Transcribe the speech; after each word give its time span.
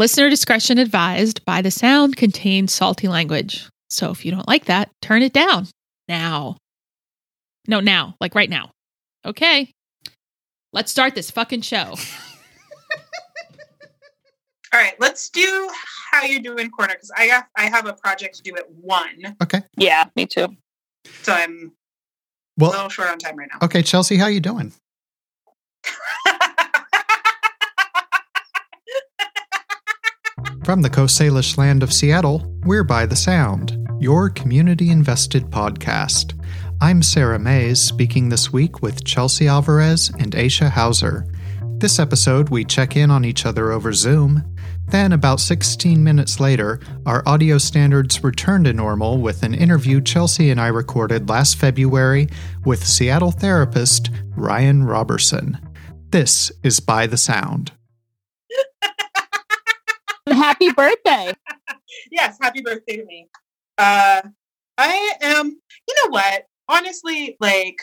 Listener 0.00 0.30
discretion 0.30 0.78
advised 0.78 1.44
by 1.44 1.60
the 1.60 1.70
sound 1.70 2.16
contains 2.16 2.72
salty 2.72 3.06
language. 3.06 3.68
So 3.90 4.10
if 4.10 4.24
you 4.24 4.30
don't 4.30 4.48
like 4.48 4.64
that, 4.64 4.88
turn 5.02 5.20
it 5.22 5.34
down 5.34 5.66
now. 6.08 6.56
No, 7.68 7.80
now, 7.80 8.14
like 8.18 8.34
right 8.34 8.48
now. 8.48 8.70
Okay. 9.26 9.70
Let's 10.72 10.90
start 10.90 11.14
this 11.14 11.30
fucking 11.30 11.60
show. 11.60 11.96
All 14.72 14.80
right, 14.80 14.94
let's 15.00 15.28
do 15.28 15.68
how 16.12 16.22
you 16.22 16.40
doing 16.40 16.70
corner 16.70 16.94
because 16.94 17.10
I 17.14 17.24
have 17.24 17.44
I 17.54 17.64
have 17.68 17.84
a 17.84 17.92
project 17.92 18.36
to 18.36 18.42
do 18.42 18.56
at 18.56 18.70
one, 18.70 19.36
Okay. 19.42 19.60
Yeah, 19.76 20.04
me 20.16 20.24
too. 20.24 20.48
so 21.24 21.34
I'm 21.34 21.72
a 22.58 22.62
Well, 22.64 22.70
little 22.70 22.88
short 22.88 23.10
on 23.10 23.18
time 23.18 23.36
right 23.36 23.50
now. 23.52 23.58
okay, 23.66 23.82
Chelsea, 23.82 24.16
how 24.16 24.28
you 24.28 24.40
doing? 24.40 24.72
From 30.64 30.82
the 30.82 30.90
Coast 30.90 31.18
Salish 31.18 31.56
land 31.56 31.82
of 31.82 31.90
Seattle, 31.90 32.44
we're 32.64 32.84
By 32.84 33.06
the 33.06 33.16
Sound, 33.16 33.88
your 33.98 34.28
community 34.28 34.90
invested 34.90 35.44
podcast. 35.44 36.38
I'm 36.82 37.02
Sarah 37.02 37.38
Mays, 37.38 37.80
speaking 37.80 38.28
this 38.28 38.52
week 38.52 38.82
with 38.82 39.02
Chelsea 39.02 39.48
Alvarez 39.48 40.10
and 40.18 40.32
Aisha 40.32 40.68
Hauser. 40.68 41.26
This 41.78 41.98
episode, 41.98 42.50
we 42.50 42.66
check 42.66 42.94
in 42.94 43.10
on 43.10 43.24
each 43.24 43.46
other 43.46 43.72
over 43.72 43.94
Zoom. 43.94 44.44
Then, 44.88 45.12
about 45.12 45.40
16 45.40 46.04
minutes 46.04 46.40
later, 46.40 46.78
our 47.06 47.22
audio 47.26 47.56
standards 47.56 48.22
return 48.22 48.64
to 48.64 48.74
normal 48.74 49.18
with 49.18 49.42
an 49.42 49.54
interview 49.54 50.02
Chelsea 50.02 50.50
and 50.50 50.60
I 50.60 50.66
recorded 50.66 51.30
last 51.30 51.56
February 51.56 52.28
with 52.66 52.86
Seattle 52.86 53.32
therapist 53.32 54.10
Ryan 54.36 54.84
Robertson. 54.84 55.58
This 56.10 56.52
is 56.62 56.80
By 56.80 57.06
the 57.06 57.16
Sound. 57.16 57.72
Happy 60.40 60.72
birthday. 60.72 61.34
yes, 62.10 62.38
happy 62.40 62.62
birthday 62.62 62.96
to 62.96 63.04
me. 63.04 63.28
Uh, 63.76 64.22
I 64.78 65.12
am. 65.20 65.48
You 65.86 65.94
know 66.02 66.08
what? 66.08 66.44
Honestly, 66.66 67.36
like 67.40 67.76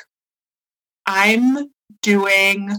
I'm 1.05 1.69
doing 2.01 2.71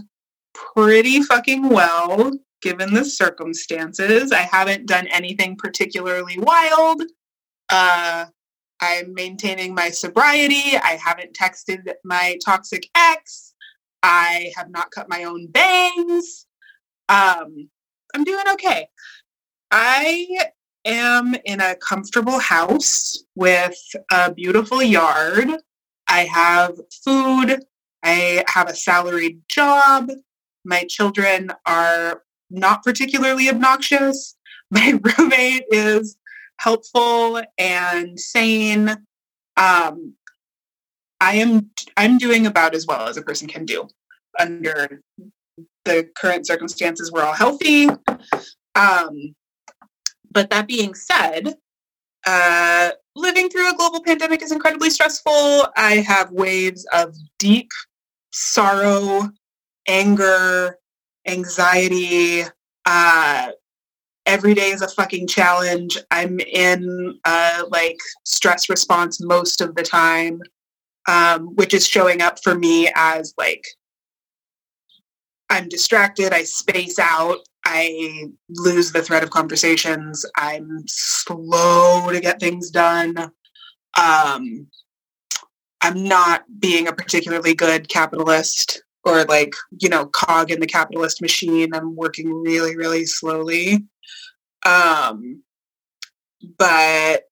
pretty 0.53 1.23
fucking 1.23 1.69
well 1.69 2.29
given 2.61 2.93
the 2.93 3.05
circumstances. 3.05 4.33
I 4.33 4.41
haven't 4.41 4.85
done 4.85 5.07
anything 5.07 5.55
particularly 5.55 6.37
wild. 6.37 7.01
Uh, 7.69 8.25
I'm 8.81 9.13
maintaining 9.13 9.73
my 9.73 9.91
sobriety. 9.91 10.77
I 10.77 10.99
haven't 11.01 11.33
texted 11.33 11.93
my 12.03 12.37
toxic 12.43 12.89
ex. 12.97 13.53
I 14.03 14.51
have 14.57 14.69
not 14.69 14.91
cut 14.91 15.07
my 15.07 15.23
own 15.23 15.47
bangs. 15.47 16.47
Um, 17.07 17.69
I'm 18.13 18.25
doing 18.25 18.45
okay. 18.53 18.87
I 19.71 20.27
am 20.85 21.35
in 21.45 21.61
a 21.61 21.75
comfortable 21.75 22.39
house 22.39 23.23
with 23.35 23.77
a 24.11 24.33
beautiful 24.33 24.81
yard. 24.81 25.49
I 26.07 26.21
have 26.25 26.75
food. 27.03 27.63
I 28.03 28.43
have 28.47 28.69
a 28.69 28.75
salaried 28.75 29.41
job. 29.47 30.09
My 30.65 30.85
children 30.89 31.51
are 31.65 32.23
not 32.49 32.83
particularly 32.83 33.49
obnoxious. 33.49 34.35
My 34.71 34.99
roommate 35.01 35.65
is 35.71 36.15
helpful 36.59 37.41
and 37.57 38.19
sane. 38.19 38.89
Um, 39.57 40.13
I 41.21 41.35
am 41.35 41.71
I'm 41.97 42.17
doing 42.17 42.45
about 42.45 42.75
as 42.75 42.85
well 42.85 43.07
as 43.07 43.17
a 43.17 43.21
person 43.21 43.47
can 43.47 43.65
do 43.65 43.87
under 44.39 45.01
the 45.85 46.07
current 46.15 46.47
circumstances. 46.47 47.11
We're 47.11 47.23
all 47.23 47.33
healthy. 47.33 47.89
Um, 48.75 49.35
but 50.31 50.49
that 50.49 50.67
being 50.67 50.93
said, 50.93 51.55
uh, 52.25 52.91
living 53.15 53.49
through 53.49 53.69
a 53.69 53.75
global 53.75 54.01
pandemic 54.03 54.41
is 54.41 54.51
incredibly 54.51 54.89
stressful. 54.89 55.67
I 55.75 56.03
have 56.07 56.31
waves 56.31 56.85
of 56.93 57.15
deep 57.37 57.69
sorrow, 58.31 59.29
anger, 59.87 60.77
anxiety. 61.27 62.43
Uh, 62.85 63.49
every 64.25 64.53
day 64.53 64.69
is 64.71 64.81
a 64.81 64.87
fucking 64.87 65.27
challenge. 65.27 65.97
I'm 66.11 66.39
in 66.39 67.19
uh, 67.25 67.63
like 67.69 67.97
stress 68.25 68.69
response 68.69 69.19
most 69.21 69.61
of 69.61 69.75
the 69.75 69.83
time, 69.83 70.41
um, 71.07 71.55
which 71.55 71.73
is 71.73 71.87
showing 71.87 72.21
up 72.21 72.41
for 72.43 72.55
me 72.55 72.91
as 72.95 73.33
like 73.37 73.65
I'm 75.49 75.67
distracted, 75.67 76.31
I 76.31 76.43
space 76.43 76.99
out, 76.99 77.39
I 77.65 78.29
lose 78.49 78.91
the 78.91 79.01
thread 79.01 79.23
of 79.23 79.29
conversations, 79.29 80.25
I'm 80.37 80.83
slow 80.87 82.09
to 82.11 82.19
get 82.19 82.39
things 82.39 82.69
done. 82.69 83.17
Um, 83.97 84.67
I'm 85.81 86.03
not 86.03 86.43
being 86.59 86.87
a 86.87 86.93
particularly 86.93 87.53
good 87.53 87.89
capitalist 87.89 88.81
or 89.03 89.23
like, 89.25 89.53
you 89.79 89.89
know, 89.89 90.05
cog 90.07 90.51
in 90.51 90.59
the 90.59 90.67
capitalist 90.67 91.21
machine. 91.21 91.73
I'm 91.73 91.95
working 91.95 92.31
really, 92.33 92.75
really 92.75 93.05
slowly. 93.05 93.85
Um, 94.65 95.43
but 96.57 97.23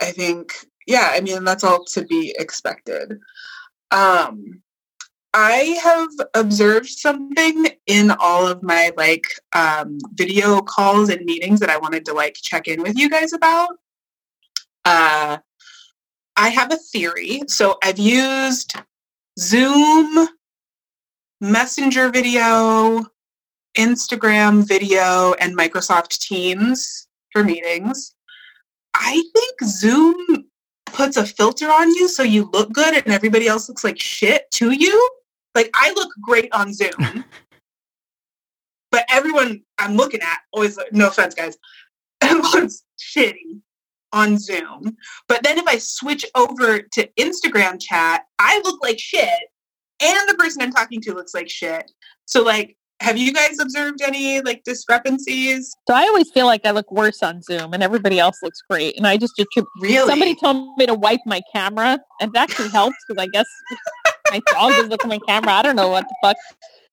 I 0.00 0.12
think, 0.12 0.54
yeah, 0.86 1.10
I 1.12 1.20
mean, 1.20 1.44
that's 1.44 1.64
all 1.64 1.84
to 1.86 2.04
be 2.04 2.34
expected. 2.38 3.18
Um, 3.90 4.62
I 5.34 5.78
have 5.82 6.08
observed 6.34 6.88
something 6.88 7.66
in 7.90 8.12
all 8.20 8.46
of 8.46 8.62
my 8.62 8.92
like 8.96 9.26
um, 9.52 9.98
video 10.14 10.60
calls 10.60 11.08
and 11.08 11.24
meetings 11.24 11.58
that 11.58 11.70
I 11.70 11.76
wanted 11.76 12.04
to 12.06 12.12
like 12.12 12.36
check 12.40 12.68
in 12.68 12.82
with 12.82 12.96
you 12.96 13.10
guys 13.10 13.32
about. 13.32 13.70
Uh, 14.84 15.38
I 16.36 16.48
have 16.50 16.72
a 16.72 16.76
theory. 16.76 17.42
So 17.48 17.78
I've 17.82 17.98
used 17.98 18.74
Zoom, 19.38 20.28
Messenger 21.40 22.10
video, 22.10 23.04
Instagram 23.76 24.66
video, 24.66 25.34
and 25.34 25.58
Microsoft 25.58 26.20
Teams 26.20 27.08
for 27.32 27.42
meetings. 27.42 28.14
I 28.94 29.22
think 29.34 29.62
Zoom 29.64 30.46
puts 30.86 31.16
a 31.16 31.26
filter 31.26 31.68
on 31.68 31.88
you 31.94 32.08
so 32.08 32.22
you 32.22 32.48
look 32.52 32.72
good 32.72 32.94
and 32.94 33.12
everybody 33.12 33.48
else 33.48 33.68
looks 33.68 33.84
like 33.84 33.98
shit 33.98 34.50
to 34.52 34.70
you. 34.70 35.10
Like 35.54 35.70
I 35.74 35.92
look 35.92 36.10
great 36.20 36.52
on 36.52 36.72
Zoom, 36.72 37.24
but 38.90 39.04
everyone 39.08 39.62
I'm 39.78 39.96
looking 39.96 40.20
at 40.20 40.38
always 40.52 40.78
no 40.92 41.08
offense, 41.08 41.34
guys, 41.34 41.56
looks 42.54 42.84
shitty 42.98 43.60
on 44.12 44.38
Zoom. 44.38 44.96
But 45.28 45.42
then 45.42 45.58
if 45.58 45.66
I 45.66 45.78
switch 45.78 46.24
over 46.34 46.80
to 46.80 47.08
Instagram 47.18 47.80
chat, 47.80 48.22
I 48.38 48.60
look 48.64 48.82
like 48.82 48.98
shit, 48.98 49.40
and 50.02 50.28
the 50.28 50.34
person 50.34 50.62
I'm 50.62 50.72
talking 50.72 51.00
to 51.02 51.14
looks 51.14 51.34
like 51.34 51.48
shit. 51.48 51.90
So 52.26 52.42
like, 52.42 52.76
have 53.00 53.16
you 53.16 53.32
guys 53.32 53.58
observed 53.58 54.02
any 54.02 54.40
like 54.42 54.62
discrepancies? 54.64 55.74
So 55.88 55.94
I 55.94 56.02
always 56.02 56.30
feel 56.30 56.46
like 56.46 56.66
I 56.66 56.70
look 56.70 56.90
worse 56.92 57.22
on 57.22 57.40
Zoom 57.42 57.72
and 57.72 57.82
everybody 57.82 58.18
else 58.18 58.36
looks 58.42 58.62
great. 58.68 58.96
And 58.98 59.06
I 59.06 59.16
just 59.16 59.38
attribute 59.38 59.68
Really? 59.80 60.06
somebody 60.06 60.34
told 60.34 60.76
me 60.76 60.86
to 60.86 60.94
wipe 60.94 61.20
my 61.24 61.40
camera 61.54 61.98
and 62.20 62.32
that 62.34 62.50
actually 62.50 62.68
helps 62.68 62.96
because 63.08 63.22
I 63.22 63.26
guess 63.28 63.46
my 64.30 64.40
dog 64.52 64.72
is 64.72 64.88
looking 64.88 65.10
at 65.12 65.20
my 65.20 65.26
camera. 65.26 65.52
I 65.52 65.62
don't 65.62 65.76
know 65.76 65.88
what 65.88 66.06
the 66.08 66.14
fuck. 66.22 66.36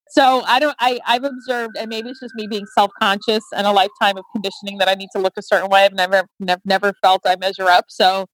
So 0.10 0.42
I 0.46 0.60
don't 0.60 0.76
I, 0.80 1.00
I've 1.06 1.24
observed 1.24 1.78
and 1.78 1.90
maybe 1.90 2.10
it's 2.10 2.20
just 2.20 2.36
me 2.36 2.48
being 2.48 2.66
self 2.78 2.92
conscious 3.02 3.44
and 3.56 3.68
a 3.68 3.72
lifetime 3.72 4.18
of 4.18 4.24
conditioning 4.34 4.78
that 4.78 4.88
I 4.88 4.96
need 4.96 5.10
to 5.16 5.22
look 5.22 5.34
a 5.38 5.42
certain 5.42 5.70
way. 5.70 5.84
I've 5.86 5.94
never 5.94 6.24
never, 6.40 6.62
never 6.66 6.94
felt 7.04 7.22
I 7.26 7.36
measure 7.36 7.68
up. 7.68 7.86
So 7.90 8.28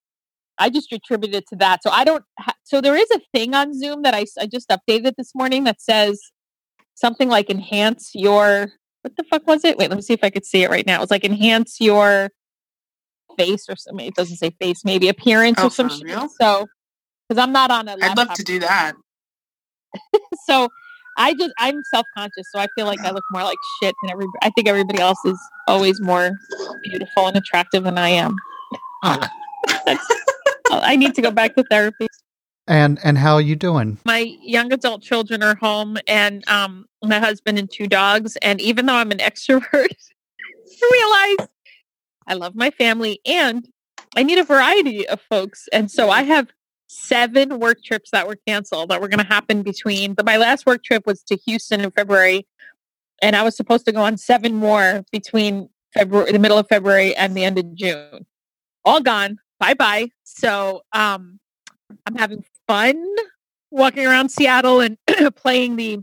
I 0.57 0.69
just 0.69 0.91
attribute 0.91 1.33
it 1.33 1.45
to 1.50 1.56
that. 1.57 1.81
So 1.83 1.89
I 1.89 2.03
don't 2.03 2.23
ha- 2.39 2.56
so 2.63 2.81
there 2.81 2.95
is 2.95 3.09
a 3.12 3.19
thing 3.33 3.53
on 3.56 3.78
Zoom 3.78 4.03
that 4.03 4.13
I 4.13 4.25
I 4.39 4.45
just 4.45 4.69
updated 4.69 5.13
this 5.17 5.31
morning 5.33 5.63
that 5.63 5.81
says 5.81 6.19
something 6.95 7.29
like 7.29 7.50
enhance 7.50 8.12
your 8.13 8.72
what 9.01 9.16
the 9.17 9.23
fuck 9.23 9.45
was 9.47 9.66
it? 9.66 9.78
Wait, 9.78 9.89
let 9.89 9.95
me 9.95 10.01
see 10.01 10.13
if 10.13 10.23
I 10.23 10.29
could 10.29 10.45
see 10.45 10.63
it 10.63 10.69
right 10.69 10.85
now. 10.85 11.01
It's 11.01 11.12
like 11.12 11.25
enhance 11.25 11.78
your 11.81 12.30
face 13.38 13.65
or 13.68 13.75
something. 13.75 14.06
It 14.06 14.15
doesn't 14.15 14.38
say 14.38 14.51
face, 14.62 14.86
maybe 14.86 15.09
appearance 15.09 15.59
Oh, 15.59 15.68
or 15.68 15.69
some 15.71 15.89
shit. 15.89 16.18
So 16.39 16.68
because 17.27 17.42
I'm 17.42 17.51
not 17.51 17.71
on 17.71 17.88
a 17.88 17.97
I'd 18.01 18.18
love 18.18 18.33
to 18.33 18.44
do 18.44 18.59
that. 18.59 18.94
so 20.47 20.69
I 21.18 21.33
just 21.33 21.54
I'm 21.57 21.83
self 21.83 22.06
conscious, 22.15 22.48
so 22.51 22.60
I 22.60 22.68
feel 22.75 22.86
like 22.86 23.00
I 23.01 23.12
look 23.12 23.24
more 23.31 23.44
like 23.44 23.57
shit 23.81 23.95
than 24.01 24.12
everybody. 24.12 24.38
I 24.42 24.50
think 24.51 24.68
everybody 24.68 25.00
else 25.00 25.19
is 25.25 25.39
always 25.68 26.01
more 26.01 26.31
beautiful 26.83 27.27
and 27.27 27.38
attractive 27.38 27.83
than 27.83 27.98
I 27.98 28.10
am. 28.10 28.36
That's, 29.86 30.06
I 30.71 30.95
need 30.95 31.15
to 31.15 31.21
go 31.21 31.31
back 31.31 31.56
to 31.56 31.63
therapy. 31.63 32.07
And 32.68 33.00
and 33.04 33.18
how 33.18 33.36
are 33.36 33.42
you 33.42 33.56
doing? 33.56 33.98
My 34.06 34.19
young 34.42 34.71
adult 34.71 35.01
children 35.01 35.44
are 35.44 35.56
home, 35.56 35.98
and 36.07 36.48
um, 36.48 36.86
my 37.04 37.19
husband 37.19 37.59
and 37.59 37.69
two 37.69 37.88
dogs. 37.88 38.38
And 38.38 38.62
even 38.62 38.86
though 38.86 38.95
I'm 38.95 39.12
an 39.12 39.18
extrovert, 39.19 39.63
I 39.74 41.36
realize 41.38 41.50
I 42.27 42.33
love 42.36 42.56
my 42.56 42.71
family, 42.71 43.19
and 43.25 43.68
I 44.16 44.24
need 44.24 44.39
a 44.39 44.44
variety 44.44 45.07
of 45.07 45.19
folks. 45.21 45.68
And 45.74 45.92
so 45.92 46.09
I 46.09 46.24
have 46.24 46.48
seven 46.94 47.60
work 47.60 47.84
trips 47.84 48.12
that 48.12 48.28
were 48.28 48.38
canceled 48.48 48.90
that 48.90 49.01
were 49.01 49.07
going 49.07 49.25
to 49.25 49.31
happen 49.31 49.63
between. 49.63 50.13
But 50.13 50.25
my 50.25 50.38
last 50.38 50.66
work 50.66 50.84
trip 50.84 51.06
was 51.06 51.24
to 51.24 51.36
Houston 51.36 51.81
in 51.81 51.92
February, 51.92 52.48
and 53.22 53.36
I 53.36 53.44
was 53.44 53.56
supposed 53.56 53.86
to 53.86 53.92
go 53.92 54.01
on 54.01 54.18
seven 54.18 54.56
more 54.56 55.04
between 55.12 55.69
February, 55.94 56.31
the 56.31 56.40
middle 56.40 56.57
of 56.57 56.68
February, 56.68 57.16
and 57.16 57.36
the 57.36 57.44
end 57.44 57.57
of 57.57 57.74
June. 57.75 58.25
All 58.86 59.01
gone. 59.01 59.40
Bye 59.60 59.75
bye. 59.75 60.10
So 60.24 60.81
um, 60.94 61.40
I'm 62.06 62.16
having 62.16 62.44
fun 62.68 63.04
walking 63.72 64.06
around 64.06 64.30
Seattle 64.30 64.80
and 64.80 64.98
playing 65.36 65.75
the. 65.75 66.00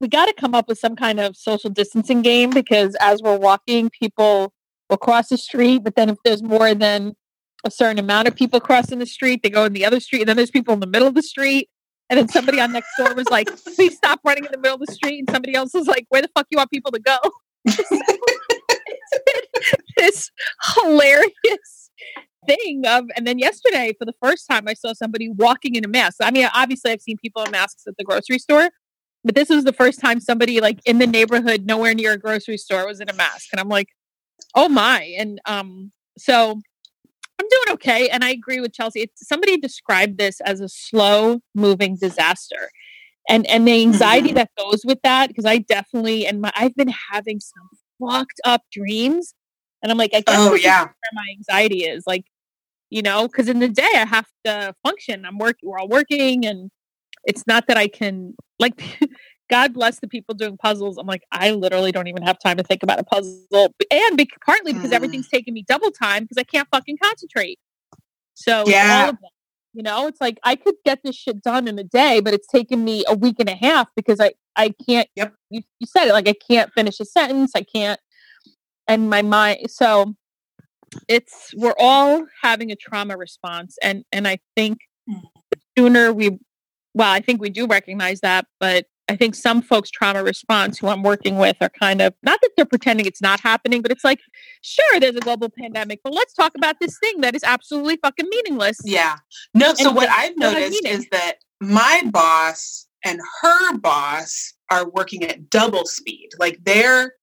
We 0.00 0.08
got 0.08 0.26
to 0.26 0.34
come 0.34 0.52
up 0.52 0.66
with 0.66 0.78
some 0.78 0.96
kind 0.96 1.20
of 1.20 1.36
social 1.36 1.70
distancing 1.70 2.22
game 2.22 2.50
because 2.50 2.96
as 3.00 3.22
we're 3.22 3.38
walking, 3.38 3.88
people 3.88 4.52
will 4.90 4.96
cross 4.96 5.28
the 5.28 5.38
street, 5.38 5.84
but 5.84 5.94
then 5.94 6.08
if 6.08 6.18
there's 6.24 6.42
more 6.42 6.74
than 6.74 7.14
a 7.64 7.70
certain 7.70 7.98
amount 7.98 8.28
of 8.28 8.34
people 8.34 8.60
crossing 8.60 8.98
the 8.98 9.06
street, 9.06 9.42
they 9.42 9.50
go 9.50 9.64
in 9.64 9.72
the 9.72 9.84
other 9.84 10.00
street, 10.00 10.20
and 10.20 10.28
then 10.28 10.36
there's 10.36 10.50
people 10.50 10.74
in 10.74 10.80
the 10.80 10.86
middle 10.86 11.08
of 11.08 11.14
the 11.14 11.22
street. 11.22 11.68
And 12.10 12.18
then 12.18 12.28
somebody 12.28 12.60
on 12.60 12.72
Nextdoor 12.72 13.16
was 13.16 13.28
like, 13.30 13.48
please 13.76 13.96
stop 13.96 14.20
running 14.24 14.44
in 14.44 14.50
the 14.52 14.58
middle 14.58 14.74
of 14.74 14.86
the 14.86 14.92
street. 14.92 15.20
And 15.20 15.30
somebody 15.30 15.54
else 15.54 15.72
was 15.72 15.86
like, 15.86 16.06
where 16.10 16.20
the 16.20 16.28
fuck 16.34 16.46
you 16.50 16.58
want 16.58 16.70
people 16.70 16.92
to 16.92 17.00
go? 17.00 17.16
this 19.96 20.30
hilarious 20.74 21.90
thing 22.46 22.82
of 22.86 23.04
and 23.16 23.26
then 23.26 23.38
yesterday 23.38 23.92
for 23.98 24.04
the 24.04 24.14
first 24.20 24.48
time 24.50 24.64
I 24.66 24.74
saw 24.74 24.92
somebody 24.94 25.28
walking 25.28 25.74
in 25.76 25.84
a 25.84 25.88
mask. 25.88 26.16
I 26.20 26.30
mean, 26.30 26.48
obviously 26.54 26.90
I've 26.90 27.00
seen 27.00 27.16
people 27.18 27.42
in 27.44 27.50
masks 27.50 27.84
at 27.86 27.96
the 27.96 28.04
grocery 28.04 28.38
store, 28.38 28.70
but 29.24 29.34
this 29.34 29.48
was 29.48 29.64
the 29.64 29.72
first 29.72 30.00
time 30.00 30.20
somebody 30.20 30.60
like 30.60 30.80
in 30.84 30.98
the 30.98 31.06
neighborhood 31.06 31.64
nowhere 31.66 31.94
near 31.94 32.12
a 32.12 32.18
grocery 32.18 32.58
store 32.58 32.86
was 32.86 33.00
in 33.00 33.08
a 33.08 33.14
mask. 33.14 33.48
And 33.52 33.60
I'm 33.60 33.68
like, 33.68 33.88
oh 34.54 34.68
my. 34.68 35.02
And 35.16 35.40
um 35.46 35.92
so 36.18 36.60
I'm 37.42 37.48
doing 37.48 37.74
okay. 37.74 38.08
And 38.08 38.22
I 38.24 38.30
agree 38.30 38.60
with 38.60 38.72
Chelsea. 38.72 39.00
It's, 39.02 39.26
somebody 39.26 39.56
described 39.56 40.18
this 40.18 40.40
as 40.42 40.60
a 40.60 40.68
slow 40.68 41.40
moving 41.54 41.96
disaster. 41.96 42.70
And 43.28 43.46
and 43.46 43.66
the 43.68 43.80
anxiety 43.82 44.30
Mhm. 44.30 44.34
that 44.34 44.50
goes 44.58 44.82
with 44.84 44.98
that, 45.02 45.28
because 45.28 45.44
I 45.44 45.58
definitely 45.58 46.26
and 46.26 46.40
my 46.40 46.52
I've 46.56 46.74
been 46.74 46.92
having 47.12 47.40
some 47.40 47.68
fucked 48.00 48.40
up 48.44 48.62
dreams. 48.72 49.34
And 49.82 49.90
I'm 49.92 49.98
like, 49.98 50.12
I 50.14 50.20
guess 50.20 50.36
Oh, 50.38 50.54
yeah. 50.54 50.82
where 50.84 50.94
my 51.12 51.26
anxiety 51.36 51.84
is. 51.84 52.04
Like, 52.06 52.24
you 52.90 53.02
know, 53.02 53.26
because 53.28 53.48
in 53.48 53.58
the 53.60 53.68
day 53.68 53.90
I 53.94 54.04
have 54.06 54.26
to 54.44 54.74
function. 54.84 55.24
I'm 55.24 55.38
working, 55.38 55.68
we're 55.68 55.78
all 55.78 55.88
working, 55.88 56.44
and 56.46 56.70
it's 57.24 57.46
not 57.46 57.66
that 57.68 57.76
I 57.76 57.88
can 57.88 58.34
like 58.58 58.80
God 59.52 59.74
bless 59.74 60.00
the 60.00 60.08
people 60.08 60.34
doing 60.34 60.56
puzzles. 60.56 60.96
I'm 60.96 61.06
like, 61.06 61.24
I 61.30 61.50
literally 61.50 61.92
don't 61.92 62.06
even 62.08 62.22
have 62.22 62.38
time 62.38 62.56
to 62.56 62.62
think 62.62 62.82
about 62.82 62.98
a 62.98 63.04
puzzle. 63.04 63.74
And 63.90 64.16
be- 64.16 64.26
partly 64.46 64.72
because 64.72 64.90
Mhm. 64.90 64.94
everything's 64.94 65.28
taking 65.28 65.52
me 65.52 65.62
double 65.68 65.90
time 65.90 66.22
because 66.24 66.38
I 66.38 66.44
can't 66.44 66.66
fucking 66.72 66.96
concentrate. 67.02 67.58
So 68.32 68.64
Yeah. 68.66 69.02
all 69.04 69.10
of 69.10 69.16
that. 69.20 69.30
You 69.74 69.82
know, 69.82 70.06
it's 70.06 70.20
like 70.22 70.38
I 70.42 70.56
could 70.56 70.76
get 70.86 71.00
this 71.04 71.16
shit 71.16 71.42
done 71.42 71.68
in 71.68 71.78
a 71.78 71.84
day, 71.84 72.20
but 72.20 72.32
it's 72.32 72.46
taken 72.46 72.82
me 72.82 73.04
a 73.06 73.14
week 73.14 73.36
and 73.40 73.48
a 73.50 73.54
half 73.54 73.88
because 73.94 74.20
I 74.20 74.32
I 74.56 74.74
can't. 74.88 75.08
Yep. 75.16 75.34
You, 75.50 75.62
you 75.80 75.86
said 75.86 76.08
it 76.08 76.12
like 76.12 76.28
I 76.28 76.34
can't 76.34 76.70
finish 76.74 76.98
a 77.00 77.04
sentence. 77.06 77.52
I 77.54 77.62
can't, 77.62 77.98
and 78.88 79.08
my 79.10 79.20
mind. 79.22 79.70
So 79.70 80.14
it's 81.08 81.52
we're 81.56 81.74
all 81.78 82.26
having 82.42 82.70
a 82.70 82.76
trauma 82.76 83.16
response, 83.18 83.76
and 83.82 84.04
and 84.12 84.26
I 84.26 84.38
think 84.56 84.78
Mm. 85.10 85.22
the 85.50 85.58
sooner 85.76 86.12
we, 86.12 86.38
well, 86.94 87.10
I 87.10 87.20
think 87.20 87.40
we 87.40 87.50
do 87.50 87.66
recognize 87.66 88.20
that, 88.20 88.46
but 88.60 88.86
I 89.08 89.16
think 89.16 89.34
some 89.34 89.62
folks' 89.62 89.90
trauma 89.90 90.22
response 90.22 90.78
who 90.78 90.88
I'm 90.88 91.02
working 91.02 91.36
with 91.36 91.56
are 91.60 91.70
kind 91.70 92.00
of 92.00 92.14
not 92.22 92.40
that 92.40 92.50
they're 92.56 92.64
pretending 92.64 93.06
it's 93.06 93.20
not 93.20 93.40
happening, 93.40 93.82
but 93.82 93.90
it's 93.90 94.04
like, 94.04 94.20
sure, 94.62 95.00
there's 95.00 95.16
a 95.16 95.20
global 95.20 95.48
pandemic, 95.48 96.00
but 96.04 96.14
let's 96.14 96.34
talk 96.34 96.52
about 96.56 96.76
this 96.80 96.98
thing 96.98 97.20
that 97.20 97.34
is 97.34 97.42
absolutely 97.44 97.98
fucking 98.02 98.28
meaningless. 98.28 98.78
Yeah. 98.84 99.16
No, 99.54 99.74
so 99.74 99.88
And 99.88 99.96
what 99.96 100.08
then 100.08 100.14
I've 100.16 100.36
noticed 100.36 100.84
is 100.86 101.06
that 101.10 101.38
my 101.60 102.02
boss 102.12 102.86
and 103.04 103.20
her 103.42 103.78
boss 103.78 104.54
are 104.70 104.88
working 104.88 105.24
at 105.24 105.50
double 105.50 105.84
speed. 105.84 106.30
Like 106.38 106.58
they're 106.64 107.14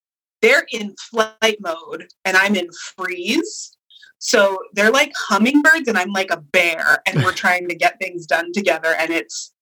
they're 0.42 0.66
in 0.72 0.96
flight 1.12 1.58
mode 1.60 2.08
and 2.24 2.38
I'm 2.38 2.56
in 2.56 2.70
freeze. 2.96 3.76
So 4.20 4.60
they're 4.74 4.92
like 4.92 5.12
hummingbirds 5.16 5.88
and 5.88 5.98
I'm 5.98 6.12
like 6.12 6.32
a 6.32 6.38
bear 6.38 7.02
and 7.06 7.24
we're 7.24 7.32
trying 7.34 7.68
to 7.70 7.76
get 7.76 8.00
things 8.00 8.26
done 8.26 8.52
together 8.54 8.96
and 8.98 9.12
it's 9.12 9.54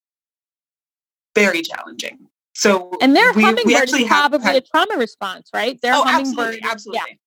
very 1.38 1.62
challenging. 1.62 2.28
So 2.54 2.92
And 3.02 3.16
their 3.16 3.32
we, 3.34 3.44
hummingbird 3.44 3.66
we 3.68 3.76
is 3.76 3.82
actually 3.82 4.06
have 4.06 4.32
probably 4.32 4.46
kind- 4.46 4.58
a 4.58 4.62
trauma 4.62 4.98
response, 4.98 5.50
right? 5.54 5.80
Their 5.82 5.94
oh, 5.94 6.04
hummingbird, 6.04 6.60
absolutely, 6.64 6.64
absolutely, 6.64 7.20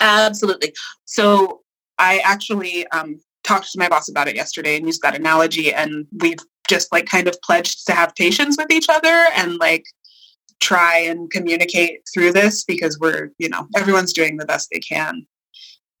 absolutely. 0.00 0.72
So 1.04 1.60
I 1.98 2.18
actually 2.24 2.86
um, 2.88 3.20
talked 3.44 3.70
to 3.72 3.78
my 3.78 3.88
boss 3.88 4.08
about 4.08 4.26
it 4.26 4.34
yesterday 4.34 4.76
and 4.76 4.86
used 4.86 5.02
that 5.02 5.14
analogy, 5.14 5.72
and 5.72 6.06
we've 6.18 6.38
just 6.68 6.90
like 6.92 7.06
kind 7.06 7.28
of 7.28 7.40
pledged 7.42 7.86
to 7.86 7.92
have 7.92 8.14
patience 8.16 8.56
with 8.56 8.70
each 8.70 8.88
other 8.88 9.26
and 9.36 9.58
like 9.58 9.84
try 10.60 10.98
and 10.98 11.30
communicate 11.30 12.00
through 12.12 12.32
this 12.32 12.64
because 12.64 12.98
we're 12.98 13.30
you 13.38 13.48
know 13.48 13.66
everyone's 13.76 14.12
doing 14.12 14.36
the 14.36 14.46
best 14.46 14.68
they 14.72 14.80
can, 14.80 15.26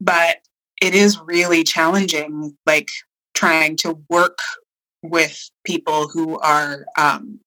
but 0.00 0.38
it 0.82 0.94
is 0.94 1.20
really 1.20 1.62
challenging, 1.62 2.56
like 2.66 2.88
trying 3.34 3.76
to 3.76 4.02
work 4.08 4.38
with 5.02 5.50
people 5.64 6.08
who 6.08 6.38
are 6.40 6.84
um, 6.98 7.40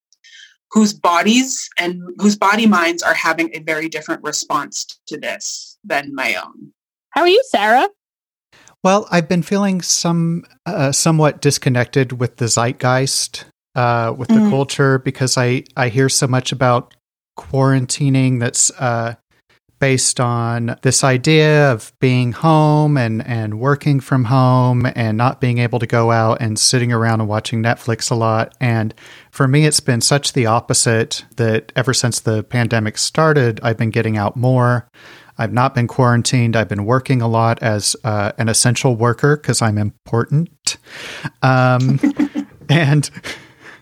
whose 0.71 0.93
bodies 0.93 1.69
and 1.77 2.01
whose 2.17 2.35
body 2.35 2.65
minds 2.65 3.03
are 3.03 3.13
having 3.13 3.49
a 3.53 3.59
very 3.59 3.87
different 3.89 4.23
response 4.23 4.85
to 5.07 5.17
this 5.17 5.77
than 5.83 6.15
my 6.15 6.35
own. 6.35 6.73
How 7.11 7.21
are 7.21 7.27
you, 7.27 7.43
Sarah? 7.47 7.89
Well, 8.83 9.07
I've 9.11 9.29
been 9.29 9.43
feeling 9.43 9.81
some 9.81 10.43
uh, 10.65 10.91
somewhat 10.91 11.41
disconnected 11.41 12.19
with 12.19 12.37
the 12.37 12.45
zeitgeist, 12.45 13.45
uh, 13.75 14.13
with 14.17 14.29
the 14.29 14.39
Mm. 14.39 14.49
culture, 14.49 14.99
because 14.99 15.37
I 15.37 15.63
I 15.77 15.89
hear 15.89 16.09
so 16.09 16.27
much 16.27 16.51
about 16.51 16.93
quarantining 17.37 18.39
that's 18.39 18.71
uh, 18.71 19.15
based 19.83 20.17
on 20.17 20.77
this 20.81 21.03
idea 21.03 21.69
of 21.69 21.91
being 21.99 22.31
home 22.31 22.95
and 22.95 23.21
and 23.27 23.59
working 23.59 23.99
from 23.99 24.23
home 24.23 24.87
and 24.95 25.17
not 25.17 25.41
being 25.41 25.57
able 25.57 25.77
to 25.77 25.85
go 25.85 26.09
out 26.09 26.37
and 26.39 26.57
sitting 26.57 26.93
around 26.93 27.19
and 27.19 27.27
watching 27.27 27.61
Netflix 27.61 28.09
a 28.09 28.15
lot. 28.15 28.55
And 28.61 28.93
for 29.29 29.45
me, 29.45 29.65
it's 29.65 29.81
been 29.81 29.99
such 29.99 30.31
the 30.31 30.45
opposite 30.45 31.25
that 31.35 31.73
ever 31.75 31.93
since 31.93 32.21
the 32.21 32.45
pandemic 32.45 32.97
started, 32.97 33.59
I've 33.61 33.75
been 33.75 33.89
getting 33.89 34.15
out 34.15 34.37
more. 34.37 34.87
I've 35.37 35.51
not 35.51 35.75
been 35.75 35.87
quarantined. 35.87 36.55
I've 36.55 36.69
been 36.69 36.85
working 36.85 37.21
a 37.21 37.27
lot 37.27 37.61
as 37.61 37.93
uh, 38.05 38.31
an 38.37 38.47
essential 38.47 38.95
worker 38.95 39.35
because 39.35 39.61
I'm 39.61 39.77
important. 39.77 40.77
Um, 41.41 41.99
and 42.69 43.09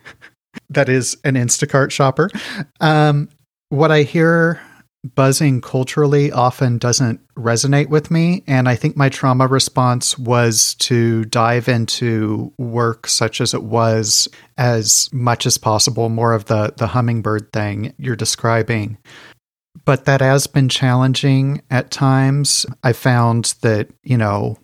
that 0.72 0.90
is 0.90 1.16
an 1.24 1.36
Instacart 1.36 1.92
shopper. 1.92 2.32
Um, 2.80 3.30
what 3.70 3.92
I 3.92 4.02
hear 4.02 4.60
buzzing 5.04 5.62
culturally 5.62 6.32
often 6.32 6.78
doesn't 6.78 7.20
resonate 7.36 7.90
with 7.90 8.12
me. 8.12 8.44
And 8.46 8.70
I 8.70 8.76
think 8.76 8.96
my 8.96 9.10
trauma 9.10 9.48
response 9.48 10.18
was 10.18 10.76
to 10.76 11.26
dive 11.26 11.68
into 11.68 12.54
work 12.58 13.08
such 13.08 13.42
as 13.42 13.54
it 13.54 13.64
was 13.64 14.28
as 14.58 15.10
much 15.12 15.46
as 15.46 15.58
possible, 15.58 16.10
more 16.10 16.34
of 16.34 16.46
the, 16.46 16.74
the 16.78 16.88
hummingbird 16.88 17.52
thing 17.52 17.94
you're 17.98 18.16
describing 18.16 18.98
but 19.86 20.06
that 20.06 20.22
has 20.22 20.48
been 20.48 20.70
challenging 20.70 21.62
at 21.70 21.92
times. 21.92 22.66
I 22.84 22.94
found 22.94 23.56
that, 23.62 23.90
you 24.04 24.18
know, 24.18 24.58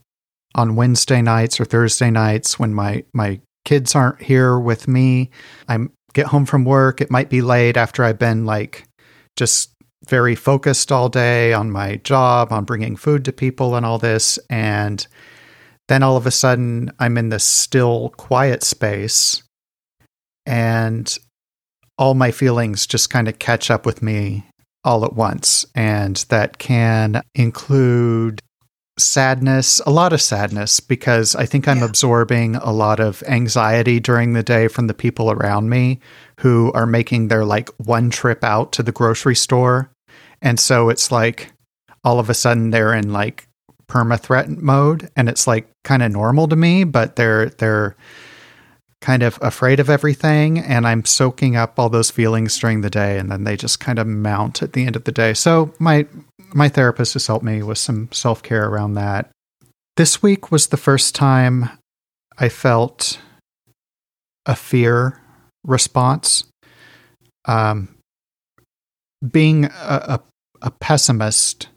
on 0.55 0.75
Wednesday 0.75 1.21
nights 1.21 1.59
or 1.59 1.65
Thursday 1.65 2.09
nights 2.09 2.59
when 2.59 2.73
my 2.73 3.03
my 3.13 3.39
kids 3.65 3.95
aren't 3.95 4.21
here 4.21 4.59
with 4.59 4.87
me, 4.87 5.29
I 5.67 5.77
get 6.13 6.27
home 6.27 6.45
from 6.45 6.65
work, 6.65 7.01
it 7.01 7.11
might 7.11 7.29
be 7.29 7.41
late 7.41 7.77
after 7.77 8.03
I've 8.03 8.19
been 8.19 8.45
like 8.45 8.87
just 9.35 9.71
very 10.09 10.35
focused 10.35 10.91
all 10.91 11.09
day 11.09 11.53
on 11.53 11.71
my 11.71 11.97
job, 11.97 12.51
on 12.51 12.63
bringing 12.65 12.95
food 12.95 13.25
to 13.25 13.31
people 13.31 13.75
and 13.75 13.85
all 13.85 13.97
this 13.97 14.39
and 14.49 15.07
then 15.87 16.03
all 16.03 16.17
of 16.17 16.25
a 16.25 16.31
sudden 16.31 16.91
I'm 16.99 17.17
in 17.17 17.29
this 17.29 17.45
still 17.45 18.09
quiet 18.17 18.63
space 18.63 19.41
and 20.45 21.17
all 21.97 22.13
my 22.13 22.31
feelings 22.31 22.85
just 22.85 23.09
kind 23.09 23.27
of 23.27 23.39
catch 23.39 23.71
up 23.71 23.85
with 23.85 24.01
me 24.01 24.45
all 24.83 25.03
at 25.03 25.13
once. 25.13 25.65
And 25.75 26.15
that 26.29 26.57
can 26.57 27.21
include 27.35 28.41
sadness, 28.99 29.79
a 29.85 29.91
lot 29.91 30.13
of 30.13 30.21
sadness, 30.21 30.79
because 30.79 31.35
I 31.35 31.45
think 31.45 31.67
I'm 31.67 31.79
Yeah. 31.79 31.85
absorbing 31.85 32.55
a 32.55 32.71
lot 32.71 32.99
of 32.99 33.23
anxiety 33.27 33.99
during 33.99 34.33
the 34.33 34.43
day 34.43 34.67
from 34.67 34.87
the 34.87 34.93
people 34.93 35.31
around 35.31 35.69
me 35.69 35.99
who 36.39 36.71
are 36.73 36.85
making 36.85 37.27
their 37.27 37.45
like 37.45 37.69
one 37.77 38.09
trip 38.09 38.43
out 38.43 38.71
to 38.73 38.83
the 38.83 38.91
grocery 38.91 39.35
store. 39.35 39.89
And 40.41 40.59
so 40.59 40.89
it's 40.89 41.11
like 41.11 41.51
all 42.03 42.19
of 42.19 42.29
a 42.29 42.33
sudden 42.33 42.69
they're 42.69 42.93
in 42.93 43.11
like 43.11 43.47
perma 43.87 44.19
threat 44.19 44.49
mode 44.49 45.09
and 45.15 45.29
it's 45.29 45.47
like 45.47 45.67
kind 45.83 46.03
of 46.03 46.11
normal 46.11 46.47
to 46.47 46.55
me, 46.55 46.83
but 46.83 47.15
they're 47.15 47.49
they're 47.49 47.95
kind 49.01 49.23
of 49.23 49.37
afraid 49.41 49.79
of 49.79 49.89
everything 49.89 50.59
and 50.59 50.87
I'm 50.87 51.05
soaking 51.05 51.55
up 51.55 51.77
all 51.77 51.89
those 51.89 52.09
feelings 52.09 52.57
during 52.57 52.81
the 52.81 52.89
day 52.89 53.19
and 53.19 53.31
then 53.31 53.43
they 53.43 53.55
just 53.55 53.79
kind 53.79 53.99
of 53.99 54.07
mount 54.07 54.63
at 54.63 54.73
the 54.73 54.85
end 54.85 54.95
of 54.95 55.03
the 55.03 55.11
day. 55.11 55.33
So 55.33 55.73
my 55.79 56.07
my 56.53 56.69
therapist 56.69 57.13
has 57.13 57.27
helped 57.27 57.45
me 57.45 57.61
with 57.61 57.77
some 57.77 58.09
self-care 58.11 58.67
around 58.67 58.93
that. 58.95 59.29
This 59.97 60.21
week 60.21 60.51
was 60.51 60.67
the 60.67 60.77
first 60.77 61.15
time 61.15 61.69
I 62.37 62.49
felt 62.49 63.19
a 64.45 64.55
fear 64.55 65.21
response. 65.63 66.43
Um 67.45 67.96
being 69.31 69.65
a, 69.65 69.69
a, 69.71 70.19
a 70.61 70.71
pessimist 70.71 71.69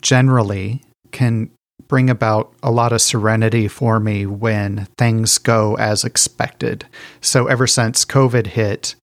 generally 0.00 0.82
can 1.10 1.50
bring 1.86 2.10
about 2.10 2.52
a 2.62 2.70
lot 2.70 2.92
of 2.92 3.00
serenity 3.00 3.66
for 3.66 3.98
me 3.98 4.26
when 4.26 4.86
things 4.98 5.38
go 5.38 5.76
as 5.76 6.04
expected. 6.04 6.84
So 7.20 7.46
ever 7.46 7.66
since 7.66 8.04
COVID 8.04 8.48
hit, 8.48 8.94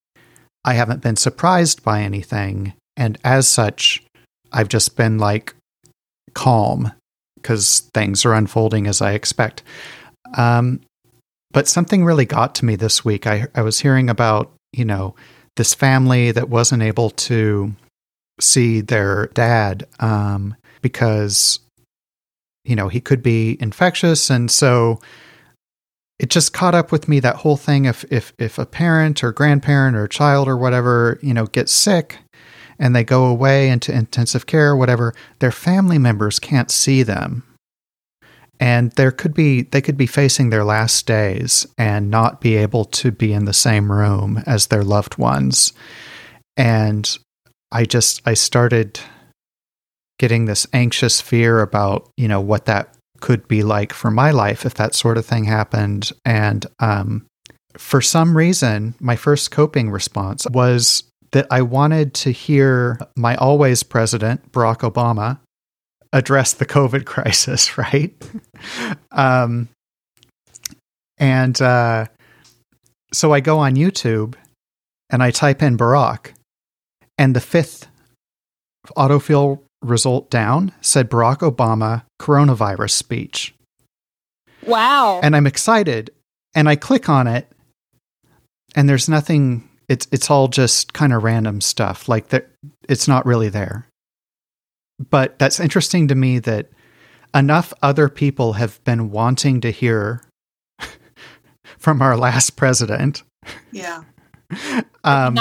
I 0.64 0.74
haven't 0.74 1.02
been 1.02 1.16
surprised 1.16 1.84
by 1.84 2.02
anything. 2.02 2.74
And 2.96 3.18
as 3.24 3.48
such, 3.48 4.04
I've 4.52 4.70
just 4.70 4.96
been 4.96 5.18
like 5.18 5.56
calm 6.34 6.92
because 7.36 7.90
things 7.94 8.26
are 8.26 8.34
unfolding 8.34 8.88
as 8.88 9.02
I 9.02 9.14
expect. 9.14 9.64
Um, 10.36 10.82
but 11.52 11.68
something 11.68 12.04
really 12.04 12.26
got 12.26 12.56
to 12.56 12.66
me 12.66 12.76
this 12.76 13.06
week. 13.06 13.26
I, 13.28 13.48
I 13.56 13.62
was 13.62 13.80
hearing 13.80 14.10
about, 14.10 14.52
you 14.74 14.86
know, 14.86 15.16
this 15.56 15.74
family 15.74 16.32
that 16.32 16.50
wasn't 16.50 16.84
able 16.84 17.10
to 17.10 17.74
see 18.40 18.82
their 18.82 19.28
dad 19.28 19.88
um, 20.00 20.56
because 20.82 21.60
you 22.64 22.76
know 22.76 22.88
he 22.88 23.00
could 23.00 23.24
be 23.24 23.58
infectious. 23.60 24.30
And 24.30 24.52
so 24.52 25.00
it 26.20 26.30
just 26.30 26.54
caught 26.54 26.76
up 26.76 26.92
with 26.92 27.08
me 27.08 27.20
that 27.20 27.38
whole 27.38 27.58
thing. 27.58 27.86
If 27.86 28.04
if 28.12 28.34
if 28.38 28.58
a 28.58 28.66
parent 28.66 29.24
or 29.24 29.32
grandparent 29.32 29.96
or 29.96 30.08
child 30.08 30.48
or 30.48 30.58
whatever 30.58 31.20
you 31.22 31.34
know 31.34 31.46
gets 31.46 31.72
sick 31.72 32.18
and 32.78 32.96
they 32.96 33.04
go 33.04 33.26
away 33.26 33.70
into 33.70 33.94
intensive 33.94 34.46
care 34.46 34.72
or 34.72 34.76
whatever 34.76 35.14
their 35.40 35.52
family 35.52 35.98
members 35.98 36.40
can't 36.40 36.70
see 36.70 37.04
them 37.04 37.44
and 38.60 38.92
there 38.94 39.12
could 39.12 39.34
be 39.34 39.64
they 39.64 39.82
could 39.82 39.98
be 39.98 40.08
facing 40.08 40.50
their 40.50 40.64
last 40.64 41.06
days 41.06 41.68
and 41.78 42.10
not 42.10 42.42
be 42.42 42.56
able 42.56 42.86
to 42.86 43.12
be 43.12 43.34
in 43.34 43.46
the 43.46 43.54
same 43.54 43.92
room 43.92 44.42
as 44.46 44.68
their 44.68 44.84
loved 44.84 45.18
ones. 45.18 45.74
And 46.58 47.18
i 47.72 47.84
just 47.84 48.22
i 48.26 48.34
started 48.34 49.00
getting 50.20 50.46
this 50.46 50.68
anxious 50.72 51.20
fear 51.20 51.62
about 51.62 52.10
you 52.16 52.28
know 52.28 52.40
what 52.40 52.66
that 52.66 52.96
could 53.22 53.48
be 53.48 53.64
like 53.64 53.92
for 53.92 54.12
my 54.12 54.32
life 54.32 54.66
if 54.66 54.76
that 54.76 54.94
sort 54.94 55.18
of 55.18 55.26
thing 55.26 55.46
happened. 55.46 56.12
And 56.26 56.66
um, 56.80 57.26
for 57.78 58.02
some 58.02 58.38
reason 58.38 58.96
my 59.00 59.16
first 59.16 59.52
coping 59.52 59.90
response 59.90 60.48
was 60.52 61.04
that 61.32 61.48
i 61.52 61.62
wanted 61.62 62.14
to 62.14 62.32
hear 62.32 62.98
my 63.16 63.36
always 63.36 63.84
president 63.84 64.52
barack 64.52 64.80
obama 64.90 65.40
address 66.16 66.54
the 66.54 66.66
covid 66.66 67.06
crisis 67.14 67.78
right 67.78 68.14
um, 69.12 69.70
and 71.18 71.62
uh, 71.62 72.06
so 73.14 73.34
i 73.34 73.40
go 73.40 73.60
on 73.60 73.76
youtube 73.76 74.36
and 75.10 75.22
i 75.22 75.30
type 75.30 75.62
in 75.62 75.78
barack 75.78 76.32
and 77.18 77.36
the 77.36 77.42
fifth 77.42 77.88
autofill 78.98 79.60
result 79.82 80.30
down 80.30 80.72
said 80.82 81.10
Barack 81.10 81.40
Obama 81.40 82.04
coronavirus 82.22 82.92
speech. 82.92 83.54
Wow. 84.66 85.20
And 85.22 85.36
I'm 85.36 85.48
excited 85.48 86.10
and 86.56 86.68
I 86.68 86.76
click 86.76 87.08
on 87.08 87.28
it 87.28 87.48
and 88.76 88.90
there's 88.90 89.08
nothing 89.08 89.70
it's 89.88 90.08
it's 90.12 90.32
all 90.32 90.48
just 90.48 90.94
kind 90.94 91.14
of 91.14 91.24
random 91.24 91.62
stuff 91.62 92.10
like 92.10 92.30
that 92.30 92.50
it's 92.90 93.08
not 93.08 93.26
really 93.26 93.50
there. 93.50 93.88
But 95.00 95.40
that's 95.40 95.60
interesting 95.60 96.08
to 96.08 96.16
me 96.16 96.40
that 96.40 96.70
enough 97.34 97.74
other 97.82 98.10
people 98.10 98.54
have 98.54 98.84
been 98.84 99.12
wanting 99.12 99.62
to 99.62 99.72
hear 99.72 100.22
from 101.78 102.02
our 102.02 102.18
last 102.18 102.52
president. 102.52 103.24
Yeah. 103.72 104.04
Um, 105.04 105.36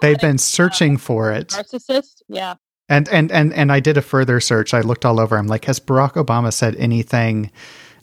they've 0.00 0.20
been 0.20 0.38
searching 0.38 0.96
for 0.96 1.32
it. 1.32 1.48
Narcissist, 1.48 2.22
yeah. 2.28 2.54
And 2.88 3.08
and 3.08 3.32
and 3.32 3.52
and 3.54 3.72
I 3.72 3.80
did 3.80 3.96
a 3.96 4.02
further 4.02 4.38
search. 4.38 4.72
I 4.72 4.82
looked 4.82 5.04
all 5.04 5.18
over. 5.18 5.36
I'm 5.36 5.48
like, 5.48 5.64
has 5.64 5.80
Barack 5.80 6.12
Obama 6.12 6.52
said 6.52 6.76
anything 6.76 7.50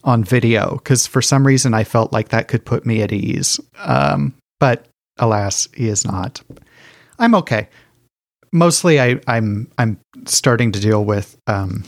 on 0.04 0.26
video? 0.26 0.76
Because 0.76 1.08
for 1.08 1.22
some 1.22 1.48
reason, 1.48 1.74
I 1.74 1.86
felt 1.86 2.12
like 2.12 2.30
that 2.30 2.50
could 2.50 2.66
put 2.66 2.86
me 2.86 3.02
at 3.02 3.14
ease. 3.14 3.58
Um, 3.78 4.34
but 4.60 4.88
alas, 5.18 5.70
he 5.74 5.88
is 5.88 6.04
not. 6.06 6.42
I'm 7.20 7.36
okay. 7.36 7.70
Mostly, 8.52 9.00
I, 9.00 9.20
I'm 9.28 9.70
I'm 9.78 10.00
starting 10.26 10.72
to 10.72 10.80
deal 10.80 11.04
with 11.04 11.38
um, 11.48 11.84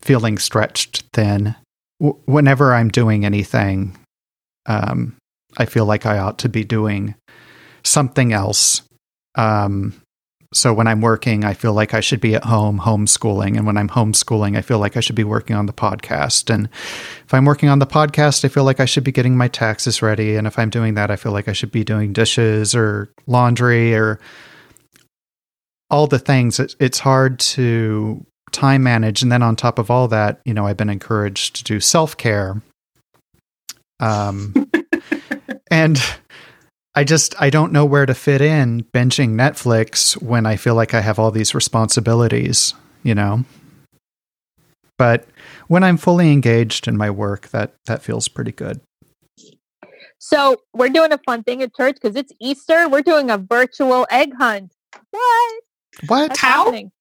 feeling 0.00 0.38
stretched 0.38 1.04
thin. 1.12 1.54
W- 2.00 2.20
whenever 2.26 2.74
I'm 2.74 2.88
doing 2.88 3.24
anything, 3.24 3.96
um, 4.66 5.16
I 5.56 5.64
feel 5.64 5.86
like 5.86 6.06
I 6.06 6.18
ought 6.18 6.38
to 6.40 6.48
be 6.48 6.64
doing 6.64 7.14
something 7.84 8.32
else. 8.32 8.82
Um, 9.36 9.94
so 10.52 10.72
when 10.72 10.86
I'm 10.86 11.00
working, 11.00 11.44
I 11.44 11.54
feel 11.54 11.72
like 11.72 11.92
I 11.92 12.00
should 12.00 12.20
be 12.20 12.34
at 12.34 12.44
home 12.44 12.80
homeschooling. 12.80 13.56
And 13.56 13.66
when 13.66 13.76
I'm 13.76 13.88
homeschooling, 13.88 14.56
I 14.56 14.62
feel 14.62 14.78
like 14.78 14.96
I 14.96 15.00
should 15.00 15.16
be 15.16 15.24
working 15.24 15.56
on 15.56 15.66
the 15.66 15.72
podcast. 15.72 16.52
And 16.52 16.68
if 17.24 17.34
I'm 17.34 17.44
working 17.44 17.68
on 17.68 17.78
the 17.78 17.86
podcast, 17.86 18.44
I 18.44 18.48
feel 18.48 18.64
like 18.64 18.80
I 18.80 18.84
should 18.84 19.04
be 19.04 19.12
getting 19.12 19.36
my 19.36 19.48
taxes 19.48 20.02
ready. 20.02 20.36
And 20.36 20.46
if 20.46 20.58
I'm 20.58 20.70
doing 20.70 20.94
that, 20.94 21.10
I 21.10 21.16
feel 21.16 21.32
like 21.32 21.48
I 21.48 21.52
should 21.52 21.72
be 21.72 21.84
doing 21.84 22.12
dishes 22.12 22.74
or 22.74 23.10
laundry 23.26 23.94
or 23.94 24.20
all 25.90 26.06
the 26.06 26.18
things. 26.18 26.60
It's 26.60 26.98
hard 26.98 27.38
to 27.40 28.24
time 28.52 28.82
manage. 28.82 29.22
And 29.22 29.30
then 29.30 29.42
on 29.42 29.56
top 29.56 29.78
of 29.78 29.90
all 29.90 30.08
that, 30.08 30.40
you 30.44 30.54
know, 30.54 30.66
I've 30.66 30.76
been 30.76 30.90
encouraged 30.90 31.56
to 31.56 31.64
do 31.64 31.80
self 31.80 32.16
care. 32.16 32.62
Um, 34.00 34.70
and 35.70 36.00
I 36.94 37.04
just 37.04 37.40
I 37.40 37.50
don't 37.50 37.72
know 37.72 37.84
where 37.84 38.06
to 38.06 38.14
fit 38.14 38.40
in 38.40 38.84
benching 38.84 39.30
Netflix 39.30 40.20
when 40.20 40.46
I 40.46 40.56
feel 40.56 40.74
like 40.74 40.94
I 40.94 41.00
have 41.00 41.18
all 41.18 41.30
these 41.30 41.54
responsibilities, 41.54 42.74
you 43.02 43.14
know. 43.14 43.44
But 44.98 45.26
when 45.68 45.84
I'm 45.84 45.98
fully 45.98 46.32
engaged 46.32 46.88
in 46.88 46.96
my 46.96 47.10
work, 47.10 47.48
that 47.48 47.74
that 47.84 48.02
feels 48.02 48.28
pretty 48.28 48.52
good. 48.52 48.80
So 50.18 50.56
we're 50.72 50.88
doing 50.88 51.12
a 51.12 51.18
fun 51.18 51.42
thing 51.42 51.62
at 51.62 51.74
church 51.74 51.96
because 52.00 52.16
it's 52.16 52.32
Easter. 52.40 52.88
We're 52.88 53.02
doing 53.02 53.30
a 53.30 53.38
virtual 53.38 54.06
egg 54.10 54.32
hunt. 54.34 54.72
What? 55.10 55.62
What? 56.06 56.28
That's 56.28 56.40
How? 56.40 56.64
Happening. 56.64 56.92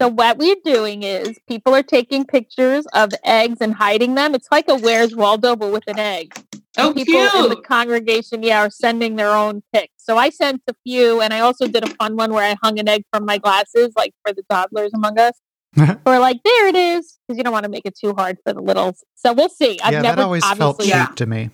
So 0.00 0.08
what 0.08 0.38
we're 0.38 0.56
doing 0.64 1.02
is 1.02 1.38
people 1.46 1.74
are 1.74 1.82
taking 1.82 2.24
pictures 2.24 2.86
of 2.94 3.10
eggs 3.22 3.58
and 3.60 3.74
hiding 3.74 4.14
them. 4.14 4.34
It's 4.34 4.48
like 4.50 4.66
a 4.68 4.78
Where's 4.78 5.14
Waldo 5.14 5.56
but 5.56 5.72
with 5.72 5.84
an 5.88 5.98
egg. 5.98 6.32
Oh, 6.78 6.94
people 6.94 7.12
cute. 7.12 7.34
in 7.34 7.50
the 7.50 7.56
congregation, 7.56 8.42
yeah, 8.42 8.64
are 8.64 8.70
sending 8.70 9.16
their 9.16 9.30
own 9.30 9.62
pics. 9.74 9.92
So 9.98 10.16
I 10.16 10.30
sent 10.30 10.62
a 10.68 10.74
few, 10.84 11.20
and 11.20 11.34
I 11.34 11.40
also 11.40 11.66
did 11.66 11.84
a 11.84 11.94
fun 11.96 12.16
one 12.16 12.32
where 12.32 12.44
I 12.44 12.56
hung 12.62 12.78
an 12.78 12.88
egg 12.88 13.04
from 13.12 13.26
my 13.26 13.38
glasses, 13.38 13.92
like 13.96 14.14
for 14.24 14.32
the 14.32 14.42
toddlers 14.48 14.92
among 14.94 15.18
us. 15.18 15.34
or 16.06 16.18
like, 16.18 16.40
there 16.44 16.68
it 16.68 16.76
is, 16.76 17.18
because 17.26 17.36
you 17.36 17.44
don't 17.44 17.52
want 17.52 17.64
to 17.64 17.70
make 17.70 17.84
it 17.84 17.98
too 17.98 18.14
hard 18.14 18.38
for 18.44 18.52
the 18.52 18.62
littles. 18.62 19.04
So 19.16 19.32
we'll 19.32 19.48
see. 19.48 19.78
I've 19.82 19.92
yeah, 19.92 20.00
never 20.00 20.16
that 20.16 20.24
always 20.24 20.44
felt 20.52 20.80
cheap 20.80 20.90
yeah. 20.90 21.06
to 21.06 21.26
me. 21.26 21.50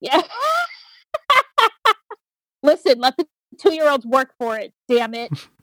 Yeah. 0.00 0.22
Listen, 2.62 2.98
let 3.00 3.16
the 3.16 3.26
two-year-olds 3.60 4.06
work 4.06 4.34
for 4.38 4.56
it. 4.56 4.72
Damn 4.88 5.14
it. 5.14 5.30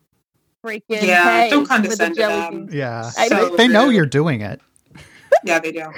Freaking 0.65 1.03
yeah, 1.03 1.49
don't 1.49 1.67
condescend 1.67 2.15
to 2.15 2.21
them. 2.21 2.69
Yeah, 2.71 3.09
so 3.09 3.49
they, 3.49 3.67
they 3.67 3.67
know 3.67 3.89
you're 3.89 4.05
doing 4.05 4.41
it. 4.41 4.61
Yeah, 5.43 5.59
they 5.59 5.71
do. 5.71 5.91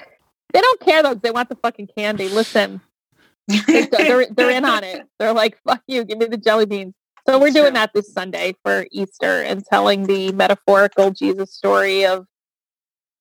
They 0.53 0.61
don't 0.61 0.79
care 0.79 1.03
though. 1.03 1.15
They 1.15 1.31
want 1.31 1.49
the 1.49 1.55
fucking 1.55 1.89
candy. 1.97 2.29
Listen, 2.29 2.79
they're, 3.47 3.87
they're, 3.91 4.27
they're 4.27 4.49
in 4.51 4.63
on 4.63 4.83
it. 4.83 5.05
They're 5.19 5.33
like, 5.33 5.59
"Fuck 5.67 5.81
you, 5.87 6.05
give 6.05 6.19
me 6.19 6.27
the 6.27 6.37
jelly 6.37 6.65
beans." 6.65 6.93
So 7.27 7.39
we're 7.39 7.51
doing 7.51 7.73
that 7.73 7.91
this 7.93 8.13
Sunday 8.13 8.53
for 8.63 8.85
Easter 8.91 9.41
and 9.43 9.65
telling 9.65 10.03
the 10.07 10.31
metaphorical 10.33 11.11
Jesus 11.11 11.53
story 11.53 12.05
of, 12.05 12.25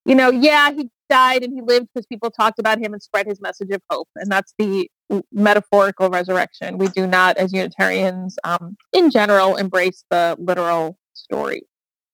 you 0.05 0.17
know, 0.17 0.29
yeah, 0.31 0.73
he 0.73 0.91
died 1.09 1.45
and 1.45 1.53
he 1.53 1.61
lived 1.61 1.89
because 1.93 2.07
people 2.07 2.31
talked 2.31 2.59
about 2.59 2.79
him 2.79 2.93
and 2.93 3.03
spread 3.03 3.27
his 3.27 3.41
message 3.41 3.71
of 3.71 3.81
hope, 3.89 4.09
and 4.17 4.31
that's 4.31 4.55
the 4.59 4.89
metaphorical 5.33 6.11
resurrection. 6.11 6.79
We 6.79 6.89
do 6.89 7.07
not, 7.07 7.37
as 7.37 7.53
Unitarians, 7.53 8.39
um, 8.45 8.77
in 8.93 9.11
general, 9.11 9.57
embrace 9.57 10.05
the 10.11 10.37
literal 10.39 10.99
story. 11.15 11.63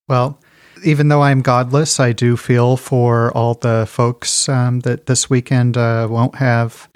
Well, 0.08 0.40
even 0.84 1.08
though 1.08 1.22
I'm 1.22 1.42
godless, 1.42 2.00
I 2.00 2.12
do 2.12 2.36
feel 2.36 2.76
for 2.76 3.32
all 3.32 3.54
the 3.54 3.86
folks 3.88 4.48
um, 4.48 4.80
that 4.80 5.06
this 5.06 5.28
weekend 5.28 5.76
uh, 5.76 6.06
won't 6.08 6.36
have 6.36 6.88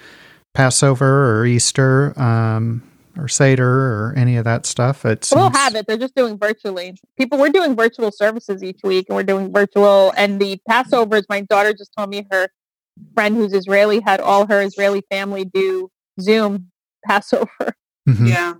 Passover 0.53 1.39
or 1.39 1.45
Easter 1.45 2.17
um, 2.19 2.81
or 3.17 3.27
Seder 3.27 3.67
or 3.67 4.13
any 4.15 4.37
of 4.37 4.45
that 4.45 4.65
stuff. 4.65 5.05
It's 5.05 5.27
seems... 5.27 5.39
We'll 5.39 5.51
have 5.51 5.75
it. 5.75 5.85
They're 5.85 5.97
just 5.97 6.15
doing 6.15 6.37
virtually. 6.37 6.95
People, 7.17 7.37
we're 7.39 7.49
doing 7.49 7.75
virtual 7.75 8.11
services 8.11 8.63
each 8.63 8.79
week, 8.83 9.07
and 9.09 9.15
we're 9.15 9.23
doing 9.23 9.51
virtual. 9.51 10.13
And 10.15 10.39
the 10.39 10.59
Passovers, 10.69 11.23
my 11.29 11.41
daughter 11.41 11.73
just 11.73 11.91
told 11.97 12.09
me 12.09 12.25
her 12.31 12.47
friend 13.13 13.35
who's 13.35 13.53
Israeli 13.53 13.99
had 13.99 14.21
all 14.21 14.47
her 14.47 14.61
Israeli 14.61 15.03
family 15.11 15.45
do 15.45 15.89
Zoom 16.21 16.71
Passover. 17.05 17.75
Mm-hmm. 18.07 18.27
Yeah. 18.27 18.53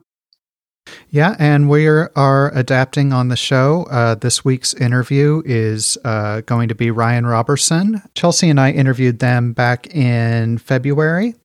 Yeah, 1.09 1.35
and 1.39 1.69
we 1.69 1.87
are 1.87 2.51
adapting 2.55 3.13
on 3.13 3.27
the 3.27 3.35
show. 3.35 3.83
Uh, 3.89 4.15
this 4.15 4.43
week's 4.43 4.73
interview 4.73 5.41
is 5.45 5.97
uh, 6.03 6.41
going 6.41 6.69
to 6.69 6.75
be 6.75 6.91
Ryan 6.91 7.25
Robertson. 7.25 8.01
Chelsea 8.15 8.49
and 8.49 8.59
I 8.59 8.71
interviewed 8.71 9.19
them 9.19 9.53
back 9.53 9.87
in 9.95 10.57
February, 10.57 11.35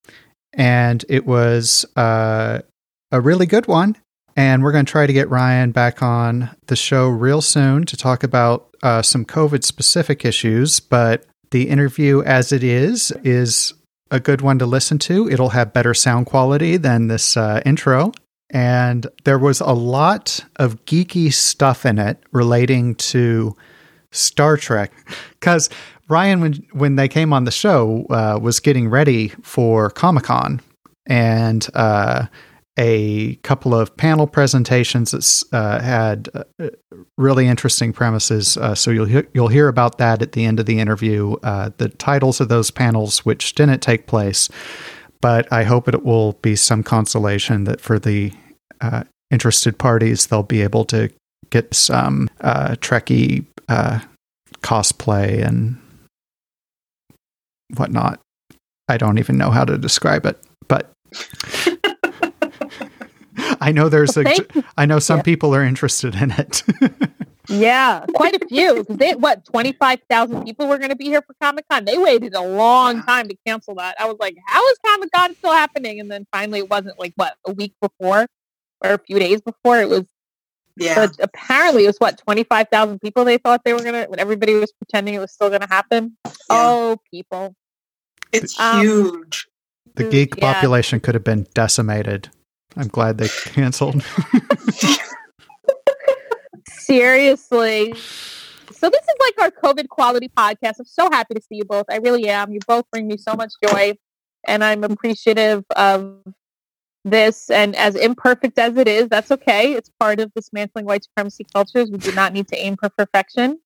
and 0.53 1.05
it 1.09 1.27
was 1.27 1.85
uh, 1.97 2.61
a 3.13 3.21
really 3.21 3.47
good 3.47 3.67
one. 3.67 3.97
And 4.37 4.63
we're 4.63 4.73
going 4.73 4.87
to 4.87 4.91
try 4.91 5.07
to 5.07 5.13
get 5.13 5.29
Ryan 5.29 5.73
back 5.73 6.01
on 6.01 6.51
the 6.67 6.77
show 6.77 7.09
real 7.09 7.41
soon 7.41 7.85
to 7.87 7.97
talk 7.97 8.23
about 8.23 8.69
uh, 8.85 9.03
some 9.03 9.25
COVID 9.25 9.65
specific 9.65 10.25
issues. 10.25 10.79
But 10.79 11.27
the 11.51 11.69
interview, 11.69 12.23
as 12.23 12.53
it 12.53 12.63
is, 12.63 13.13
is 13.25 13.75
a 14.11 14.21
good 14.21 14.41
one 14.41 14.59
to 14.61 14.67
listen 14.67 14.99
to. 15.01 15.29
It'll 15.29 15.51
have 15.51 15.73
better 15.73 15.93
sound 15.93 16.27
quality 16.27 16.77
than 16.77 17.09
this 17.09 17.37
uh, 17.37 17.61
intro. 17.67 18.13
And 18.51 19.07
there 19.25 19.39
was 19.39 19.61
a 19.61 19.73
lot 19.73 20.45
of 20.57 20.85
geeky 20.87 21.33
stuff 21.33 21.85
in 21.85 21.99
it 21.99 22.19
relating 22.33 22.95
to 22.97 23.57
Star 24.11 24.57
Trek. 24.57 24.93
Because 25.39 25.71
Ryan, 26.09 26.41
when, 26.41 26.67
when 26.73 26.97
they 26.97 27.07
came 27.07 27.33
on 27.33 27.45
the 27.45 27.53
show, 27.53 28.07
uh, 28.11 28.41
was 28.43 28.59
getting 28.59 28.89
ready 28.89 29.29
for 29.43 29.89
Comic 29.89 30.25
Con. 30.25 30.61
And 31.07 31.65
uh, 31.75 32.27
a 32.79 33.35
couple 33.37 33.75
of 33.75 33.97
panel 33.97 34.27
presentations 34.27 35.11
that 35.11 35.57
uh, 35.57 35.81
had 35.81 36.29
uh, 36.35 36.69
really 37.17 37.49
interesting 37.49 37.93
premises. 37.93 38.57
Uh, 38.57 38.75
so 38.75 38.91
you'll 38.91 39.25
you'll 39.35 39.49
hear 39.49 39.69
about 39.69 39.99
that 39.99 40.23
at 40.23 40.33
the 40.33 40.45
end 40.45 40.61
of 40.61 40.67
the 40.67 40.79
interview. 40.79 41.35
Uh, 41.43 41.71
the 41.79 41.89
titles 41.89 42.41
of 42.41 42.49
those 42.49 42.71
panels, 42.71 43.25
which 43.25 43.55
didn't 43.55 43.81
take 43.81 44.07
place, 44.07 44.49
but 45.21 45.51
I 45.53 45.65
hope 45.65 45.89
it 45.89 46.05
will 46.05 46.33
be 46.43 46.57
some 46.57 46.83
consolation 46.83 47.65
that 47.65 47.81
for 47.81 47.99
the 47.99 48.33
uh, 48.81 49.05
interested 49.31 49.79
parties, 49.79 50.27
they'll 50.27 50.43
be 50.43 50.63
able 50.63 50.85
to 50.87 51.11
get 51.51 51.75
some 51.75 52.29
uh, 52.41 52.77
Trekkie 52.81 53.45
cosplay 54.63 55.45
and 55.47 55.77
whatnot. 57.77 58.21
I 58.89 58.97
don't 58.97 59.19
even 59.19 59.37
know 59.37 59.51
how 59.51 59.65
to 59.65 59.77
describe 59.79 60.25
it, 60.27 60.39
but. 60.69 60.91
I 63.61 63.71
know 63.73 63.89
there's 63.89 64.17
a. 64.17 64.25
I 64.77 64.85
know 64.85 64.99
some 64.99 65.19
Yeah. 65.19 65.23
people 65.23 65.55
are 65.55 65.63
interested 65.63 66.15
in 66.17 66.33
it. 66.33 66.63
Yeah, 67.49 68.05
quite 68.15 68.35
a 68.35 68.47
few. 68.47 68.77
Because 68.77 68.97
they 68.97 69.15
what 69.15 69.45
twenty 69.45 69.73
five 69.73 70.01
thousand 70.11 70.45
people 70.45 70.69
were 70.69 70.79
going 70.79 70.91
to 70.91 70.97
be 70.97 71.07
here 71.07 71.23
for 71.23 71.35
Comic 71.41 71.65
Con. 71.71 71.85
They 71.85 71.99
waited 71.99 72.35
a 72.35 72.43
long 72.43 73.03
time 73.03 73.29
to 73.29 73.37
cancel 73.47 73.75
that. 73.77 73.97
I 73.99 74.07
was 74.07 74.17
like, 74.21 74.37
how 74.47 74.67
is 74.69 74.79
Comic 74.87 75.11
Con 75.15 75.35
still 75.35 75.53
happening? 75.53 76.01
And 76.01 76.11
then 76.11 76.27
finally, 76.33 76.61
it 76.61 76.71
wasn't 76.71 76.99
like 76.99 77.13
what 77.17 77.37
a 77.47 77.53
week 77.53 77.75
before 77.81 78.27
or 78.83 78.91
a 78.93 78.99
few 78.99 79.19
days 79.19 79.41
before. 79.41 79.79
It 79.81 79.89
was. 79.89 80.05
Yeah. 80.77 80.95
But 81.07 81.17
apparently, 81.21 81.85
it 81.85 81.89
was 81.89 81.99
what 81.99 82.19
twenty 82.19 82.45
five 82.45 82.69
thousand 82.71 83.01
people. 83.01 83.25
They 83.25 83.39
thought 83.39 83.63
they 83.65 83.73
were 83.73 83.83
gonna. 83.83 84.05
When 84.09 84.21
everybody 84.21 84.55
was 84.55 84.73
pretending 84.73 85.15
it 85.15 85.19
was 85.19 85.33
still 85.33 85.51
gonna 85.51 85.69
happen. 85.69 86.17
Oh, 86.51 86.99
people! 87.11 87.55
It's 88.33 88.59
um, 88.61 88.81
huge. 88.81 89.49
the 89.95 90.05
Mm, 90.05 90.11
geek 90.11 90.37
yeah. 90.37 90.53
population 90.53 91.01
could 91.01 91.15
have 91.15 91.25
been 91.25 91.47
decimated. 91.55 92.31
I'm 92.77 92.89
glad 92.89 93.19
they 93.19 93.29
canceled. 93.29 94.05
Seriously. 96.89 97.93
So 98.73 98.89
this 98.89 99.03
is 99.03 99.15
like 99.21 99.35
our 99.43 99.51
COVID 99.51 99.89
quality 99.91 100.31
podcast. 100.35 100.77
I'm 100.79 100.87
so 100.87 101.11
happy 101.11 101.35
to 101.35 101.41
see 101.43 101.57
you 101.57 101.67
both. 101.67 101.85
I 101.91 101.97
really 101.97 102.31
am. 102.31 102.51
You 102.51 102.61
both 102.67 102.87
bring 102.91 103.07
me 103.07 103.19
so 103.19 103.35
much 103.35 103.53
joy, 103.63 103.99
and 104.47 104.65
I'm 104.65 104.83
appreciative 104.85 105.65
of 105.77 106.17
this. 107.05 107.51
And 107.51 107.77
as 107.77 107.95
imperfect 107.95 108.59
as 108.59 108.79
it 108.79 108.89
is, 108.89 109.09
that's 109.11 109.31
okay. 109.31 109.75
It's 109.75 109.91
part 110.01 110.19
of 110.19 110.33
dismantling 110.33 110.87
white 110.87 111.05
supremacy 111.05 111.45
cultures. 111.53 111.91
We 111.91 111.99
do 111.99 112.13
not 112.13 112.33
need 112.33 112.49
to 112.49 112.57
aim 112.57 112.79
for 112.79 112.89
perfection. 112.89 113.59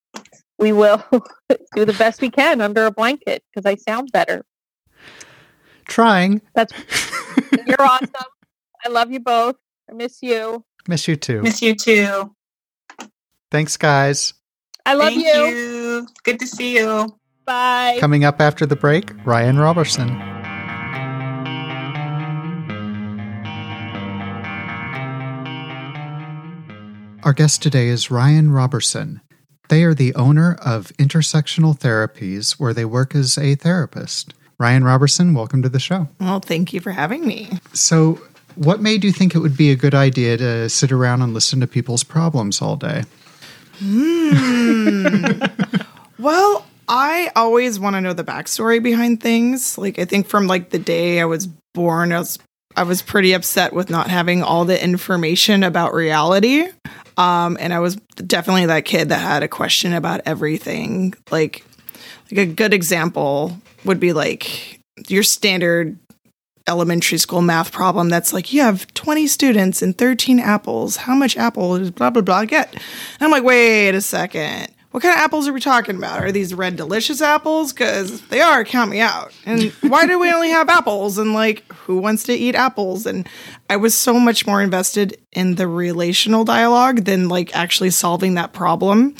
We 0.59 0.73
will 0.73 1.01
do 1.75 1.85
the 1.85 1.95
best 1.97 2.19
we 2.19 2.29
can 2.29 2.59
under 2.59 2.85
a 2.85 2.91
blanket 2.91 3.41
because 3.53 3.65
I 3.65 3.75
sound 3.75 4.11
better. 4.11 4.43
Trying. 5.85 6.41
That's 6.55 6.73
you're 7.67 7.81
awesome. 7.81 8.09
I 8.85 8.89
love 8.89 9.13
you 9.13 9.21
both. 9.21 9.55
I 9.89 9.93
miss 9.93 10.19
you. 10.21 10.65
Miss 10.89 11.07
you 11.07 11.15
too. 11.15 11.41
Miss 11.41 11.61
you 11.61 11.73
too. 11.73 12.35
Thanks, 13.53 13.77
guys. 13.77 14.33
I 14.83 14.95
love 14.95 15.13
Thank 15.13 15.27
you. 15.27 15.45
you. 15.45 16.07
Good 16.23 16.39
to 16.39 16.47
see 16.47 16.75
you. 16.75 17.15
Bye. 17.45 17.97
Coming 17.99 18.23
up 18.25 18.41
after 18.41 18.65
the 18.65 18.75
break, 18.75 19.11
Ryan 19.27 19.59
Robertson. 19.59 20.09
Our 27.21 27.33
guest 27.33 27.61
today 27.61 27.89
is 27.89 28.09
Ryan 28.09 28.49
Robertson. 28.49 29.21
They 29.69 29.83
are 29.83 29.93
the 29.93 30.15
owner 30.15 30.57
of 30.65 30.87
Intersectional 30.97 31.77
Therapies, 31.77 32.53
where 32.53 32.73
they 32.73 32.85
work 32.85 33.13
as 33.13 33.37
a 33.37 33.53
therapist. 33.53 34.33
Ryan 34.57 34.83
Robertson, 34.83 35.35
welcome 35.35 35.61
to 35.61 35.69
the 35.69 35.79
show. 35.79 36.07
Well, 36.19 36.39
thank 36.39 36.73
you 36.73 36.79
for 36.79 36.89
having 36.89 37.27
me. 37.27 37.51
So, 37.73 38.19
what 38.55 38.81
made 38.81 39.03
you 39.03 39.11
think 39.11 39.35
it 39.35 39.39
would 39.39 39.55
be 39.55 39.69
a 39.69 39.75
good 39.75 39.93
idea 39.93 40.37
to 40.37 40.69
sit 40.69 40.91
around 40.91 41.21
and 41.21 41.35
listen 41.35 41.59
to 41.59 41.67
people's 41.67 42.03
problems 42.03 42.59
all 42.59 42.77
day? 42.77 43.03
Well, 46.19 46.65
I 46.87 47.31
always 47.35 47.79
want 47.79 47.95
to 47.95 48.01
know 48.01 48.13
the 48.13 48.23
backstory 48.23 48.81
behind 48.81 49.21
things. 49.21 49.77
Like 49.77 49.99
I 49.99 50.05
think 50.05 50.27
from 50.27 50.47
like 50.47 50.69
the 50.69 50.79
day 50.79 51.19
I 51.19 51.25
was 51.25 51.47
born, 51.73 52.13
I 52.13 52.19
was 52.19 52.39
I 52.75 52.83
was 52.83 53.01
pretty 53.01 53.33
upset 53.33 53.73
with 53.73 53.89
not 53.89 54.09
having 54.09 54.41
all 54.41 54.65
the 54.65 54.81
information 54.81 55.63
about 55.63 55.93
reality. 55.93 56.67
Um, 57.17 57.57
and 57.59 57.73
I 57.73 57.79
was 57.79 57.95
definitely 58.15 58.67
that 58.67 58.85
kid 58.85 59.09
that 59.09 59.19
had 59.19 59.43
a 59.43 59.47
question 59.47 59.93
about 59.93 60.21
everything. 60.25 61.13
Like 61.29 61.65
like 62.31 62.39
a 62.39 62.45
good 62.45 62.73
example 62.73 63.57
would 63.85 63.99
be 63.99 64.13
like 64.13 64.79
your 65.07 65.23
standard 65.23 65.97
elementary 66.67 67.17
school 67.17 67.41
math 67.41 67.71
problem 67.71 68.09
that's 68.09 68.31
like 68.31 68.53
you 68.53 68.61
have 68.61 68.91
20 68.93 69.27
students 69.27 69.81
and 69.81 69.97
13 69.97 70.39
apples. 70.39 70.95
How 70.95 71.13
much 71.13 71.35
apple 71.37 71.77
does 71.77 71.91
blah 71.91 72.09
blah 72.09 72.21
blah 72.21 72.45
get? 72.45 72.73
And 72.73 72.81
i'm 73.21 73.31
like 73.31 73.43
wait 73.43 73.91
a 73.91 74.01
second. 74.01 74.69
What 74.91 75.01
kind 75.01 75.15
of 75.15 75.21
apples 75.21 75.47
are 75.47 75.53
we 75.53 75.59
talking 75.59 75.95
about? 75.95 76.21
Are 76.21 76.31
these 76.31 76.53
red 76.53 76.75
delicious 76.75 77.19
apples? 77.19 77.73
Because 77.73 78.21
they 78.27 78.41
are 78.41 78.63
count 78.63 78.91
me 78.91 78.99
out. 78.99 79.33
And 79.43 79.71
why 79.81 80.05
do 80.05 80.19
we 80.19 80.31
only 80.31 80.49
have 80.49 80.69
apples? 80.69 81.17
And 81.17 81.33
like 81.33 81.69
who 81.73 81.97
wants 81.97 82.23
to 82.25 82.33
eat 82.33 82.53
apples? 82.53 83.05
And 83.05 83.27
i 83.69 83.75
was 83.75 83.95
so 83.95 84.19
much 84.19 84.45
more 84.45 84.61
invested 84.61 85.17
in 85.31 85.55
the 85.55 85.67
relational 85.67 86.45
dialogue 86.45 87.05
than 87.05 87.27
like 87.27 87.55
actually 87.55 87.89
solving 87.89 88.35
that 88.35 88.53
problem. 88.53 89.15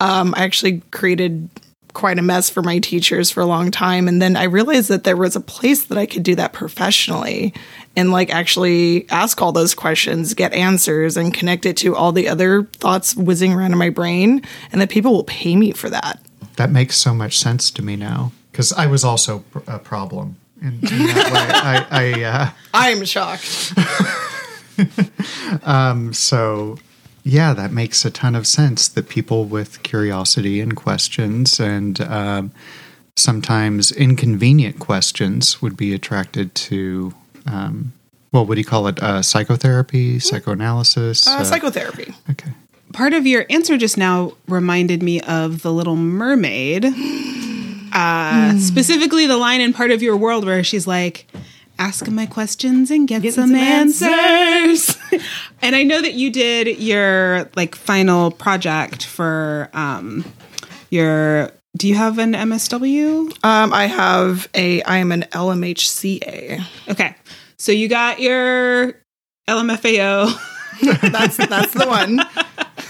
Um, 0.00 0.34
i 0.36 0.44
actually 0.44 0.80
created 0.90 1.48
quite 1.92 2.18
a 2.18 2.22
mess 2.22 2.50
for 2.50 2.62
my 2.62 2.78
teachers 2.78 3.30
for 3.30 3.40
a 3.40 3.46
long 3.46 3.70
time. 3.70 4.08
And 4.08 4.20
then 4.20 4.36
i 4.36 4.44
realized 4.44 4.88
that 4.88 5.04
there 5.04 5.16
was 5.16 5.36
a 5.36 5.40
place 5.40 5.84
that 5.86 5.98
i 5.98 6.06
could 6.06 6.22
do 6.22 6.34
that 6.36 6.52
professionally 6.52 7.54
and 7.96 8.12
like 8.12 8.30
actually 8.30 9.08
ask 9.10 9.42
all 9.42 9.52
those 9.52 9.74
questions 9.74 10.34
get 10.34 10.52
answers 10.52 11.16
and 11.16 11.34
connect 11.34 11.66
it 11.66 11.76
to 11.78 11.96
all 11.96 12.12
the 12.12 12.28
other 12.28 12.64
thoughts 12.64 13.16
whizzing 13.16 13.52
around 13.52 13.72
in 13.72 13.78
my 13.78 13.90
brain 13.90 14.42
and 14.72 14.80
that 14.80 14.90
people 14.90 15.12
will 15.12 15.24
pay 15.24 15.56
me 15.56 15.72
for 15.72 15.90
that. 15.90 16.20
That 16.56 16.70
makes 16.70 16.96
so 16.96 17.14
much 17.14 17.38
sense 17.38 17.70
to 17.72 17.82
me 17.82 17.96
now 17.96 18.32
because 18.52 18.72
I 18.72 18.86
was 18.86 19.04
also 19.04 19.40
pr- 19.50 19.58
a 19.66 19.78
problem. 19.78 20.36
In, 20.60 20.74
in 20.74 20.80
that 20.80 21.32
way. 21.32 22.18
I, 22.18 22.22
I 22.22 22.24
uh, 22.24 22.50
i 22.74 22.90
am 22.90 23.04
shocked. 23.04 23.72
Um, 25.64 26.12
so 26.12 26.78
yeah, 27.28 27.52
that 27.52 27.72
makes 27.72 28.04
a 28.04 28.10
ton 28.10 28.34
of 28.34 28.46
sense. 28.46 28.88
That 28.88 29.08
people 29.08 29.44
with 29.44 29.82
curiosity 29.82 30.60
and 30.60 30.74
questions 30.74 31.60
and 31.60 32.00
um, 32.00 32.52
sometimes 33.16 33.92
inconvenient 33.92 34.78
questions 34.78 35.60
would 35.60 35.76
be 35.76 35.92
attracted 35.92 36.54
to. 36.54 37.12
Um, 37.46 37.92
well, 38.32 38.46
what 38.46 38.54
do 38.54 38.60
you 38.60 38.66
call 38.66 38.86
it? 38.86 39.02
Uh, 39.02 39.22
psychotherapy, 39.22 40.18
psychoanalysis. 40.18 41.26
uh, 41.26 41.36
uh, 41.36 41.44
psychotherapy 41.44 42.14
okay. 42.30 42.50
part 42.92 43.12
of 43.12 43.26
your 43.26 43.44
answer 43.50 43.76
just 43.76 43.96
now 43.96 44.32
reminded 44.46 45.02
me 45.02 45.20
of 45.22 45.62
the 45.62 45.72
little 45.72 45.96
mermaid 45.96 46.84
uh, 47.92 48.58
specifically 48.58 49.26
the 49.26 49.36
line 49.36 49.60
in 49.60 49.72
part 49.72 49.90
of 49.90 50.02
your 50.02 50.16
world 50.16 50.44
where 50.44 50.62
she's 50.62 50.86
like 50.86 51.26
ask 51.78 52.08
my 52.08 52.26
questions 52.26 52.90
and 52.90 53.06
get, 53.06 53.22
some, 53.22 53.50
some 53.50 53.54
answers, 53.54 54.96
and 55.62 55.76
i 55.76 55.82
know 55.82 56.00
that 56.02 56.14
you 56.14 56.30
did 56.30 56.78
your 56.78 57.48
like 57.56 57.74
final 57.74 58.30
project 58.30 59.04
for 59.06 59.70
um, 59.72 60.24
your 60.90 61.50
do 61.76 61.86
you 61.86 61.94
have 61.94 62.18
an 62.18 62.32
msw 62.32 63.44
um, 63.44 63.72
i 63.72 63.86
have 63.86 64.48
a 64.54 64.82
i 64.82 64.96
am 64.98 65.12
an 65.12 65.22
lmhca 65.32 66.64
okay. 66.88 67.14
So 67.60 67.72
you 67.72 67.88
got 67.88 68.20
your 68.20 68.94
lmfao 69.48 70.32
that's 71.12 71.36
that's 71.36 71.74
the 71.74 71.86
one. 71.86 72.20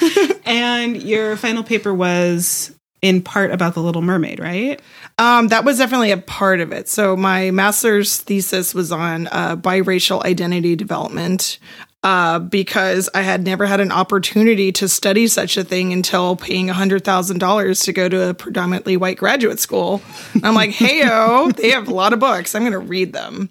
And 0.44 1.02
your 1.02 1.36
final 1.36 1.62
paper 1.62 1.92
was 1.92 2.74
in 3.02 3.20
part 3.20 3.50
about 3.50 3.74
the 3.74 3.82
little 3.82 4.00
mermaid 4.00 4.40
right 4.40 4.80
Um, 5.18 5.48
that 5.48 5.64
was 5.64 5.78
definitely 5.78 6.12
a 6.12 6.18
part 6.18 6.60
of 6.60 6.72
it. 6.72 6.88
So 6.88 7.16
my 7.16 7.50
master's 7.50 8.18
thesis 8.18 8.72
was 8.72 8.92
on 8.92 9.26
uh, 9.28 9.56
biracial 9.56 10.24
identity 10.24 10.76
development 10.76 11.58
uh, 12.04 12.38
because 12.38 13.10
I 13.12 13.22
had 13.22 13.44
never 13.44 13.66
had 13.66 13.80
an 13.80 13.90
opportunity 13.90 14.70
to 14.72 14.88
study 14.88 15.26
such 15.26 15.56
a 15.56 15.64
thing 15.64 15.92
until 15.92 16.36
paying 16.36 16.68
$100,000 16.68 17.84
to 17.84 17.92
go 17.92 18.08
to 18.08 18.28
a 18.28 18.34
predominantly 18.34 18.96
white 18.96 19.18
graduate 19.18 19.58
school. 19.58 20.00
I'm 20.44 20.54
like, 20.54 20.70
heyo, 20.74 21.54
they 21.56 21.70
have 21.70 21.88
a 21.88 21.94
lot 21.94 22.12
of 22.12 22.20
books. 22.20 22.54
I'm 22.54 22.62
going 22.62 22.72
to 22.72 22.78
read 22.78 23.12
them. 23.12 23.50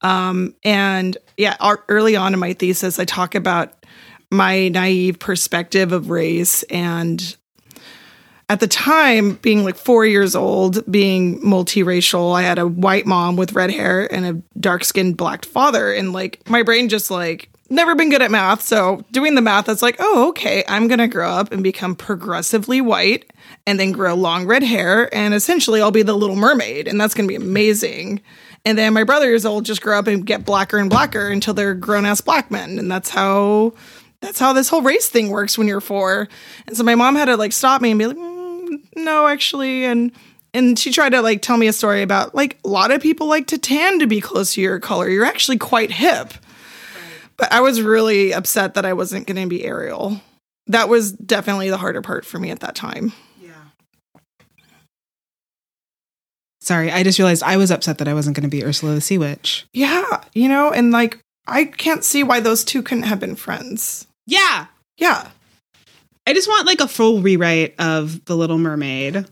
Um, 0.00 0.54
and 0.64 1.16
yeah, 1.36 1.56
ar- 1.60 1.84
early 1.88 2.16
on 2.16 2.32
in 2.32 2.40
my 2.40 2.54
thesis, 2.54 2.98
I 2.98 3.04
talk 3.04 3.34
about 3.34 3.84
my 4.30 4.68
naive 4.68 5.18
perspective 5.18 5.92
of 5.92 6.08
race 6.08 6.62
and 6.64 7.36
at 8.48 8.60
the 8.60 8.66
time 8.66 9.34
being 9.36 9.64
like 9.64 9.76
4 9.76 10.06
years 10.06 10.34
old 10.34 10.90
being 10.90 11.40
multiracial 11.40 12.34
I 12.34 12.42
had 12.42 12.58
a 12.58 12.66
white 12.66 13.06
mom 13.06 13.36
with 13.36 13.52
red 13.52 13.70
hair 13.70 14.12
and 14.12 14.26
a 14.26 14.58
dark-skinned 14.58 15.16
black 15.16 15.44
father 15.44 15.92
and 15.92 16.12
like 16.12 16.48
my 16.48 16.62
brain 16.62 16.88
just 16.88 17.10
like 17.10 17.50
never 17.70 17.94
been 17.94 18.10
good 18.10 18.22
at 18.22 18.30
math 18.30 18.62
so 18.62 19.04
doing 19.10 19.34
the 19.34 19.40
math 19.40 19.68
it's 19.68 19.82
like 19.82 19.96
oh 19.98 20.28
okay 20.28 20.64
I'm 20.68 20.88
going 20.88 20.98
to 20.98 21.08
grow 21.08 21.30
up 21.30 21.52
and 21.52 21.62
become 21.62 21.94
progressively 21.96 22.80
white 22.80 23.30
and 23.66 23.80
then 23.80 23.92
grow 23.92 24.14
long 24.14 24.46
red 24.46 24.62
hair 24.62 25.12
and 25.14 25.34
essentially 25.34 25.80
I'll 25.80 25.90
be 25.90 26.02
the 26.02 26.14
little 26.14 26.36
mermaid 26.36 26.86
and 26.86 27.00
that's 27.00 27.14
going 27.14 27.28
to 27.28 27.32
be 27.32 27.42
amazing 27.42 28.20
and 28.64 28.78
then 28.78 28.94
my 28.94 29.04
brothers 29.04 29.44
will 29.44 29.60
just 29.60 29.82
grow 29.82 29.98
up 29.98 30.06
and 30.06 30.24
get 30.24 30.44
blacker 30.44 30.78
and 30.78 30.88
blacker 30.88 31.28
until 31.28 31.52
they're 31.52 31.74
grown 31.74 32.06
ass 32.06 32.20
black 32.20 32.50
men. 32.50 32.78
And 32.78 32.90
that's 32.90 33.10
how 33.10 33.74
that's 34.20 34.38
how 34.38 34.54
this 34.54 34.70
whole 34.70 34.80
race 34.80 35.08
thing 35.08 35.28
works 35.28 35.58
when 35.58 35.68
you're 35.68 35.82
four. 35.82 36.28
And 36.66 36.76
so 36.76 36.82
my 36.82 36.94
mom 36.94 37.14
had 37.14 37.26
to 37.26 37.36
like 37.36 37.52
stop 37.52 37.82
me 37.82 37.90
and 37.90 37.98
be 37.98 38.06
like, 38.06 38.16
mm, 38.16 38.33
no, 38.96 39.26
actually. 39.26 39.84
And 39.84 40.12
and 40.52 40.78
she 40.78 40.92
tried 40.92 41.10
to 41.10 41.20
like 41.20 41.42
tell 41.42 41.56
me 41.56 41.66
a 41.66 41.72
story 41.72 42.02
about 42.02 42.34
like 42.34 42.58
a 42.64 42.68
lot 42.68 42.90
of 42.90 43.02
people 43.02 43.26
like 43.26 43.48
to 43.48 43.58
tan 43.58 43.98
to 43.98 44.06
be 44.06 44.20
close 44.20 44.54
to 44.54 44.60
your 44.60 44.78
color. 44.80 45.08
You're 45.08 45.24
actually 45.24 45.58
quite 45.58 45.90
hip. 45.90 46.32
But 47.36 47.52
I 47.52 47.60
was 47.60 47.82
really 47.82 48.32
upset 48.32 48.74
that 48.74 48.86
I 48.86 48.92
wasn't 48.92 49.26
going 49.26 49.42
to 49.42 49.48
be 49.48 49.64
Ariel. 49.64 50.20
That 50.68 50.88
was 50.88 51.12
definitely 51.12 51.68
the 51.68 51.76
harder 51.76 52.00
part 52.00 52.24
for 52.24 52.38
me 52.38 52.50
at 52.50 52.60
that 52.60 52.76
time. 52.76 53.12
Yeah. 53.42 53.50
Sorry, 56.60 56.92
I 56.92 57.02
just 57.02 57.18
realized 57.18 57.42
I 57.42 57.56
was 57.56 57.72
upset 57.72 57.98
that 57.98 58.08
I 58.08 58.14
wasn't 58.14 58.36
going 58.36 58.48
to 58.48 58.56
be 58.56 58.64
Ursula 58.64 58.94
the 58.94 59.00
Sea 59.00 59.18
Witch. 59.18 59.66
Yeah, 59.72 60.22
you 60.32 60.48
know, 60.48 60.70
and 60.70 60.92
like 60.92 61.18
I 61.46 61.64
can't 61.64 62.04
see 62.04 62.22
why 62.22 62.40
those 62.40 62.64
two 62.64 62.82
couldn't 62.82 63.04
have 63.04 63.20
been 63.20 63.36
friends. 63.36 64.06
Yeah. 64.26 64.66
Yeah. 64.96 65.28
I 66.26 66.32
just 66.32 66.48
want 66.48 66.66
like 66.66 66.80
a 66.80 66.88
full 66.88 67.20
rewrite 67.20 67.74
of 67.78 68.24
The 68.24 68.36
Little 68.36 68.58
Mermaid. 68.58 69.26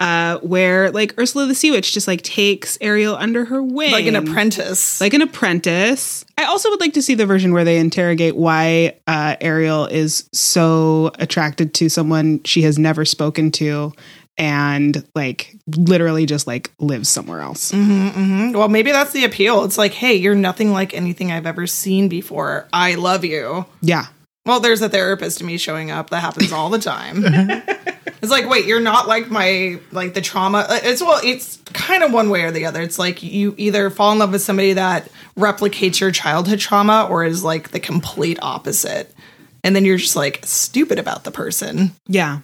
Uh, 0.00 0.38
where 0.38 0.90
like 0.90 1.18
Ursula 1.18 1.46
the 1.46 1.54
Sea 1.54 1.70
Witch 1.70 1.92
just 1.94 2.08
like 2.08 2.20
takes 2.22 2.76
Ariel 2.80 3.14
under 3.14 3.44
her 3.44 3.62
wing. 3.62 3.92
Like 3.92 4.06
an 4.06 4.16
apprentice. 4.16 5.00
Like 5.00 5.14
an 5.14 5.22
apprentice. 5.22 6.24
I 6.36 6.44
also 6.44 6.68
would 6.70 6.80
like 6.80 6.94
to 6.94 7.02
see 7.02 7.14
the 7.14 7.26
version 7.26 7.52
where 7.54 7.64
they 7.64 7.78
interrogate 7.78 8.34
why 8.34 8.98
uh, 9.06 9.36
Ariel 9.40 9.86
is 9.86 10.28
so 10.32 11.12
attracted 11.20 11.74
to 11.74 11.88
someone 11.88 12.42
she 12.42 12.62
has 12.62 12.76
never 12.76 13.04
spoken 13.04 13.52
to 13.52 13.92
and 14.36 15.06
like 15.14 15.54
literally 15.76 16.26
just 16.26 16.48
like 16.48 16.72
lives 16.80 17.08
somewhere 17.08 17.40
else. 17.40 17.70
hmm 17.70 18.08
hmm 18.08 18.52
Well, 18.52 18.68
maybe 18.68 18.90
that's 18.90 19.12
the 19.12 19.24
appeal. 19.24 19.64
It's 19.64 19.78
like, 19.78 19.92
hey, 19.92 20.14
you're 20.14 20.34
nothing 20.34 20.72
like 20.72 20.92
anything 20.92 21.30
I've 21.30 21.46
ever 21.46 21.68
seen 21.68 22.08
before. 22.08 22.66
I 22.72 22.96
love 22.96 23.24
you. 23.24 23.64
Yeah. 23.80 24.06
Well, 24.46 24.60
there's 24.60 24.82
a 24.82 24.88
therapist 24.88 25.38
to 25.38 25.44
me 25.44 25.56
showing 25.56 25.90
up. 25.90 26.10
That 26.10 26.20
happens 26.20 26.52
all 26.52 26.68
the 26.68 26.78
time. 26.78 27.22
it's 27.24 28.30
like, 28.30 28.46
wait, 28.48 28.66
you're 28.66 28.80
not 28.80 29.08
like 29.08 29.30
my 29.30 29.78
like 29.90 30.12
the 30.14 30.20
trauma. 30.20 30.66
uh, 30.68 30.80
It's 30.82 31.00
well, 31.00 31.20
it's 31.24 31.56
kind 31.72 32.02
of 32.02 32.12
one 32.12 32.28
way 32.28 32.42
or 32.42 32.50
the 32.50 32.66
other. 32.66 32.82
It's 32.82 32.98
like 32.98 33.22
you 33.22 33.54
either 33.56 33.88
fall 33.88 34.12
in 34.12 34.18
love 34.18 34.32
with 34.32 34.42
somebody 34.42 34.74
that 34.74 35.08
replicates 35.38 35.98
your 35.98 36.10
childhood 36.10 36.58
trauma, 36.58 37.06
or 37.10 37.24
is 37.24 37.42
like 37.42 37.70
the 37.70 37.80
complete 37.80 38.38
opposite, 38.42 39.14
and 39.62 39.74
then 39.74 39.84
you're 39.86 39.96
just 39.96 40.14
like 40.16 40.40
stupid 40.44 40.98
about 40.98 41.24
the 41.24 41.30
person. 41.30 41.92
Yeah. 42.06 42.40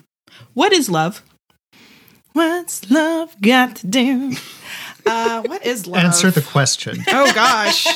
What 0.55 0.73
is 0.73 0.89
love? 0.89 1.23
What's 2.33 2.91
love 2.91 3.35
got 3.43 3.77
to 3.77 3.87
do? 3.87 4.33
Uh, 5.05 5.43
what 5.43 5.67
is 5.67 5.87
love? 5.89 6.05
Answer 6.05 6.31
the 6.31 6.41
question. 6.43 6.97
Oh 7.09 7.31
gosh. 7.35 7.87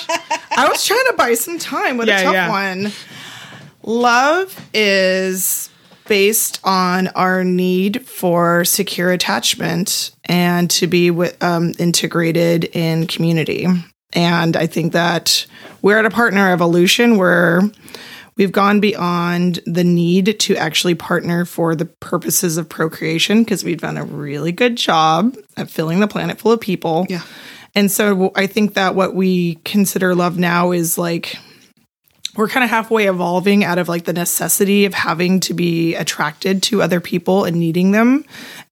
I 0.57 0.69
was 0.69 0.85
trying 0.85 1.05
to 1.07 1.15
buy 1.17 1.35
some 1.35 1.59
time 1.59 1.97
with 1.97 2.09
Yeah, 2.09 2.19
a 2.21 2.23
tough 2.25 2.35
yeah. 2.35 2.49
one. 2.51 2.93
Love 3.87 4.59
is 4.73 5.69
based 6.09 6.61
on 6.65 7.09
our 7.09 7.45
need 7.45 8.07
for 8.07 8.65
secure 8.65 9.11
attachment 9.11 10.11
and 10.25 10.71
to 10.71 10.87
be 10.87 11.11
um, 11.41 11.73
integrated 11.79 12.65
in 12.65 13.07
community. 13.07 13.67
And 14.13 14.57
I 14.57 14.67
think 14.67 14.93
that 14.93 15.47
we're 15.83 15.99
at 15.99 16.07
a 16.07 16.11
partner 16.11 16.51
evolution 16.53 17.17
where 17.17 17.63
we've 18.37 18.53
gone 18.53 18.81
beyond 18.81 19.61
the 19.67 19.85
need 19.85 20.39
to 20.41 20.57
actually 20.57 20.95
partner 20.95 21.45
for 21.45 21.75
the 21.75 21.87
purposes 21.87 22.57
of 22.57 22.69
procreation 22.69 23.43
because 23.43 23.65
we've 23.65 23.81
done 23.81 23.97
a 23.97 24.05
really 24.05 24.53
good 24.53 24.77
job 24.77 25.37
at 25.57 25.71
filling 25.71 26.01
the 26.01 26.09
planet 26.09 26.39
full 26.39 26.53
of 26.53 26.61
people. 26.61 27.07
Yeah. 27.09 27.23
And 27.75 27.91
so 27.91 28.31
I 28.37 28.47
think 28.47 28.75
that 28.75 28.95
what 28.95 29.15
we 29.15 29.57
consider 29.65 30.15
love 30.15 30.39
now 30.39 30.71
is 30.71 30.97
like 30.97 31.37
we're 32.37 32.49
kind 32.49 32.65
of 32.65 32.71
halfway 32.71 33.07
evolving 33.07 33.65
out 33.65 33.79
of 33.79 33.89
like 33.89 34.05
the 34.05 34.13
necessity 34.13 34.85
of 34.85 34.95
having 34.95 35.41
to 35.41 35.55
be 35.55 35.95
attracted 35.95 36.63
to 36.65 36.83
other 36.83 37.01
people 37.01 37.45
and 37.45 37.57
needing 37.57 37.93
them 37.93 38.25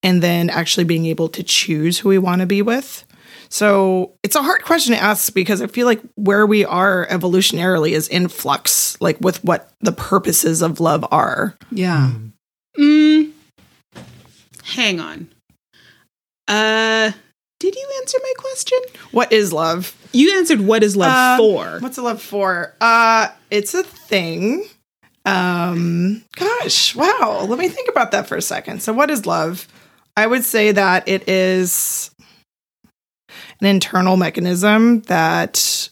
and 0.02 0.22
then 0.22 0.50
actually 0.50 0.84
being 0.84 1.06
able 1.06 1.28
to 1.28 1.42
choose 1.42 1.98
who 1.98 2.08
we 2.08 2.18
want 2.18 2.40
to 2.40 2.46
be 2.46 2.62
with. 2.62 3.04
So 3.48 4.14
it's 4.22 4.34
a 4.34 4.42
hard 4.42 4.64
question 4.64 4.94
to 4.94 5.02
ask 5.02 5.34
because 5.34 5.60
I 5.60 5.66
feel 5.66 5.86
like 5.86 6.00
where 6.14 6.46
we 6.46 6.64
are 6.64 7.06
evolutionarily 7.08 7.90
is 7.90 8.08
in 8.08 8.28
flux, 8.28 8.98
like 9.00 9.20
with 9.20 9.44
what 9.44 9.70
the 9.80 9.92
purposes 9.92 10.62
of 10.62 10.80
love 10.80 11.04
are. 11.10 11.54
Yeah. 11.70 12.12
Mm. 12.78 13.32
Hang 14.64 15.00
on. 15.00 15.28
Uh 16.48 17.12
did 17.62 17.76
you 17.76 17.88
answer 18.00 18.18
my 18.20 18.32
question? 18.38 18.78
What 19.12 19.32
is 19.32 19.52
love? 19.52 19.96
You 20.12 20.36
answered 20.36 20.60
what 20.60 20.82
is 20.82 20.96
love 20.96 21.12
Uh, 21.12 21.36
for? 21.38 21.78
What's 21.78 21.96
a 21.96 22.02
love 22.02 22.20
for? 22.20 22.74
Uh 22.80 23.28
it's 23.50 23.72
a 23.74 23.84
thing. 23.84 24.64
Um 25.24 26.24
gosh, 26.36 26.96
wow. 26.96 27.46
Let 27.48 27.58
me 27.60 27.68
think 27.68 27.88
about 27.88 28.10
that 28.10 28.26
for 28.26 28.36
a 28.36 28.42
second. 28.42 28.82
So 28.82 28.92
what 28.92 29.10
is 29.10 29.26
love? 29.26 29.68
I 30.16 30.26
would 30.26 30.44
say 30.44 30.72
that 30.72 31.06
it 31.08 31.28
is 31.28 32.10
an 33.60 33.66
internal 33.66 34.16
mechanism 34.16 35.02
that 35.02 35.88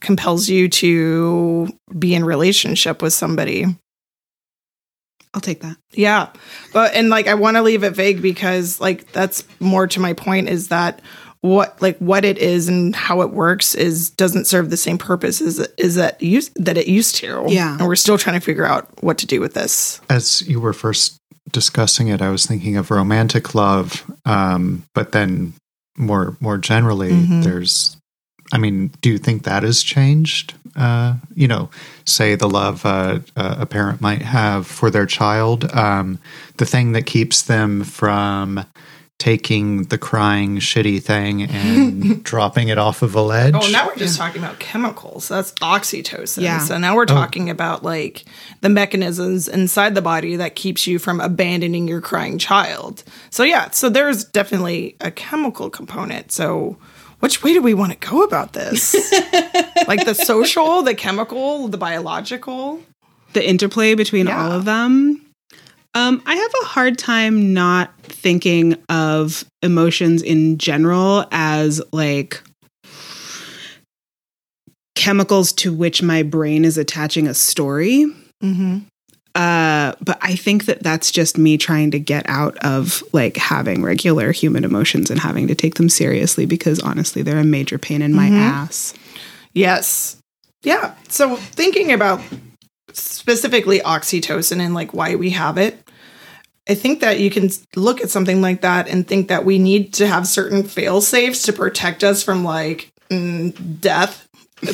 compels 0.00 0.48
you 0.48 0.68
to 0.68 1.68
be 1.96 2.14
in 2.14 2.24
relationship 2.24 3.00
with 3.00 3.12
somebody. 3.12 3.66
I'll 5.34 5.40
take 5.40 5.60
that. 5.62 5.76
Yeah. 5.92 6.28
But 6.72 6.94
and 6.94 7.08
like 7.10 7.26
I 7.26 7.34
want 7.34 7.56
to 7.56 7.62
leave 7.62 7.82
it 7.84 7.90
vague 7.90 8.22
because 8.22 8.80
like 8.80 9.10
that's 9.12 9.44
more 9.60 9.86
to 9.88 10.00
my 10.00 10.12
point 10.12 10.48
is 10.48 10.68
that 10.68 11.02
what 11.40 11.82
like 11.82 11.98
what 11.98 12.24
it 12.24 12.38
is 12.38 12.68
and 12.68 12.96
how 12.96 13.20
it 13.20 13.30
works 13.30 13.74
is 13.74 14.08
doesn't 14.10 14.46
serve 14.46 14.70
the 14.70 14.76
same 14.78 14.96
purpose 14.96 15.42
as 15.42 15.58
is 15.76 15.96
that 15.96 16.22
used 16.22 16.52
that 16.64 16.78
it 16.78 16.86
used 16.86 17.16
to. 17.16 17.44
Yeah. 17.48 17.76
And 17.76 17.86
we're 17.86 17.96
still 17.96 18.16
trying 18.16 18.40
to 18.40 18.44
figure 18.44 18.64
out 18.64 18.88
what 19.02 19.18
to 19.18 19.26
do 19.26 19.40
with 19.40 19.52
this. 19.54 20.00
As 20.08 20.40
you 20.48 20.60
were 20.60 20.72
first 20.72 21.18
discussing 21.50 22.08
it, 22.08 22.22
I 22.22 22.30
was 22.30 22.46
thinking 22.46 22.76
of 22.76 22.90
romantic 22.90 23.54
love, 23.54 24.10
um, 24.24 24.84
but 24.94 25.12
then 25.12 25.52
more 25.98 26.36
more 26.40 26.58
generally, 26.58 27.10
Mhm. 27.12 27.42
there's. 27.44 27.96
I 28.52 28.58
mean, 28.58 28.88
do 29.00 29.10
you 29.10 29.18
think 29.18 29.44
that 29.44 29.62
has 29.62 29.82
changed? 29.82 30.54
Uh, 30.76 31.14
you 31.34 31.46
know, 31.46 31.70
say 32.04 32.34
the 32.34 32.48
love 32.48 32.84
uh, 32.84 33.20
uh, 33.36 33.56
a 33.60 33.66
parent 33.66 34.00
might 34.00 34.22
have 34.22 34.66
for 34.66 34.90
their 34.90 35.06
child, 35.06 35.64
um, 35.72 36.18
the 36.56 36.66
thing 36.66 36.92
that 36.92 37.06
keeps 37.06 37.42
them 37.42 37.84
from 37.84 38.64
taking 39.18 39.84
the 39.84 39.96
crying 39.96 40.58
shitty 40.58 41.00
thing 41.02 41.42
and 41.42 42.22
dropping 42.24 42.68
it 42.68 42.78
off 42.78 43.00
of 43.00 43.14
a 43.14 43.22
ledge. 43.22 43.54
Oh, 43.56 43.70
now 43.70 43.86
we're 43.86 43.96
just 43.96 44.18
talking 44.18 44.42
about 44.42 44.58
chemicals. 44.58 45.28
That's 45.28 45.52
oxytocin. 45.52 46.42
Yeah. 46.42 46.58
So 46.58 46.76
now 46.78 46.96
we're 46.96 47.06
talking 47.06 47.48
about 47.48 47.82
like 47.84 48.24
the 48.60 48.68
mechanisms 48.68 49.46
inside 49.46 49.94
the 49.94 50.02
body 50.02 50.36
that 50.36 50.56
keeps 50.56 50.86
you 50.86 50.98
from 50.98 51.20
abandoning 51.20 51.86
your 51.86 52.00
crying 52.00 52.38
child. 52.38 53.04
So 53.30 53.44
yeah, 53.44 53.70
so 53.70 53.88
there's 53.88 54.24
definitely 54.24 54.96
a 55.00 55.10
chemical 55.12 55.70
component. 55.70 56.32
So 56.32 56.76
which 57.24 57.42
way 57.42 57.54
do 57.54 57.62
we 57.62 57.72
want 57.72 57.90
to 57.90 58.06
go 58.06 58.22
about 58.22 58.52
this? 58.52 58.92
like 59.88 60.04
the 60.04 60.12
social, 60.14 60.82
the 60.82 60.94
chemical, 60.94 61.68
the 61.68 61.78
biological? 61.78 62.82
The 63.32 63.48
interplay 63.48 63.94
between 63.94 64.26
Yeah. 64.26 64.44
all 64.44 64.52
of 64.52 64.66
them. 64.66 65.24
Um, 65.94 66.22
I 66.26 66.34
have 66.34 66.52
a 66.62 66.66
hard 66.66 66.98
time 66.98 67.54
not 67.54 67.94
thinking 68.02 68.76
of 68.90 69.46
emotions 69.62 70.20
in 70.20 70.58
general 70.58 71.24
as 71.32 71.80
like 71.94 72.42
chemicals 74.94 75.50
to 75.54 75.72
which 75.72 76.02
my 76.02 76.22
brain 76.22 76.66
is 76.66 76.76
attaching 76.76 77.26
a 77.26 77.32
story. 77.32 78.04
Mm-hmm. 78.42 78.80
Uh, 79.34 79.94
but 80.00 80.16
I 80.22 80.36
think 80.36 80.66
that 80.66 80.82
that's 80.82 81.10
just 81.10 81.36
me 81.38 81.58
trying 81.58 81.90
to 81.90 81.98
get 81.98 82.24
out 82.28 82.56
of 82.58 83.02
like 83.12 83.36
having 83.36 83.82
regular 83.82 84.30
human 84.30 84.64
emotions 84.64 85.10
and 85.10 85.18
having 85.18 85.48
to 85.48 85.54
take 85.56 85.74
them 85.74 85.88
seriously 85.88 86.46
because 86.46 86.78
honestly, 86.80 87.22
they're 87.22 87.38
a 87.40 87.44
major 87.44 87.76
pain 87.78 88.00
in 88.00 88.14
my 88.14 88.28
Mhm. 88.28 88.38
ass. 88.40 88.94
Yes. 89.52 90.16
Yeah. 90.62 90.94
So 91.08 91.34
thinking 91.36 91.90
about 91.92 92.20
specifically 92.92 93.80
oxytocin 93.80 94.60
and 94.60 94.72
like 94.74 94.94
why 94.94 95.14
we 95.16 95.30
have 95.30 95.58
it, 95.58 95.78
I 96.68 96.74
think 96.74 97.00
that 97.00 97.20
you 97.20 97.28
can 97.30 97.50
look 97.76 98.00
at 98.00 98.10
something 98.10 98.40
like 98.40 98.62
that 98.62 98.88
and 98.88 99.06
think 99.06 99.28
that 99.28 99.44
we 99.44 99.58
need 99.58 99.92
to 99.94 100.06
have 100.06 100.26
certain 100.26 100.62
fail 100.62 101.00
safes 101.00 101.42
to 101.42 101.52
protect 101.52 102.02
us 102.04 102.22
from 102.22 102.44
like 102.44 102.90
mm, 103.10 103.80
death 103.80 104.23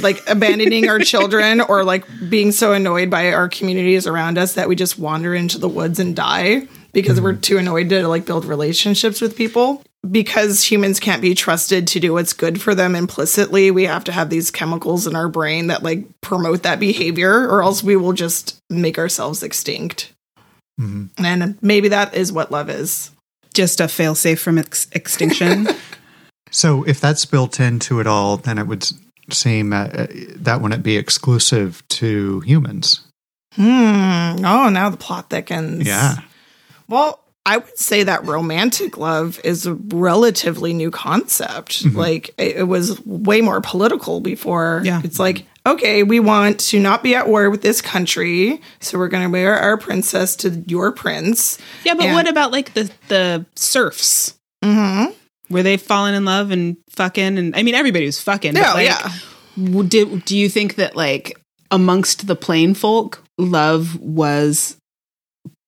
like 0.03 0.23
abandoning 0.29 0.89
our 0.89 0.99
children 0.99 1.61
or 1.61 1.85
like 1.85 2.05
being 2.29 2.53
so 2.53 2.73
annoyed 2.73 3.11
by 3.11 3.33
our 3.33 3.49
communities 3.49 4.07
around 4.07 4.39
us 4.39 4.55
that 4.55 4.69
we 4.69 4.77
just 4.77 4.99
wander 4.99 5.35
into 5.35 5.59
the 5.59 5.69
woods 5.69 5.99
and 5.99 6.15
die 6.17 6.67
because 6.93 7.21
we're 7.21 7.35
too 7.35 7.59
annoyed 7.59 7.89
to 7.91 8.07
like 8.09 8.27
build 8.27 8.45
relationships 8.45 9.21
with 9.21 9.37
people. 9.37 9.83
Because 10.11 10.65
humans 10.65 10.99
can't 10.99 11.21
be 11.21 11.35
trusted 11.35 11.87
to 11.89 12.01
do 12.01 12.15
what's 12.15 12.33
good 12.33 12.61
for 12.61 12.75
them 12.75 12.95
implicitly, 12.97 13.71
we 13.71 13.85
have 13.85 14.05
to 14.05 14.13
have 14.13 14.31
these 14.31 14.51
chemicals 14.51 15.07
in 15.07 15.15
our 15.15 15.29
brain 15.29 15.67
that 15.67 15.83
like 15.83 16.07
promote 16.23 16.63
that 16.63 16.81
behavior, 16.81 17.47
or 17.47 17.63
else 17.63 17.83
we 17.83 17.97
will 17.97 18.15
just 18.15 18.59
make 18.71 18.99
ourselves 18.99 19.43
extinct. 19.43 20.13
Mhm. 20.81 21.11
And 21.19 21.59
maybe 21.61 21.89
that 21.89 22.15
is 22.15 22.33
what 22.33 22.51
love 22.51 22.71
is. 22.71 23.11
Just 23.53 23.79
a 23.81 23.85
failsafe 23.85 24.39
from 24.39 24.57
ex- 24.59 24.89
extinction. 24.93 25.69
So 26.53 26.83
if 26.83 27.01
that's 27.01 27.25
built 27.27 27.61
into 27.61 28.01
it 28.01 28.09
all, 28.09 28.37
then 28.37 28.59
it 28.59 28.67
would 28.67 28.83
s- 28.83 28.95
seem 29.33 29.73
uh, 29.73 29.85
uh, 29.87 30.07
that 30.37 30.61
wouldn't 30.61 30.83
be 30.83 30.97
exclusive 30.97 31.83
to 31.89 32.41
humans. 32.41 33.01
Hmm. 33.55 34.45
Oh, 34.45 34.69
now 34.71 34.91
the 34.91 34.97
plot 34.97 35.29
thickens. 35.31 35.87
Yeah. 35.87 36.19
Well, 36.89 37.21
I 37.47 37.57
would 37.57 37.79
say 37.79 38.03
that 38.05 38.25
romantic 38.27 38.97
love 38.99 39.41
is 39.45 39.67
a 39.67 39.75
relatively 39.75 40.73
new 40.73 40.91
concept. 40.91 41.85
Mhm. 41.85 41.95
Like 41.97 42.31
it, 42.39 42.57
it 42.59 42.63
was 42.69 43.05
way 43.07 43.41
more 43.41 43.61
political 43.61 44.21
before. 44.21 44.83
Yeah. 44.85 45.01
It's 45.03 45.19
like, 45.19 45.47
okay, 45.67 46.03
we 46.03 46.21
want 46.21 46.61
to 46.61 46.79
not 46.79 47.03
be 47.03 47.15
at 47.15 47.29
war 47.29 47.51
with 47.51 47.63
this 47.63 47.81
country, 47.81 48.61
so 48.81 48.99
we're 48.99 49.09
going 49.09 49.23
to 49.25 49.29
marry 49.29 49.59
our 49.59 49.77
princess 49.79 50.37
to 50.37 50.51
your 50.67 50.93
prince. 50.93 51.59
yeah, 51.85 51.95
but 51.95 52.07
And- 52.07 52.15
what 52.15 52.29
about 52.29 52.53
like 52.53 52.75
the 52.75 52.91
the 53.09 53.47
serfs? 53.57 54.35
Mm-hmm. 54.65 55.13
Were 55.51 55.63
they 55.63 55.77
falling 55.77 56.15
in 56.15 56.25
love 56.25 56.51
and 56.51 56.77
fucking? 56.91 57.39
And 57.39 57.57
I 57.57 57.63
mean, 57.63 57.75
everybody 57.75 58.07
was 58.07 58.21
fucking. 58.21 58.55
Yeah, 58.57 58.75
like, 58.75 58.87
yeah. 58.87 59.11
w- 59.57 59.89
Did 59.89 60.25
do 60.25 60.37
you 60.37 60.49
think 60.49 60.77
that 60.77 60.97
like 60.97 61.39
amongst 61.71 62.27
the 62.27 62.37
plain 62.37 62.75
folk, 62.75 63.23
love 63.39 63.99
was 64.01 64.77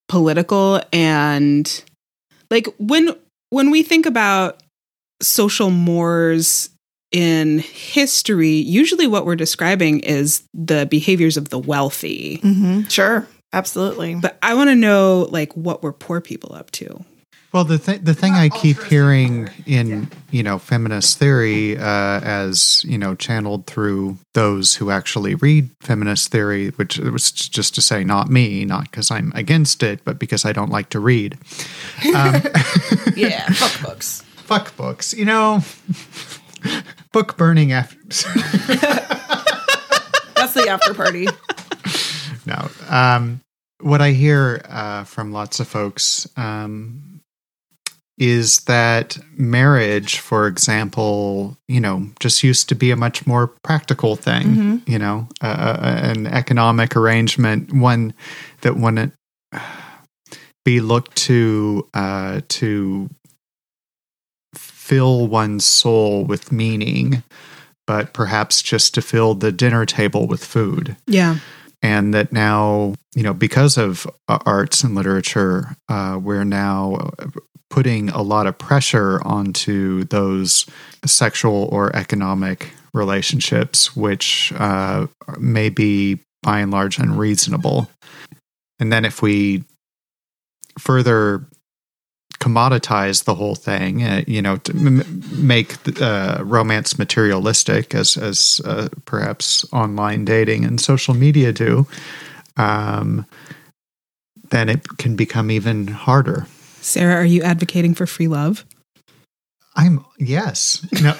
political 0.08 0.80
and 0.92 1.84
like 2.50 2.68
when 2.78 3.14
when 3.50 3.70
we 3.70 3.82
think 3.82 4.06
about 4.06 4.62
social 5.22 5.70
mores 5.70 6.68
in 7.10 7.58
history, 7.60 8.50
usually 8.50 9.06
what 9.06 9.26
we're 9.26 9.36
describing 9.36 10.00
is 10.00 10.42
the 10.54 10.86
behaviors 10.86 11.36
of 11.36 11.50
the 11.50 11.58
wealthy. 11.58 12.38
Mm-hmm. 12.38 12.82
Sure. 12.88 13.26
Absolutely. 13.52 14.14
But 14.14 14.38
I 14.42 14.54
want 14.54 14.70
to 14.70 14.74
know 14.74 15.28
like 15.30 15.54
what 15.54 15.82
were 15.82 15.92
poor 15.92 16.20
people 16.20 16.54
up 16.54 16.70
to? 16.72 17.04
Well, 17.52 17.64
the 17.64 17.76
th- 17.78 18.00
the 18.02 18.14
thing 18.14 18.32
I 18.32 18.48
keep 18.48 18.82
hearing 18.84 19.50
in 19.66 20.08
you 20.30 20.42
know 20.42 20.58
feminist 20.58 21.18
theory, 21.18 21.76
uh, 21.76 22.20
as 22.20 22.82
you 22.88 22.96
know, 22.96 23.14
channeled 23.14 23.66
through 23.66 24.16
those 24.32 24.76
who 24.76 24.90
actually 24.90 25.34
read 25.34 25.68
feminist 25.80 26.30
theory, 26.30 26.70
which 26.70 26.98
was 26.98 27.30
just 27.30 27.74
to 27.74 27.82
say, 27.82 28.04
not 28.04 28.30
me, 28.30 28.64
not 28.64 28.90
because 28.90 29.10
I'm 29.10 29.32
against 29.34 29.82
it, 29.82 30.02
but 30.04 30.18
because 30.18 30.46
I 30.46 30.52
don't 30.52 30.70
like 30.70 30.88
to 30.90 31.00
read. 31.00 31.36
Um, 32.14 32.40
yeah. 33.16 33.46
Fuck 33.52 33.82
books. 33.82 34.22
fuck 34.36 34.76
books, 34.76 35.12
you 35.12 35.24
know. 35.26 35.60
Book 37.12 37.36
burning 37.36 37.72
after 37.72 37.98
That's 40.36 40.54
the 40.54 40.66
after 40.70 40.94
party. 40.94 41.26
no. 42.46 42.68
Um, 42.88 43.40
what 43.80 44.00
I 44.00 44.12
hear 44.12 44.64
uh, 44.68 45.04
from 45.04 45.32
lots 45.32 45.60
of 45.60 45.68
folks 45.68 46.26
um, 46.38 47.11
is 48.18 48.60
that 48.64 49.18
marriage, 49.36 50.18
for 50.18 50.46
example, 50.46 51.56
you 51.68 51.80
know, 51.80 52.06
just 52.20 52.42
used 52.42 52.68
to 52.68 52.74
be 52.74 52.90
a 52.90 52.96
much 52.96 53.26
more 53.26 53.46
practical 53.64 54.16
thing. 54.16 54.46
Mhm. 54.54 54.88
You 54.88 54.98
know, 54.98 55.28
uh, 55.40 55.76
an 55.82 56.26
economic 56.26 56.94
arrangement, 56.96 57.72
one 57.72 58.12
that 58.60 58.76
wouldn't 58.76 59.14
be 60.64 60.80
looked 60.80 61.16
to 61.16 61.88
uh, 61.94 62.40
to 62.48 63.08
fill 64.54 65.26
one's 65.26 65.64
soul 65.64 66.24
with 66.24 66.52
meaning, 66.52 67.22
but 67.86 68.12
perhaps 68.12 68.62
just 68.62 68.94
to 68.94 69.02
fill 69.02 69.34
the 69.34 69.52
dinner 69.52 69.86
table 69.86 70.26
with 70.26 70.44
food 70.44 70.96
Yeah. 71.06 71.38
and 71.82 72.12
that 72.14 72.32
now 72.32 72.94
you 73.14 73.22
know 73.22 73.32
because 73.34 73.76
of 73.78 74.06
uh, 74.28 74.38
arts 74.46 74.84
and 74.84 74.94
literature 74.94 75.76
uh, 75.88 76.18
we're 76.22 76.44
now 76.44 77.10
putting 77.72 78.10
a 78.10 78.20
lot 78.20 78.46
of 78.46 78.58
pressure 78.58 79.18
onto 79.26 80.04
those 80.04 80.66
sexual 81.06 81.70
or 81.72 81.94
economic 81.96 82.70
relationships 82.92 83.96
which 83.96 84.52
uh, 84.58 85.06
may 85.38 85.70
be 85.70 86.18
by 86.42 86.60
and 86.60 86.70
large 86.70 86.98
unreasonable. 86.98 87.88
And 88.78 88.92
then 88.92 89.06
if 89.06 89.22
we 89.22 89.64
further 90.78 91.46
commoditize 92.40 93.24
the 93.24 93.34
whole 93.34 93.54
thing 93.54 94.02
uh, 94.02 94.22
you 94.26 94.42
know 94.42 94.56
to 94.56 94.72
m- 94.72 95.22
make 95.30 95.76
uh, 96.02 96.42
romance 96.42 96.98
materialistic 96.98 97.94
as 97.94 98.16
as 98.16 98.60
uh, 98.64 98.88
perhaps 99.04 99.64
online 99.72 100.24
dating 100.24 100.64
and 100.64 100.80
social 100.80 101.14
media 101.14 101.52
do 101.52 101.86
um, 102.56 103.24
then 104.50 104.68
it 104.68 104.98
can 104.98 105.14
become 105.14 105.52
even 105.52 105.86
harder 105.86 106.46
Sarah, 106.82 107.14
are 107.14 107.24
you 107.24 107.42
advocating 107.42 107.94
for 107.94 108.06
free 108.06 108.28
love? 108.28 108.66
i'm 109.74 110.04
yes 110.18 110.86
no 111.00 111.14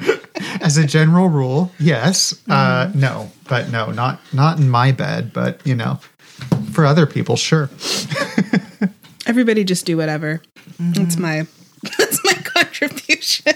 as 0.60 0.76
a 0.76 0.84
general 0.84 1.28
rule 1.28 1.70
yes 1.78 2.34
uh, 2.50 2.90
no 2.96 3.30
but 3.48 3.70
no 3.70 3.92
not 3.92 4.18
not 4.32 4.58
in 4.58 4.68
my 4.68 4.90
bed 4.90 5.32
but 5.32 5.64
you 5.64 5.76
know 5.76 6.00
for 6.72 6.84
other 6.84 7.06
people 7.06 7.36
sure 7.36 7.70
Everybody 9.26 9.64
just 9.64 9.86
do 9.86 9.96
whatever. 9.96 10.40
That's 10.78 11.16
my 11.16 11.46
that's 11.98 12.24
my 12.24 12.34
contribution. 12.34 13.54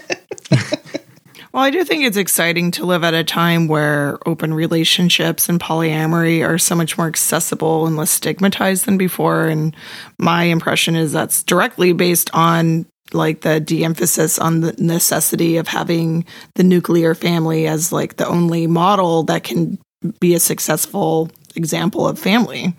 Well, 1.53 1.65
I 1.65 1.71
do 1.71 1.83
think 1.83 2.05
it's 2.05 2.17
exciting 2.17 2.71
to 2.73 2.87
live 2.87 3.03
at 3.03 3.13
a 3.13 3.25
time 3.25 3.67
where 3.67 4.19
open 4.25 4.55
relationships 4.55 5.49
and 5.49 5.59
polyamory 5.59 6.47
are 6.47 6.59
so 6.59 6.77
much 6.77 6.97
more 6.97 7.09
accessible 7.09 7.87
and 7.87 7.97
less 7.97 8.13
stigmatized 8.13 8.87
than 8.87 8.97
before. 8.97 9.47
And 9.47 9.75
my 10.17 10.45
impression 10.45 10.95
is 10.95 11.13
that's 11.13 11.43
directly 11.43 11.93
based 11.93 12.31
on 12.33 12.87
like 13.13 13.41
the 13.41 13.59
de-emphasis 13.59 14.39
on 14.39 14.61
the 14.61 14.73
necessity 14.79 15.57
of 15.57 15.67
having 15.67 16.25
the 16.55 16.63
nuclear 16.63 17.17
family 17.17 17.67
as 17.67 17.91
like 17.91 18.17
the 18.17 18.29
only 18.29 18.69
model 18.69 19.25
that 19.25 19.43
can 19.43 19.77
be 20.21 20.35
a 20.35 20.41
successful 20.41 21.29
example 21.57 22.07
of 22.07 22.17
family. 22.17 22.77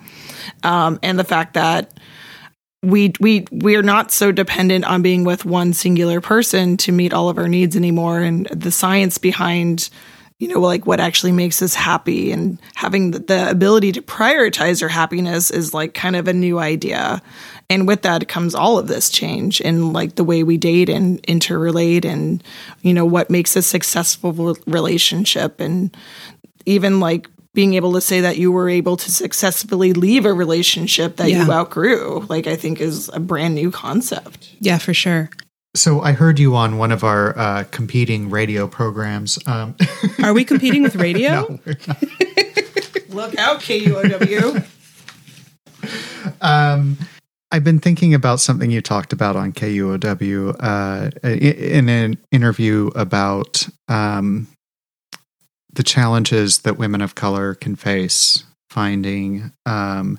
Um, 0.64 0.98
and 1.04 1.20
the 1.20 1.26
fact 1.26 1.56
that 1.56 2.00
we 2.84 3.14
we 3.20 3.46
we're 3.52 3.84
not 3.84 4.12
so 4.12 4.32
dependent 4.32 4.86
on 4.86 5.02
being 5.02 5.24
with 5.24 5.46
one 5.46 5.74
singular 5.74 6.20
person 6.20 6.78
to 6.78 6.92
meet 6.92 7.14
all 7.14 7.30
of 7.30 7.38
our 7.38 7.48
needs 7.48 7.76
anymore. 7.76 8.20
And 8.22 8.48
the 8.48 8.72
science 8.72 9.18
behind 9.18 9.90
you 10.40 10.48
know 10.48 10.60
like 10.60 10.88
what 10.88 11.00
actually 11.00 11.32
makes 11.32 11.62
us 11.62 11.76
happy 11.76 12.32
and 12.32 12.60
having 12.74 13.12
the, 13.12 13.20
the 13.20 13.50
ability 13.52 13.92
to 13.92 14.02
prioritize 14.02 14.82
our 14.82 14.90
happiness 14.90 15.52
is 15.52 15.74
like 15.74 15.94
kind 15.94 16.16
of 16.16 16.28
a 16.28 16.34
new 16.34 16.58
idea. 16.58 17.22
And 17.70 17.88
with 17.88 18.02
that 18.02 18.28
comes 18.28 18.56
all 18.56 18.80
of 18.80 18.88
this 18.88 19.10
change 19.10 19.62
in 19.62 19.94
like 19.94 20.16
the 20.16 20.24
way 20.24 20.44
we 20.44 20.58
date 20.58 20.90
and 20.90 21.22
interrelate 21.24 22.04
and 22.04 22.44
you 22.82 22.96
know 22.96 23.06
what 23.06 23.30
makes 23.30 23.56
a 23.56 23.62
successful 23.62 24.58
relationship. 24.66 25.60
And 25.60 25.96
even 26.66 27.00
like 27.00 27.28
being 27.54 27.74
able 27.74 27.94
to 27.94 28.02
say 28.02 28.22
that 28.22 28.38
you 28.38 28.52
were 28.52 28.70
able 28.70 28.96
to 28.98 29.12
successfully 29.12 29.94
leave 29.94 30.26
a 30.26 30.34
relationship 30.34 31.18
that 31.18 31.30
you 31.30 31.52
outgrew, 31.52 32.26
like 32.30 32.48
I 32.48 32.56
think 32.56 32.80
is 32.80 33.10
a 33.14 33.20
brand 33.20 33.56
new 33.56 33.72
concept. 33.72 34.56
yeah, 34.60 34.78
for 34.78 34.94
sure. 34.94 35.30
so 35.76 36.02
i 36.02 36.12
heard 36.12 36.38
you 36.40 36.56
on 36.56 36.78
one 36.78 36.92
of 36.92 37.04
our 37.04 37.38
uh, 37.38 37.64
competing 37.72 38.30
radio 38.30 38.68
programs 38.68 39.40
um, 39.48 39.76
Are 40.24 40.34
we 40.34 40.44
competing 40.44 40.84
with 40.84 40.96
radio? 40.96 41.30
no, 41.32 41.60
we're 41.66 41.78
not. 41.88 42.04
Look 43.10 43.38
out, 43.38 43.60
KUOW. 43.62 44.66
Um, 46.42 46.98
I've 47.52 47.64
been 47.64 47.80
thinking 47.80 48.14
about 48.14 48.40
something 48.40 48.70
you 48.72 48.82
talked 48.82 49.14
about 49.14 49.36
on 49.36 49.52
KUOW 49.52 50.56
uh, 50.60 51.10
in 51.28 51.90
an 51.90 52.18
interview 52.32 52.92
about 52.96 53.68
um, 53.88 54.48
the 55.74 55.84
challenges 55.84 56.60
that 56.60 56.78
women 56.78 57.02
of 57.02 57.16
color 57.16 57.56
can 57.56 57.76
face 57.76 58.44
finding 58.70 59.52
um, 59.66 60.18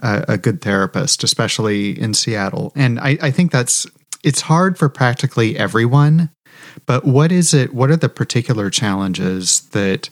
a, 0.00 0.24
a 0.28 0.38
good 0.38 0.60
therapist, 0.60 1.22
especially 1.22 1.98
in 1.98 2.14
Seattle. 2.14 2.72
And 2.74 2.98
I, 2.98 3.16
I 3.22 3.30
think 3.30 3.52
that's 3.52 3.86
it's 4.24 4.40
hard 4.40 4.78
for 4.78 4.88
practically 4.88 5.56
everyone. 5.56 6.30
But 6.86 7.04
what 7.04 7.30
is 7.30 7.54
it? 7.54 7.74
What 7.74 7.90
are 7.90 7.96
the 7.96 8.08
particular 8.08 8.70
challenges 8.70 9.60
that 9.70 10.08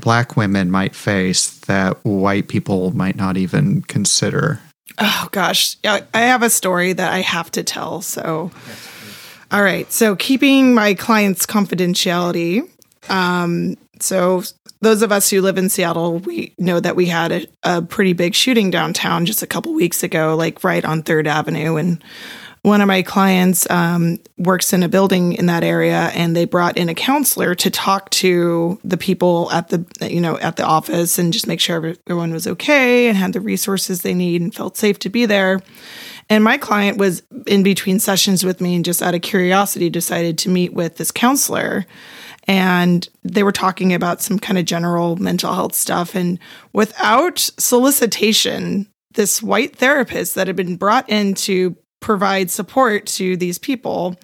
black 0.00 0.36
women 0.36 0.70
might 0.70 0.94
face 0.94 1.58
that 1.60 2.02
white 2.04 2.48
people 2.48 2.92
might 2.92 3.16
not 3.16 3.36
even 3.36 3.82
consider? 3.82 4.60
oh 5.00 5.28
gosh, 5.32 5.76
I 5.84 6.04
I 6.14 6.20
have 6.22 6.42
a 6.42 6.50
story 6.50 6.92
that 6.92 7.12
I 7.12 7.20
have 7.20 7.50
to 7.52 7.62
tell. 7.62 8.02
So, 8.02 8.50
All 9.50 9.62
right. 9.62 9.90
So 9.90 10.14
keeping 10.14 10.74
my 10.74 10.94
clients' 10.94 11.46
confidentiality. 11.46 12.68
Um, 13.08 13.76
so 14.00 14.42
those 14.80 15.02
of 15.02 15.12
us 15.12 15.30
who 15.30 15.42
live 15.42 15.58
in 15.58 15.68
Seattle, 15.68 16.18
we 16.18 16.54
know 16.58 16.80
that 16.80 16.96
we 16.96 17.06
had 17.06 17.32
a, 17.32 17.46
a 17.62 17.82
pretty 17.82 18.12
big 18.12 18.34
shooting 18.34 18.70
downtown 18.70 19.26
just 19.26 19.42
a 19.42 19.46
couple 19.46 19.74
weeks 19.74 20.02
ago, 20.02 20.34
like 20.36 20.64
right 20.64 20.84
on 20.84 21.02
Third 21.02 21.26
Avenue, 21.26 21.76
and 21.76 22.02
one 22.62 22.82
of 22.82 22.88
my 22.88 23.02
clients 23.02 23.68
um, 23.70 24.18
works 24.36 24.72
in 24.72 24.82
a 24.82 24.88
building 24.88 25.32
in 25.32 25.46
that 25.46 25.64
area 25.64 26.10
and 26.14 26.36
they 26.36 26.44
brought 26.44 26.76
in 26.76 26.90
a 26.90 26.94
counselor 26.94 27.54
to 27.54 27.70
talk 27.70 28.10
to 28.10 28.78
the 28.84 28.98
people 28.98 29.50
at 29.50 29.68
the 29.68 29.86
you 30.02 30.20
know 30.20 30.38
at 30.38 30.56
the 30.56 30.62
office 30.62 31.18
and 31.18 31.32
just 31.32 31.46
make 31.46 31.58
sure 31.58 31.94
everyone 32.06 32.32
was 32.32 32.46
okay 32.46 33.08
and 33.08 33.16
had 33.16 33.32
the 33.32 33.40
resources 33.40 34.02
they 34.02 34.12
need 34.12 34.42
and 34.42 34.54
felt 34.54 34.76
safe 34.76 34.98
to 34.98 35.08
be 35.08 35.24
there. 35.24 35.60
And 36.28 36.44
my 36.44 36.58
client 36.58 36.98
was 36.98 37.22
in 37.46 37.62
between 37.62 37.98
sessions 37.98 38.44
with 38.44 38.60
me 38.60 38.76
and 38.76 38.84
just 38.84 39.02
out 39.02 39.14
of 39.14 39.22
curiosity 39.22 39.88
decided 39.88 40.36
to 40.38 40.48
meet 40.48 40.72
with 40.72 40.96
this 40.96 41.10
counselor 41.10 41.86
and 42.44 43.08
they 43.22 43.42
were 43.42 43.52
talking 43.52 43.92
about 43.92 44.22
some 44.22 44.38
kind 44.38 44.58
of 44.58 44.64
general 44.64 45.16
mental 45.16 45.54
health 45.54 45.74
stuff. 45.74 46.14
And 46.14 46.38
without 46.72 47.38
solicitation 47.38 48.86
this 49.12 49.42
white 49.42 49.76
therapist 49.76 50.34
that 50.36 50.46
had 50.46 50.56
been 50.56 50.76
brought 50.76 51.08
in 51.08 51.34
to 51.34 51.76
provide 52.00 52.50
support 52.50 53.06
to 53.06 53.36
these 53.36 53.58
people 53.58 54.16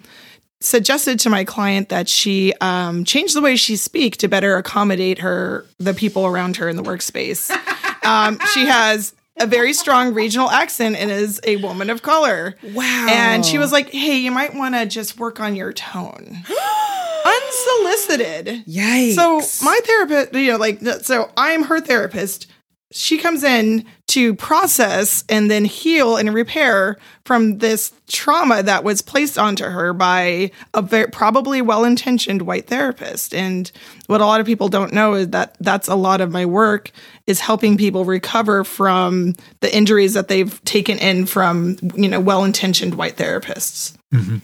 suggested 0.59 1.19
to 1.19 1.29
my 1.29 1.43
client 1.43 1.89
that 1.89 2.09
she 2.09 2.53
um, 2.61 3.03
change 3.03 3.33
the 3.33 3.41
way 3.41 3.55
she 3.55 3.75
speak 3.75 4.17
to 4.17 4.27
better 4.27 4.57
accommodate 4.57 5.19
her 5.19 5.65
the 5.77 5.93
people 5.93 6.25
around 6.25 6.57
her 6.57 6.67
in 6.67 6.75
the 6.75 6.83
workspace. 6.83 7.55
Um, 8.03 8.39
she 8.53 8.65
has 8.65 9.13
a 9.39 9.45
very 9.47 9.73
strong 9.73 10.13
regional 10.13 10.49
accent 10.49 10.95
and 10.95 11.11
is 11.11 11.39
a 11.43 11.57
woman 11.57 11.89
of 11.89 12.01
color 12.01 12.55
Wow. 12.73 13.07
and 13.09 13.45
she 13.45 13.57
was 13.57 13.71
like 13.71 13.89
hey 13.89 14.17
you 14.17 14.31
might 14.31 14.53
want 14.55 14.75
to 14.75 14.85
just 14.85 15.17
work 15.19 15.39
on 15.39 15.55
your 15.55 15.71
tone 15.73 16.37
unsolicited 17.25 18.65
Yikes. 18.65 19.13
so 19.15 19.41
my 19.65 19.79
therapist, 19.83 20.33
you 20.33 20.51
know, 20.51 20.57
like 20.57 20.79
so 21.01 21.29
I'm 21.37 21.63
her 21.63 21.79
therapist. 21.79 22.47
She 22.91 23.17
comes 23.17 23.43
in 23.43 23.85
to 24.07 24.33
process 24.35 25.25
and 25.27 25.51
then 25.51 25.65
heal 25.65 26.15
and 26.15 26.33
repair 26.33 26.97
from 27.25 27.57
this 27.57 27.91
trauma 28.07 28.63
that 28.63 28.85
was 28.85 29.01
placed 29.01 29.37
onto 29.37 29.65
her 29.65 29.91
by 29.91 30.51
a 30.73 30.81
very 30.81 31.07
probably 31.11 31.61
well-intentioned 31.61 32.43
white 32.43 32.67
therapist. 32.67 33.33
And 33.33 33.69
what 34.05 34.21
a 34.21 34.25
lot 34.25 34.39
of 34.39 34.45
people 34.45 34.69
don't 34.69 34.93
know 34.93 35.15
is 35.15 35.29
that 35.31 35.57
that's 35.59 35.89
a 35.89 35.95
lot 35.95 36.21
of 36.21 36.31
my 36.31 36.45
work 36.45 36.91
is 37.25 37.41
helping 37.41 37.75
people 37.75 38.05
recover 38.05 38.63
from 38.63 39.35
the 39.59 39.75
injuries 39.75 40.13
that 40.13 40.29
they've 40.29 40.63
taken 40.63 40.97
in 40.97 41.25
from, 41.25 41.77
you 41.93 42.07
know, 42.07 42.21
well-intentioned 42.21 42.95
white 42.95 43.17
therapists. 43.17 43.97
Mm-hmm. 44.13 44.37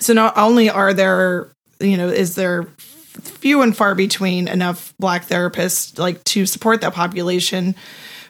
So 0.00 0.12
not 0.12 0.36
only 0.36 0.68
are 0.68 0.92
there, 0.92 1.50
you 1.80 1.96
know, 1.96 2.08
is 2.08 2.34
there 2.34 2.68
few 3.20 3.62
and 3.62 3.76
far 3.76 3.94
between 3.94 4.48
enough 4.48 4.94
black 4.98 5.26
therapists 5.26 5.98
like 5.98 6.22
to 6.24 6.46
support 6.46 6.80
that 6.80 6.94
population. 6.94 7.74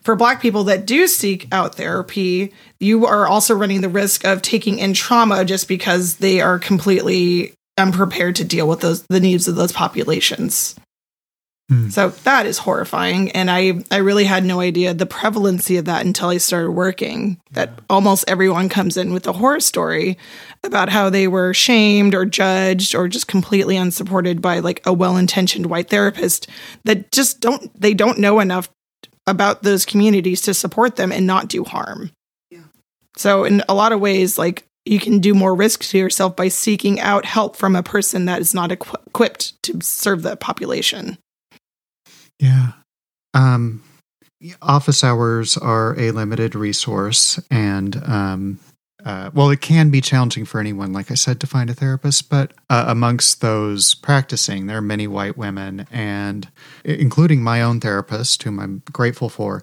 For 0.02 0.16
black 0.16 0.40
people 0.40 0.64
that 0.64 0.86
do 0.86 1.06
seek 1.06 1.46
out 1.52 1.74
therapy, 1.74 2.54
you 2.78 3.06
are 3.06 3.26
also 3.26 3.54
running 3.54 3.82
the 3.82 3.88
risk 3.88 4.24
of 4.24 4.40
taking 4.40 4.78
in 4.78 4.94
trauma 4.94 5.44
just 5.44 5.68
because 5.68 6.16
they 6.16 6.40
are 6.40 6.58
completely 6.58 7.52
unprepared 7.76 8.36
to 8.36 8.44
deal 8.44 8.66
with 8.66 8.80
those 8.80 9.02
the 9.08 9.20
needs 9.20 9.46
of 9.46 9.56
those 9.56 9.72
populations. 9.72 10.74
Mm. 11.70 11.92
So 11.92 12.08
that 12.08 12.46
is 12.46 12.58
horrifying. 12.58 13.30
And 13.30 13.50
I, 13.50 13.84
I 13.90 13.98
really 13.98 14.24
had 14.24 14.44
no 14.44 14.60
idea 14.60 14.92
the 14.92 15.06
prevalency 15.06 15.76
of 15.76 15.84
that 15.84 16.04
until 16.04 16.28
I 16.28 16.38
started 16.38 16.72
working. 16.72 17.40
That 17.52 17.80
almost 17.88 18.24
everyone 18.26 18.68
comes 18.68 18.96
in 18.96 19.12
with 19.12 19.26
a 19.26 19.32
horror 19.32 19.60
story 19.60 20.18
about 20.64 20.88
how 20.88 21.10
they 21.10 21.28
were 21.28 21.54
shamed 21.54 22.14
or 22.14 22.26
judged 22.26 22.94
or 22.94 23.06
just 23.08 23.28
completely 23.28 23.76
unsupported 23.76 24.42
by 24.42 24.58
like 24.58 24.82
a 24.84 24.92
well-intentioned 24.92 25.66
white 25.66 25.88
therapist 25.88 26.48
that 26.84 27.12
just 27.12 27.40
don't 27.40 27.80
they 27.80 27.94
don't 27.94 28.18
know 28.18 28.40
enough 28.40 28.68
about 29.26 29.62
those 29.62 29.86
communities 29.86 30.40
to 30.42 30.54
support 30.54 30.96
them 30.96 31.12
and 31.12 31.26
not 31.26 31.48
do 31.48 31.62
harm. 31.62 32.10
Yeah. 32.50 32.64
So 33.16 33.44
in 33.44 33.62
a 33.68 33.74
lot 33.74 33.92
of 33.92 34.00
ways 34.00 34.38
like 34.38 34.64
you 34.84 34.98
can 34.98 35.20
do 35.20 35.34
more 35.34 35.54
risk 35.54 35.84
to 35.84 35.98
yourself 35.98 36.34
by 36.34 36.48
seeking 36.48 36.98
out 36.98 37.24
help 37.24 37.54
from 37.54 37.76
a 37.76 37.82
person 37.82 38.24
that 38.24 38.40
is 38.40 38.54
not 38.54 38.72
equi- 38.72 38.98
equipped 39.06 39.62
to 39.62 39.78
serve 39.82 40.22
the 40.22 40.36
population. 40.36 41.16
Yeah. 42.40 42.72
Um, 43.34 43.82
office 44.62 45.04
hours 45.04 45.56
are 45.56 45.98
a 45.98 46.10
limited 46.10 46.54
resource, 46.54 47.38
and 47.50 48.02
um, 48.04 48.58
uh, 49.04 49.30
well, 49.34 49.50
it 49.50 49.60
can 49.60 49.90
be 49.90 50.00
challenging 50.00 50.44
for 50.46 50.58
anyone, 50.58 50.92
like 50.92 51.10
I 51.10 51.14
said, 51.14 51.38
to 51.40 51.46
find 51.46 51.70
a 51.70 51.74
therapist. 51.74 52.30
But 52.30 52.54
uh, 52.68 52.86
amongst 52.88 53.40
those 53.40 53.94
practicing, 53.94 54.66
there 54.66 54.78
are 54.78 54.82
many 54.82 55.06
white 55.06 55.36
women, 55.36 55.86
and 55.90 56.48
including 56.84 57.42
my 57.42 57.62
own 57.62 57.78
therapist, 57.78 58.42
whom 58.42 58.58
I'm 58.58 58.82
grateful 58.90 59.28
for. 59.28 59.62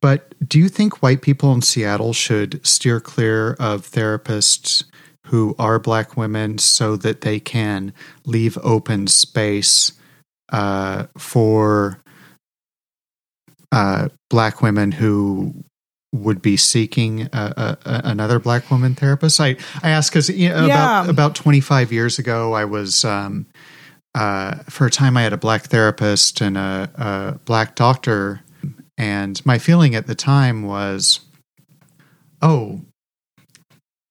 But 0.00 0.34
do 0.46 0.58
you 0.58 0.68
think 0.68 1.02
white 1.02 1.22
people 1.22 1.52
in 1.52 1.62
Seattle 1.62 2.12
should 2.12 2.64
steer 2.66 3.00
clear 3.00 3.52
of 3.54 3.88
therapists 3.88 4.84
who 5.26 5.54
are 5.58 5.78
black 5.78 6.16
women 6.16 6.58
so 6.58 6.96
that 6.96 7.20
they 7.20 7.38
can 7.40 7.92
leave 8.24 8.58
open 8.62 9.06
space 9.06 9.92
uh, 10.50 11.06
for 11.16 12.00
uh, 13.72 14.08
black 14.30 14.62
women 14.62 14.92
who 14.92 15.64
would 16.12 16.40
be 16.40 16.56
seeking 16.56 17.22
a, 17.32 17.76
a, 17.84 18.00
another 18.04 18.38
black 18.38 18.70
woman 18.70 18.94
therapist? 18.94 19.40
I, 19.40 19.56
I 19.82 19.90
ask 19.90 20.12
because 20.12 20.28
you 20.28 20.48
know, 20.48 20.64
about 20.64 21.08
about 21.08 21.34
25 21.34 21.92
years 21.92 22.18
ago, 22.18 22.54
I 22.54 22.64
was 22.64 23.04
um, 23.04 23.46
uh, 24.14 24.56
for 24.68 24.86
a 24.86 24.90
time 24.90 25.16
I 25.16 25.22
had 25.22 25.32
a 25.32 25.38
black 25.38 25.64
therapist 25.64 26.40
and 26.40 26.56
a, 26.56 26.90
a 26.94 27.38
black 27.44 27.74
doctor, 27.74 28.40
and 28.96 29.44
my 29.44 29.58
feeling 29.58 29.94
at 29.94 30.06
the 30.06 30.14
time 30.14 30.62
was, 30.62 31.20
oh. 32.42 32.82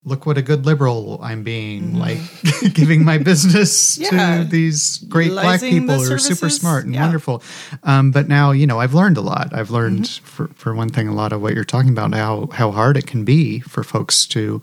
Look 0.08 0.26
what 0.26 0.36
a 0.38 0.42
good 0.42 0.66
liberal 0.66 1.20
I'm 1.22 1.42
being, 1.42 1.94
like 1.94 2.18
giving 2.74 3.04
my 3.04 3.18
business 3.18 3.98
Mm-hmm. 3.98 4.16
Yeah. 4.16 4.38
to 4.38 4.44
these 4.44 4.98
great 5.08 5.30
black 5.30 5.60
people 5.60 6.00
who 6.00 6.12
are 6.12 6.18
super 6.18 6.48
smart 6.50 6.84
and 6.86 6.94
Yeah. 6.94 7.02
wonderful. 7.02 7.42
Um, 7.82 8.10
but 8.10 8.26
now, 8.28 8.50
you 8.52 8.66
know, 8.66 8.80
I've 8.80 8.94
learned 8.94 9.16
a 9.18 9.20
lot. 9.20 9.52
I've 9.54 9.70
learned, 9.70 10.04
Mm-hmm. 10.04 10.24
for, 10.26 10.48
for 10.54 10.74
one 10.74 10.88
thing, 10.88 11.08
a 11.08 11.14
lot 11.14 11.32
of 11.32 11.40
what 11.42 11.54
you're 11.54 11.64
talking 11.64 11.90
about, 11.90 12.14
how, 12.14 12.48
how 12.52 12.70
hard 12.72 12.96
it 12.96 13.06
can 13.06 13.24
be 13.24 13.60
for 13.60 13.84
folks 13.84 14.26
to 14.28 14.60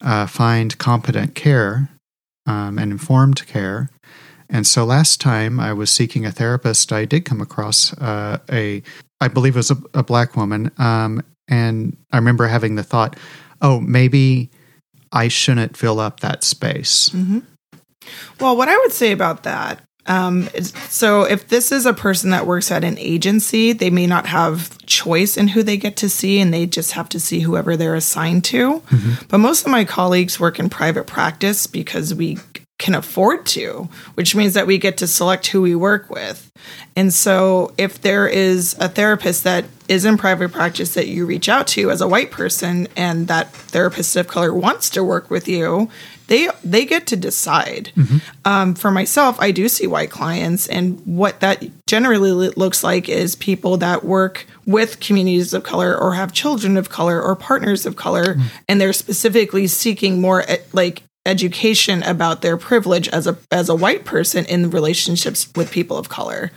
uh, 0.00 0.26
find 0.26 0.76
competent 0.78 1.34
care 1.34 1.88
um, 2.46 2.78
and 2.78 2.90
informed 2.92 3.46
care. 3.46 3.90
And 4.48 4.66
so 4.66 4.84
last 4.84 5.20
time 5.20 5.60
I 5.60 5.72
was 5.72 5.90
seeking 5.90 6.26
a 6.26 6.32
therapist, 6.32 6.92
I 6.92 7.04
did 7.04 7.24
come 7.24 7.40
across 7.40 7.92
uh, 7.98 8.38
a, 8.50 8.82
I 9.20 9.28
believe 9.28 9.54
it 9.54 9.58
was 9.58 9.70
a, 9.70 9.76
a 9.94 10.02
black 10.02 10.36
woman. 10.36 10.70
Um, 10.78 11.22
and 11.46 11.96
I 12.10 12.16
remember 12.16 12.46
having 12.48 12.74
the 12.74 12.82
thought, 12.82 13.16
oh, 13.62 13.78
maybe 13.80 14.50
I 15.12 15.28
shouldn't 15.28 15.76
fill 15.76 16.00
up 16.00 16.20
that 16.20 16.44
space. 16.44 17.12
Well, 18.40 18.56
what 18.56 18.68
I 18.68 18.78
would 18.78 18.92
say 18.92 19.12
about 19.12 19.42
that, 19.44 19.82
um, 20.06 20.48
so 20.88 21.22
if 21.22 21.48
this 21.48 21.70
is 21.70 21.86
a 21.86 21.92
person 21.92 22.30
that 22.30 22.46
works 22.46 22.70
at 22.70 22.82
an 22.84 22.98
agency, 22.98 23.72
they 23.72 23.90
may 23.90 24.06
not 24.06 24.26
have 24.26 24.76
choice 24.86 25.36
in 25.36 25.48
who 25.48 25.62
they 25.62 25.76
get 25.76 25.96
to 25.98 26.08
see, 26.08 26.40
and 26.40 26.52
they 26.52 26.66
just 26.66 26.92
have 26.92 27.08
to 27.10 27.20
see 27.20 27.40
whoever 27.40 27.76
they're 27.76 27.94
assigned 27.94 28.44
to. 28.44 28.82
But 29.28 29.38
most 29.38 29.64
of 29.66 29.70
my 29.70 29.84
colleagues 29.84 30.40
work 30.40 30.58
in 30.58 30.70
private 30.70 31.06
practice 31.06 31.66
because 31.66 32.14
we 32.14 32.38
can 32.78 32.94
afford 32.94 33.44
to, 33.44 33.88
which 34.14 34.34
means 34.34 34.54
that 34.54 34.66
we 34.66 34.78
get 34.78 34.96
to 34.96 35.06
select 35.06 35.48
who 35.48 35.60
we 35.60 35.74
work 35.74 36.08
with. 36.08 36.50
And 36.96 37.12
so 37.12 37.72
if 37.76 38.00
there 38.00 38.26
is 38.26 38.74
a 38.80 38.88
therapist 38.88 39.44
that 39.44 39.66
is 39.90 40.04
in 40.04 40.16
private 40.16 40.52
practice 40.52 40.94
that 40.94 41.08
you 41.08 41.26
reach 41.26 41.48
out 41.48 41.66
to 41.66 41.90
as 41.90 42.00
a 42.00 42.06
white 42.06 42.30
person 42.30 42.86
and 42.96 43.26
that 43.26 43.52
therapist 43.52 44.14
of 44.14 44.28
color 44.28 44.54
wants 44.54 44.88
to 44.88 45.02
work 45.02 45.28
with 45.30 45.48
you, 45.48 45.90
they 46.28 46.48
they 46.62 46.86
get 46.86 47.08
to 47.08 47.16
decide. 47.16 47.90
Um, 48.44 48.76
for 48.76 48.92
myself, 48.92 49.36
I 49.40 49.50
do 49.50 49.68
see 49.68 49.88
white 49.88 50.10
clients, 50.10 50.68
and 50.68 51.04
what 51.04 51.40
that 51.40 51.64
generally 51.88 52.30
looks 52.30 52.84
like 52.84 53.08
is 53.08 53.34
people 53.34 53.76
that 53.78 54.04
work 54.04 54.46
with 54.64 55.00
communities 55.00 55.52
of 55.52 55.64
color 55.64 55.96
or 55.96 56.14
have 56.14 56.32
children 56.32 56.76
of 56.76 56.88
color 56.88 57.20
or 57.20 57.34
partners 57.34 57.84
of 57.84 57.96
color, 57.96 58.36
and 58.68 58.80
they're 58.80 58.92
specifically 58.92 59.66
seeking 59.66 60.20
more 60.20 60.44
like 60.72 61.02
education 61.26 62.04
about 62.04 62.42
their 62.42 62.56
privilege 62.56 63.08
as 63.08 63.26
a 63.26 63.36
as 63.50 63.68
a 63.68 63.74
white 63.74 64.04
person 64.04 64.44
in 64.44 64.70
relationships 64.70 65.50
with 65.56 65.72
people 65.72 65.98
of 65.98 66.08
color. 66.08 66.52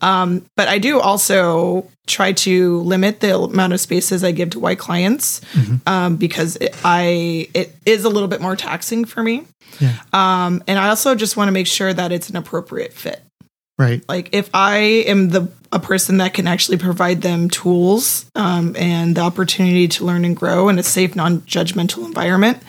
Um, 0.00 0.44
but 0.56 0.68
I 0.68 0.78
do 0.78 1.00
also 1.00 1.88
try 2.06 2.32
to 2.32 2.80
limit 2.80 3.20
the 3.20 3.36
amount 3.36 3.72
of 3.72 3.80
spaces 3.80 4.22
I 4.22 4.30
give 4.30 4.50
to 4.50 4.60
white 4.60 4.78
clients 4.78 5.40
um, 5.86 6.16
because 6.16 6.56
it, 6.56 6.74
I 6.84 7.48
it 7.54 7.74
is 7.84 8.04
a 8.04 8.08
little 8.08 8.28
bit 8.28 8.40
more 8.40 8.56
taxing 8.56 9.04
for 9.04 9.22
me. 9.22 9.44
Yeah. 9.80 9.96
Um, 10.12 10.62
and 10.66 10.78
I 10.78 10.88
also 10.88 11.14
just 11.14 11.36
want 11.36 11.48
to 11.48 11.52
make 11.52 11.66
sure 11.66 11.92
that 11.92 12.12
it's 12.12 12.30
an 12.30 12.36
appropriate 12.36 12.92
fit. 12.92 13.22
Right. 13.78 14.02
Like 14.08 14.30
if 14.32 14.48
I 14.54 14.76
am 15.06 15.28
the 15.28 15.48
a 15.72 15.78
person 15.78 16.18
that 16.18 16.32
can 16.32 16.46
actually 16.46 16.78
provide 16.78 17.20
them 17.22 17.50
tools 17.50 18.30
um, 18.34 18.74
and 18.78 19.14
the 19.14 19.20
opportunity 19.20 19.88
to 19.88 20.04
learn 20.04 20.24
and 20.24 20.34
grow 20.34 20.68
in 20.68 20.78
a 20.78 20.82
safe, 20.82 21.14
non-judgmental 21.14 22.06
environment, 22.06 22.62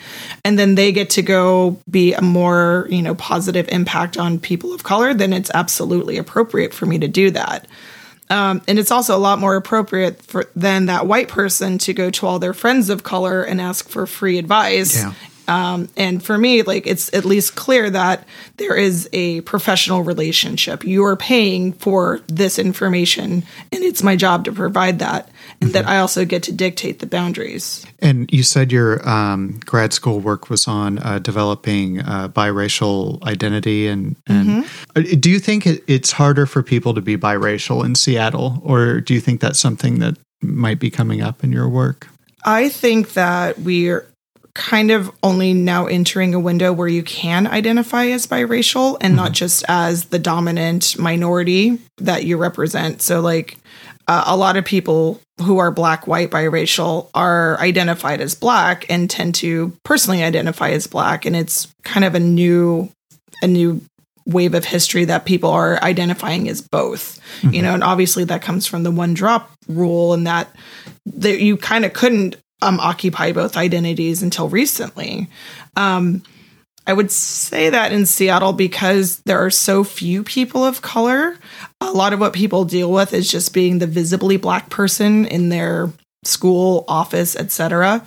and 0.44 0.58
then 0.58 0.74
they 0.74 0.92
get 0.92 1.10
to 1.10 1.22
go 1.22 1.80
be 1.88 2.12
a 2.12 2.20
more 2.20 2.86
you 2.90 3.00
know 3.00 3.14
positive 3.14 3.68
impact 3.68 4.18
on 4.18 4.38
people 4.38 4.74
of 4.74 4.82
color, 4.82 5.14
then 5.14 5.32
it's 5.32 5.50
absolutely 5.54 6.18
appropriate 6.18 6.74
for 6.74 6.84
me 6.86 6.98
to 6.98 7.08
do 7.08 7.30
that. 7.30 7.66
Um, 8.30 8.60
and 8.68 8.78
it's 8.78 8.90
also 8.90 9.16
a 9.16 9.18
lot 9.18 9.38
more 9.38 9.56
appropriate 9.56 10.20
for 10.20 10.50
than 10.54 10.86
that 10.86 11.06
white 11.06 11.28
person 11.28 11.78
to 11.78 11.94
go 11.94 12.10
to 12.10 12.26
all 12.26 12.38
their 12.38 12.52
friends 12.52 12.90
of 12.90 13.02
color 13.02 13.42
and 13.42 13.60
ask 13.60 13.88
for 13.88 14.06
free 14.06 14.36
advice 14.36 14.96
Yeah. 14.96 15.14
Um, 15.48 15.88
and 15.96 16.22
for 16.22 16.36
me, 16.36 16.62
like 16.62 16.86
it's 16.86 17.12
at 17.14 17.24
least 17.24 17.56
clear 17.56 17.90
that 17.90 18.26
there 18.58 18.76
is 18.76 19.08
a 19.12 19.40
professional 19.42 20.02
relationship. 20.02 20.84
You 20.84 21.04
are 21.04 21.16
paying 21.16 21.72
for 21.72 22.20
this 22.26 22.58
information, 22.58 23.44
and 23.72 23.82
it's 23.82 24.02
my 24.02 24.16
job 24.16 24.44
to 24.44 24.52
provide 24.52 24.98
that, 25.00 25.30
and 25.60 25.72
that 25.72 25.86
I 25.86 25.98
also 25.98 26.24
get 26.24 26.42
to 26.44 26.52
dictate 26.52 26.98
the 26.98 27.06
boundaries. 27.06 27.84
And 28.00 28.30
you 28.32 28.42
said 28.42 28.70
your 28.70 29.08
um, 29.08 29.60
grad 29.64 29.92
school 29.92 30.20
work 30.20 30.50
was 30.50 30.68
on 30.68 30.98
uh, 30.98 31.18
developing 31.18 32.00
uh, 32.00 32.28
biracial 32.28 33.22
identity, 33.22 33.88
and, 33.88 34.16
and 34.26 34.64
Uh, 34.94 35.02
do 35.18 35.30
you 35.30 35.38
think 35.38 35.66
it, 35.66 35.82
it's 35.86 36.12
harder 36.12 36.46
for 36.46 36.62
people 36.62 36.94
to 36.94 37.00
be 37.00 37.16
biracial 37.16 37.84
in 37.84 37.94
Seattle, 37.94 38.60
or 38.64 39.00
do 39.00 39.14
you 39.14 39.20
think 39.20 39.40
that's 39.40 39.58
something 39.58 39.98
that 40.00 40.18
might 40.42 40.78
be 40.78 40.90
coming 40.90 41.22
up 41.22 41.42
in 41.42 41.52
your 41.52 41.68
work? 41.68 42.08
I 42.44 42.68
think 42.68 43.14
that 43.14 43.58
we're 43.58 44.06
kind 44.58 44.90
of 44.90 45.08
only 45.22 45.54
now 45.54 45.86
entering 45.86 46.34
a 46.34 46.40
window 46.40 46.72
where 46.72 46.88
you 46.88 47.04
can 47.04 47.46
identify 47.46 48.06
as 48.06 48.26
biracial 48.26 48.96
and 49.00 49.14
not 49.14 49.30
just 49.30 49.64
as 49.68 50.06
the 50.06 50.18
dominant 50.18 50.98
minority 50.98 51.78
that 51.98 52.24
you 52.24 52.36
represent. 52.36 53.00
So, 53.00 53.20
like, 53.20 53.56
uh, 54.08 54.24
a 54.26 54.36
lot 54.36 54.56
of 54.56 54.64
people 54.64 55.20
who 55.40 55.58
are 55.58 55.70
black, 55.70 56.08
white, 56.08 56.30
biracial 56.30 57.08
are 57.14 57.56
identified 57.60 58.20
as 58.20 58.34
black 58.34 58.84
and 58.90 59.08
tend 59.08 59.36
to 59.36 59.72
personally 59.84 60.24
identify 60.24 60.70
as 60.70 60.88
black. 60.88 61.24
And 61.24 61.36
it's 61.36 61.68
kind 61.84 62.04
of 62.04 62.16
a 62.16 62.20
new, 62.20 62.90
a 63.40 63.46
new 63.46 63.80
wave 64.26 64.54
of 64.54 64.64
history 64.64 65.04
that 65.04 65.24
people 65.24 65.50
are 65.50 65.82
identifying 65.82 66.50
as 66.50 66.60
both 66.60 67.18
you 67.50 67.62
know 67.62 67.72
and 67.72 67.82
obviously 67.82 68.24
that 68.24 68.42
comes 68.42 68.66
from 68.66 68.82
the 68.82 68.90
one 68.90 69.14
drop 69.14 69.50
rule 69.68 70.12
and 70.12 70.26
that 70.26 70.54
that 71.06 71.40
you 71.40 71.56
kind 71.56 71.86
of 71.86 71.94
couldn't 71.94 72.36
um, 72.62 72.80
occupy 72.80 73.32
both 73.32 73.56
identities 73.56 74.22
until 74.22 74.48
recently 74.48 75.28
um, 75.76 76.22
i 76.86 76.92
would 76.92 77.10
say 77.10 77.70
that 77.70 77.92
in 77.92 78.06
seattle 78.06 78.52
because 78.52 79.18
there 79.26 79.44
are 79.44 79.50
so 79.50 79.84
few 79.84 80.22
people 80.22 80.64
of 80.64 80.82
color 80.82 81.36
a 81.80 81.92
lot 81.92 82.12
of 82.12 82.20
what 82.20 82.32
people 82.32 82.64
deal 82.64 82.90
with 82.90 83.12
is 83.12 83.30
just 83.30 83.54
being 83.54 83.78
the 83.78 83.86
visibly 83.86 84.36
black 84.36 84.70
person 84.70 85.24
in 85.26 85.48
their 85.48 85.90
school 86.24 86.84
office 86.88 87.36
etc 87.36 88.04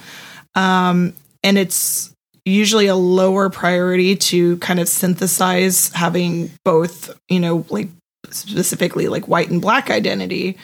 um, 0.56 1.14
and 1.43 1.58
it's 1.58 2.14
usually 2.45 2.88
a 2.88 2.95
lower 2.95 3.49
priority 3.49 4.16
to 4.16 4.58
kind 4.58 4.80
of 4.80 4.88
synthesize 4.88 5.89
having 5.89 6.52
both, 6.64 7.18
you 7.30 7.39
know, 7.39 7.66
like 7.70 7.89
specifically 8.30 9.08
like 9.08 9.28
white 9.28 9.49
and 9.49 9.62
black 9.62 9.89
identity. 9.89 10.58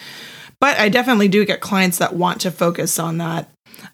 But 0.60 0.78
I 0.80 0.90
definitely 0.90 1.28
do 1.28 1.46
get 1.46 1.62
clients 1.62 2.00
that 2.00 2.16
want 2.16 2.42
to 2.42 2.52
focus 2.52 2.98
on 2.98 3.20
that. 3.20 3.50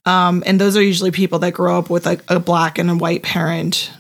Um, 0.06 0.44
and 0.46 0.60
those 0.60 0.78
are 0.78 0.82
usually 0.84 1.12
people 1.12 1.40
that 1.40 1.54
grow 1.54 1.78
up 1.78 1.90
with 1.90 2.06
like 2.06 2.22
a 2.30 2.40
black 2.40 2.78
and 2.78 2.90
a 2.90 2.96
white 2.96 3.24
parent. 3.24 3.92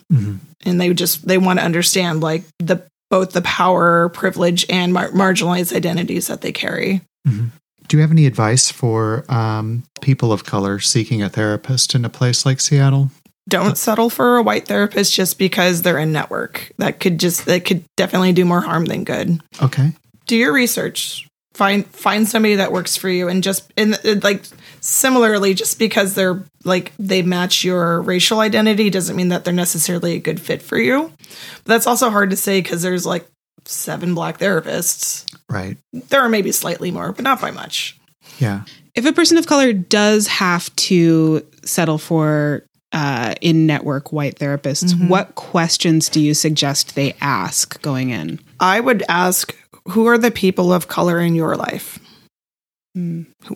And 0.65 0.81
they 0.81 0.93
just, 0.93 1.27
they 1.27 1.38
want 1.38 1.59
to 1.59 1.65
understand 1.65 2.21
like 2.21 2.43
the, 2.59 2.86
both 3.09 3.31
the 3.31 3.41
power, 3.41 4.09
privilege, 4.09 4.65
and 4.69 4.93
mar- 4.93 5.11
marginalized 5.11 5.75
identities 5.75 6.27
that 6.27 6.41
they 6.41 6.51
carry. 6.51 7.01
Do 7.25 7.97
you 7.97 8.01
have 8.01 8.11
any 8.11 8.25
advice 8.25 8.71
for 8.71 9.25
um, 9.29 9.84
people 10.01 10.31
of 10.31 10.45
color 10.45 10.79
seeking 10.79 11.21
a 11.21 11.29
therapist 11.29 11.95
in 11.95 12.05
a 12.05 12.09
place 12.09 12.45
like 12.45 12.59
Seattle? 12.59 13.11
don't 13.49 13.77
settle 13.77 14.09
for 14.09 14.38
a 14.38 14.43
white 14.43 14.67
therapist 14.67 15.13
just 15.13 15.38
because 15.38 15.81
they're 15.81 15.99
in 15.99 16.11
network. 16.11 16.71
That 16.77 16.99
could 16.99 17.19
just 17.19 17.45
that 17.45 17.65
could 17.65 17.84
definitely 17.97 18.34
do 18.34 18.45
more 18.45 18.61
harm 18.61 18.86
than 18.86 19.03
good. 19.03 19.41
Okay. 19.61 19.91
Do 20.27 20.36
your 20.36 20.53
research. 20.53 21.27
Find 21.53 21.86
find 21.88 22.27
somebody 22.27 22.55
that 22.55 22.71
works 22.71 22.95
for 22.97 23.09
you 23.09 23.27
and 23.27 23.43
just 23.43 23.71
and 23.77 23.95
uh, 24.05 24.15
like 24.23 24.43
similarly 24.84 25.53
just 25.53 25.79
because 25.79 26.13
they're 26.13 26.43
like 26.65 26.91
they 26.99 27.21
match 27.21 27.63
your 27.63 28.01
racial 28.01 28.41
identity 28.41 28.89
doesn't 28.89 29.15
mean 29.15 29.29
that 29.29 29.45
they're 29.45 29.53
necessarily 29.53 30.15
a 30.15 30.19
good 30.19 30.41
fit 30.41 30.61
for 30.61 30.77
you. 30.77 31.11
But 31.19 31.65
that's 31.65 31.88
also 31.88 32.09
hard 32.09 32.31
to 32.31 32.36
say 32.36 32.61
cuz 32.61 32.81
there's 32.81 33.05
like 33.05 33.25
seven 33.63 34.13
black 34.13 34.39
therapists. 34.39 35.25
Right. 35.49 35.77
There 35.93 36.19
are 36.19 36.27
maybe 36.27 36.51
slightly 36.51 36.91
more, 36.91 37.13
but 37.13 37.23
not 37.23 37.39
by 37.39 37.51
much. 37.51 37.97
Yeah. 38.39 38.63
If 38.93 39.05
a 39.05 39.13
person 39.13 39.38
of 39.38 39.47
color 39.47 39.71
does 39.71 40.27
have 40.27 40.75
to 40.75 41.45
settle 41.63 41.97
for 41.97 42.65
uh, 42.91 43.34
in 43.41 43.65
network 43.65 44.11
white 44.11 44.38
therapists, 44.38 44.93
what 45.09 45.34
questions 45.36 46.09
do 46.09 46.19
you 46.19 46.34
suggest 46.34 46.95
they 46.95 47.15
ask 47.21 47.81
going 47.81 48.09
in? 48.09 48.39
I 48.59 48.81
would 48.81 49.03
ask 49.07 49.55
who 49.89 50.05
are 50.07 50.17
the 50.17 50.31
people 50.31 50.71
of 50.73 50.88
color 50.88 51.19
in 51.19 51.36
your 51.36 51.55
life? 51.55 51.99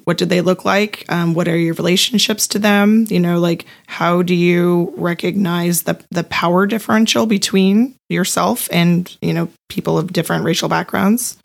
What 0.04 0.18
do 0.18 0.26
they 0.26 0.42
look 0.42 0.66
like? 0.66 1.06
Um, 1.10 1.36
what 1.36 1.48
are 1.48 1.58
your 1.58 1.76
relationships 1.76 2.48
to 2.50 2.60
them? 2.60 3.06
You 3.10 3.20
know, 3.20 3.40
like 3.40 3.66
how 3.86 4.24
do 4.24 4.34
you 4.34 4.94
recognize 4.98 5.84
the 5.84 6.04
the 6.10 6.24
power 6.24 6.66
differential 6.66 7.28
between 7.28 7.96
yourself 8.10 8.68
and 8.72 9.16
you 9.22 9.34
know 9.34 9.50
people 9.70 9.98
of 9.98 10.12
different 10.12 10.44
racial 10.44 10.70
backgrounds? 10.70 11.38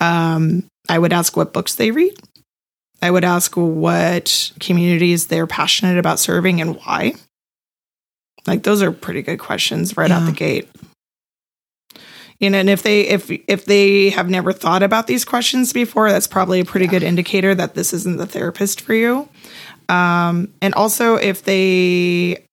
Um, 0.00 0.64
I 0.88 0.98
would 0.98 1.12
ask 1.12 1.36
what 1.36 1.52
books 1.52 1.76
they 1.76 1.92
read. 1.92 2.14
I 3.00 3.10
would 3.10 3.24
ask 3.24 3.56
what 3.56 4.52
communities 4.58 5.28
they're 5.28 5.46
passionate 5.46 5.98
about 5.98 6.18
serving 6.18 6.60
and 6.60 6.76
why. 6.76 7.14
Like 8.46 8.64
those 8.64 8.82
are 8.82 8.92
pretty 8.92 9.22
good 9.22 9.38
questions 9.38 9.96
right 9.96 10.10
out 10.10 10.26
the 10.26 10.32
gate. 10.32 10.68
You 12.40 12.48
know, 12.48 12.58
and 12.58 12.70
if 12.70 12.82
they 12.82 13.02
if 13.02 13.30
if 13.30 13.66
they 13.66 14.10
have 14.10 14.30
never 14.30 14.52
thought 14.52 14.82
about 14.82 15.06
these 15.06 15.24
questions 15.24 15.72
before, 15.72 16.10
that's 16.10 16.26
probably 16.26 16.60
a 16.60 16.64
pretty 16.64 16.86
good 16.86 17.02
indicator 17.02 17.54
that 17.54 17.74
this 17.74 17.92
isn't 17.92 18.16
the 18.16 18.26
therapist 18.26 18.80
for 18.80 18.94
you. 18.94 19.28
Um, 19.90 20.52
and 20.62 20.74
also, 20.74 21.16
if 21.16 21.44
they 21.44 22.46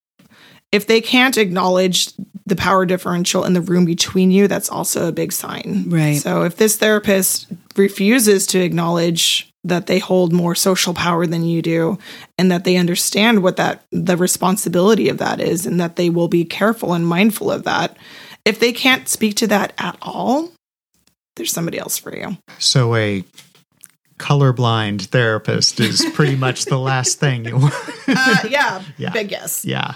if 0.74 0.88
they 0.88 1.00
can't 1.00 1.38
acknowledge 1.38 2.12
the 2.46 2.56
power 2.56 2.86
differential 2.86 3.44
in 3.46 3.54
the 3.54 3.62
room 3.62 3.86
between 3.86 4.32
you, 4.32 4.48
that's 4.48 4.70
also 4.70 5.08
a 5.08 5.12
big 5.12 5.32
sign. 5.32 5.86
Right. 5.88 6.18
So 6.18 6.44
if 6.44 6.58
this 6.58 6.78
therapist 6.78 7.48
refuses 7.76 8.48
to 8.48 8.60
acknowledge 8.60 9.52
that 9.64 9.88
they 9.88 10.00
hold 10.00 10.32
more 10.32 10.56
social 10.56 10.94
power 10.94 11.28
than 11.28 11.44
you 11.44 11.62
do 11.62 11.98
and 12.38 12.52
that 12.52 12.64
they 12.64 12.78
understand 12.78 13.44
what 13.44 13.58
that 13.58 13.84
the 13.92 14.16
responsibility 14.16 15.10
of 15.10 15.18
that 15.18 15.42
is 15.42 15.66
and 15.66 15.80
that 15.80 15.98
they 15.98 16.10
will 16.10 16.30
be 16.30 16.46
careful 16.46 16.94
and 16.94 17.06
mindful 17.06 17.52
of 17.52 17.64
that, 17.64 17.98
if 18.48 18.60
they 18.60 18.72
can't 18.72 19.08
speak 19.08 19.36
to 19.36 19.48
that 19.48 19.74
at 19.78 19.98
all, 20.02 20.52
there's 21.36 21.52
somebody 21.52 21.78
else 21.78 21.98
for 21.98 22.16
you. 22.16 22.38
So 22.60 22.96
a 22.96 23.24
colorblind 24.18 25.06
therapist 25.08 25.80
is 25.80 26.04
pretty 26.14 26.36
much 26.36 26.66
the 26.66 26.80
last 26.80 27.20
thing 27.20 27.46
you 27.46 27.58
want. 27.58 27.74
Uh, 28.08 28.48
yeah, 28.50 28.82
Yeah. 28.98 29.12
big 29.12 29.30
yes. 29.32 29.64
Yeah. 29.66 29.94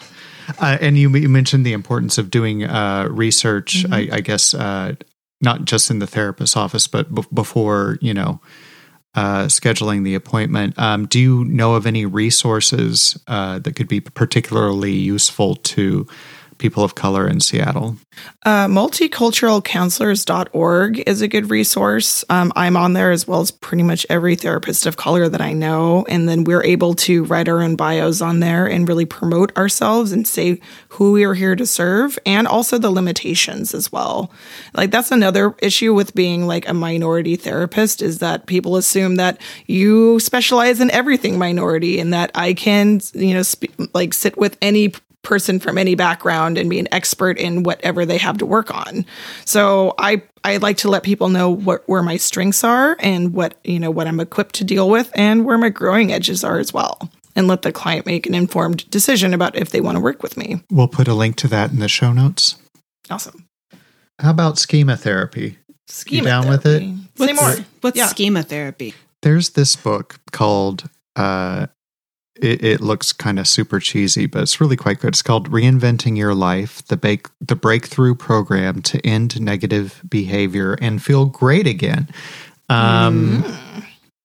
Uh, 0.60 0.78
and 0.82 0.98
you, 0.98 1.10
you 1.16 1.30
mentioned 1.30 1.66
the 1.66 1.74
importance 1.74 2.18
of 2.18 2.30
doing 2.30 2.64
uh, 2.64 3.08
research, 3.10 3.86
I, 3.92 4.10
I 4.12 4.20
guess, 4.22 4.54
uh, 4.54 4.96
not 5.40 5.66
just 5.66 5.90
in 5.90 6.00
the 6.00 6.08
therapist's 6.08 6.56
office, 6.58 6.88
but 6.88 7.14
b- 7.14 7.24
before, 7.34 7.98
you 8.02 8.14
know, 8.14 8.42
uh, 9.16 9.46
scheduling 9.46 10.04
the 10.04 10.14
appointment. 10.16 10.78
Um, 10.78 11.06
do 11.08 11.20
you 11.20 11.46
know 11.46 11.76
of 11.76 11.86
any 11.88 12.06
resources 12.06 13.18
uh, 13.28 13.60
that 13.60 13.76
could 13.76 13.88
be 13.88 14.02
particularly 14.02 14.94
useful 14.94 15.56
to 15.56 16.06
people 16.62 16.84
of 16.84 16.96
color 16.96 17.28
in 17.28 17.42
Seattle? 17.42 17.98
Uh, 18.44 18.68
multiculturalcounselors.org 18.68 21.04
is 21.08 21.22
a 21.22 21.28
good 21.28 21.50
resource. 21.50 22.24
Um, 22.30 22.54
I'm 22.56 22.78
on 22.78 22.94
there 22.94 23.10
as 23.12 23.28
well 23.28 23.42
as 23.42 23.50
pretty 23.52 23.84
much 23.84 24.06
every 24.10 24.36
therapist 24.36 24.86
of 24.86 24.98
color 24.98 25.28
that 25.28 25.42
I 25.42 25.54
know. 25.54 26.06
And 26.08 26.30
then 26.30 26.44
we're 26.44 26.64
able 26.64 26.94
to 26.96 27.24
write 27.26 27.50
our 27.50 27.62
own 27.62 27.76
bios 27.76 28.22
on 28.22 28.40
there 28.40 28.68
and 28.68 28.88
really 28.88 29.06
promote 29.06 29.58
ourselves 29.58 30.12
and 30.12 30.28
say 30.28 30.60
who 30.90 31.14
we 31.14 31.24
are 31.24 31.34
here 31.34 31.56
to 31.56 31.66
serve 31.66 32.20
and 32.26 32.48
also 32.48 32.78
the 32.78 32.92
limitations 32.92 33.74
as 33.74 33.92
well. 33.92 34.32
Like 34.74 34.92
that's 34.92 35.12
another 35.12 35.56
issue 35.60 35.94
with 35.94 36.14
being 36.14 36.46
like 36.46 36.70
a 36.70 36.74
minority 36.74 37.36
therapist 37.36 38.04
is 38.04 38.20
that 38.20 38.46
people 38.46 38.76
assume 38.76 39.16
that 39.16 39.42
you 39.66 40.20
specialize 40.20 40.80
in 40.80 40.92
everything 40.92 41.40
minority 41.40 42.00
and 42.00 42.14
that 42.14 42.30
I 42.36 42.54
can, 42.54 43.02
you 43.14 43.34
know, 43.34 43.44
sp- 43.44 43.74
like 43.94 44.14
sit 44.14 44.38
with 44.38 44.58
any 44.62 44.94
person 45.24 45.60
from 45.60 45.78
any 45.78 45.96
background 45.96 46.58
and 46.58 46.70
be 46.70 46.80
an 46.80 46.88
expert 46.92 47.38
in 47.38 47.64
whatever 47.64 48.06
they 48.06 48.18
have 48.18 48.38
to 48.40 48.46
work 48.46 48.74
on. 48.74 49.06
So 49.46 49.94
I 49.98 50.24
I 50.44 50.58
like 50.58 50.78
to 50.78 50.90
let 50.90 51.04
people 51.04 51.30
know 51.30 51.50
what 51.50 51.84
where 51.88 52.02
my 52.04 52.18
strengths 52.18 52.64
are 52.64 52.96
and 53.00 53.34
what 53.34 53.56
you 53.64 53.80
know 53.80 53.92
what 53.92 54.08
I'm 54.08 54.20
equipped 54.20 54.56
to 54.56 54.64
deal 54.64 54.90
with 54.90 55.12
and 55.16 55.46
where 55.46 55.58
my 55.58 55.70
growing 55.70 56.12
edges 56.12 56.44
are 56.44 56.58
as 56.60 56.74
well. 56.74 57.12
And 57.36 57.48
let 57.48 57.62
the 57.62 57.72
client 57.72 58.06
make 58.06 58.26
an 58.28 58.36
informed 58.36 58.90
decision 58.90 59.34
about 59.34 59.56
if 59.56 59.70
they 59.70 59.80
want 59.80 59.96
to 59.96 60.02
work 60.02 60.22
with 60.22 60.36
me. 60.36 60.62
We'll 60.70 60.90
put 60.90 61.08
a 61.08 61.14
link 61.14 61.38
to 61.38 61.48
that 61.48 61.72
in 61.72 61.80
the 61.80 61.88
show 61.88 62.12
notes. 62.12 62.56
Awesome. 63.10 63.48
How 64.20 64.32
about 64.32 64.60
schema 64.60 64.98
therapy? 64.98 65.58
Schema 65.88 66.26
down 66.26 66.50
with 66.50 66.66
it? 66.66 66.80
therapy. 66.80 66.98
Say 67.16 67.34
more. 67.34 67.56
What's 67.82 67.98
Yeah. 67.98 68.08
schema 68.08 68.44
therapy? 68.44 68.94
There's 69.22 69.52
this 69.52 69.76
book 69.78 70.20
called 70.32 70.90
uh 71.16 71.68
it, 72.42 72.64
it 72.64 72.82
looks 72.82 73.14
kind 73.14 73.40
of 73.40 73.48
super 73.48 73.80
cheesy, 73.80 74.26
but 74.26 74.42
it's 74.42 74.60
really 74.60 74.78
quite 74.78 75.00
good. 75.00 75.10
It's 75.10 75.22
called 75.22 75.52
Reinventing 75.52 76.18
Your 76.18 76.34
Life, 76.34 76.86
the 76.88 76.98
bake 76.98 77.28
the 77.40 77.56
breakthrough 77.56 78.16
program 78.16 78.82
to 78.84 79.06
end 79.06 79.40
negative 79.40 80.02
behavior 80.10 80.74
and 80.82 81.02
feel 81.02 81.26
great 81.26 81.68
again. 81.68 82.10
Um 82.70 83.44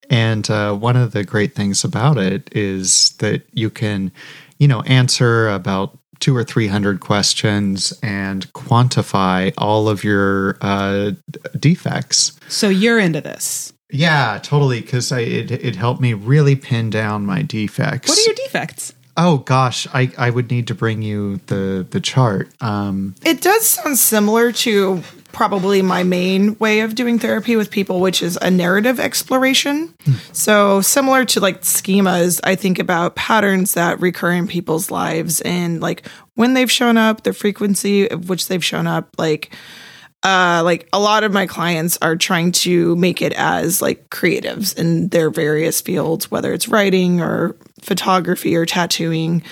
and 0.09 0.49
uh, 0.51 0.75
one 0.75 0.97
of 0.97 1.13
the 1.13 1.25
great 1.25 1.55
things 1.55 1.85
about 1.85 2.17
it 2.17 2.49
is 2.55 3.11
that 3.19 3.43
you 3.53 3.71
can, 3.71 4.13
you 4.59 4.69
know, 4.69 4.83
answer 4.83 5.49
about 5.49 5.99
two 6.21 6.37
or 6.37 6.45
three 6.45 6.69
hundred 6.69 7.01
questions 7.01 7.93
and 8.03 8.53
quantify 8.53 9.53
all 9.59 9.89
of 9.89 10.05
your 10.05 10.57
uh, 10.61 11.11
defects. 11.59 12.39
So 12.49 12.69
you're 12.69 12.99
into 12.99 13.21
this. 13.21 13.73
Yeah, 13.91 14.39
totally. 14.43 14.81
Because 14.81 15.13
it 15.13 15.51
it 15.51 15.77
helped 15.77 16.01
me 16.01 16.13
really 16.15 16.57
pin 16.57 16.91
down 16.91 17.25
my 17.27 17.43
defects. 17.43 18.09
What 18.09 18.19
are 18.19 18.23
your 18.23 18.35
defects? 18.35 18.93
oh 19.17 19.39
gosh, 19.39 19.87
I 19.95 20.11
I 20.19 20.31
would 20.31 20.51
need 20.51 20.67
to 20.69 20.75
bring 20.75 21.03
you 21.03 21.41
the 21.47 21.87
the 21.89 22.01
chart. 22.01 22.51
Um, 22.61 23.15
It 23.25 23.41
does 23.41 23.67
sound 23.67 23.99
similar 23.99 24.53
to 24.53 25.03
probably 25.33 25.83
my 25.83 26.03
main 26.03 26.57
way 26.59 26.81
of 26.81 26.95
doing 26.95 27.19
therapy 27.19 27.57
with 27.57 27.71
people, 27.71 28.01
which 28.01 28.23
is 28.23 28.39
a 28.41 28.51
narrative 28.51 28.99
exploration. 28.99 29.93
So, 30.33 30.81
similar 30.81 31.25
to 31.27 31.41
like 31.41 31.63
schemas, 31.63 32.41
I 32.45 32.55
think 32.57 32.79
about 32.79 33.17
patterns 33.17 33.75
that 33.75 34.01
recur 34.01 34.33
in 34.33 34.49
people's 34.49 34.91
lives 34.91 35.41
and 35.43 35.81
like 35.81 36.07
when 36.35 36.55
they've 36.55 36.71
shown 36.71 36.97
up, 36.97 37.23
the 37.23 37.33
frequency 37.33 38.09
of 38.11 38.29
which 38.29 38.49
they've 38.49 38.65
shown 38.65 38.87
up, 38.87 39.09
like 39.19 39.51
uh 40.23 40.63
like 40.65 40.89
a 40.93 40.99
lot 40.99 41.25
of 41.25 41.33
my 41.33 41.47
clients 41.47 41.99
are 42.01 42.17
trying 42.17 42.51
to 42.51 42.97
make 42.97 43.21
it 43.21 43.33
as 43.35 43.83
like 43.83 44.09
creatives 44.11 44.77
in 44.77 45.09
their 45.09 45.31
various 45.31 45.81
fields 45.81 46.31
whether 46.31 46.53
it's 46.53 46.69
writing 46.69 47.21
or 47.21 47.57
photography 47.81 48.57
or 48.57 48.67
tattooing. 48.67 49.43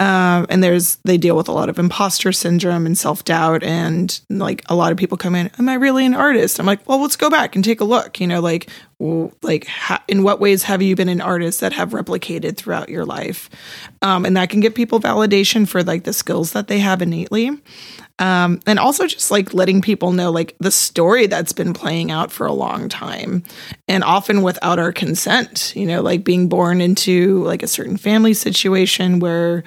Um, 0.00 0.46
and 0.48 0.62
there's 0.62 0.96
they 1.04 1.18
deal 1.18 1.36
with 1.36 1.48
a 1.48 1.52
lot 1.52 1.68
of 1.68 1.78
imposter 1.78 2.30
syndrome 2.30 2.86
and 2.86 2.96
self-doubt. 2.96 3.64
And 3.64 4.20
like 4.30 4.62
a 4.68 4.76
lot 4.76 4.92
of 4.92 4.98
people 4.98 5.18
come 5.18 5.34
in 5.34 5.50
am 5.58 5.68
i 5.68 5.74
really 5.74 6.06
an 6.06 6.14
artist? 6.14 6.60
I'm 6.60 6.66
like 6.66 6.86
well 6.88 7.00
let's 7.00 7.16
go 7.16 7.30
back 7.30 7.56
and 7.56 7.64
take 7.64 7.80
a 7.80 7.84
look. 7.84 8.20
You 8.20 8.26
know 8.26 8.40
like 8.40 8.70
like 9.00 9.66
ha- 9.66 10.02
in 10.08 10.22
what 10.22 10.40
ways 10.40 10.64
have 10.64 10.82
you 10.82 10.96
been 10.96 11.08
an 11.08 11.20
artist 11.20 11.60
that 11.60 11.72
have 11.72 11.90
replicated 11.90 12.56
throughout 12.56 12.88
your 12.88 13.04
life? 13.04 13.48
Um, 14.02 14.24
and 14.24 14.36
that 14.36 14.50
can 14.50 14.60
give 14.60 14.74
people 14.74 15.00
validation 15.00 15.68
for 15.68 15.82
like 15.82 16.04
the 16.04 16.12
skills 16.12 16.52
that 16.52 16.68
they 16.68 16.80
have 16.80 17.00
innately. 17.00 17.50
Um, 18.20 18.60
and 18.66 18.80
also 18.80 19.06
just 19.06 19.30
like 19.30 19.54
letting 19.54 19.80
people 19.80 20.10
know 20.10 20.32
like 20.32 20.56
the 20.58 20.72
story 20.72 21.28
that's 21.28 21.52
been 21.52 21.72
playing 21.72 22.10
out 22.10 22.32
for 22.32 22.46
a 22.46 22.52
long 22.52 22.88
time. 22.88 23.44
And 23.86 24.02
often 24.02 24.42
without 24.42 24.78
our 24.78 24.92
consent 24.92 25.72
you 25.76 25.86
know 25.86 26.02
like 26.02 26.24
being 26.24 26.48
born 26.48 26.80
into 26.80 27.44
like 27.44 27.62
a 27.62 27.68
certain 27.68 27.96
family 27.96 28.34
situation 28.34 29.20
where 29.20 29.62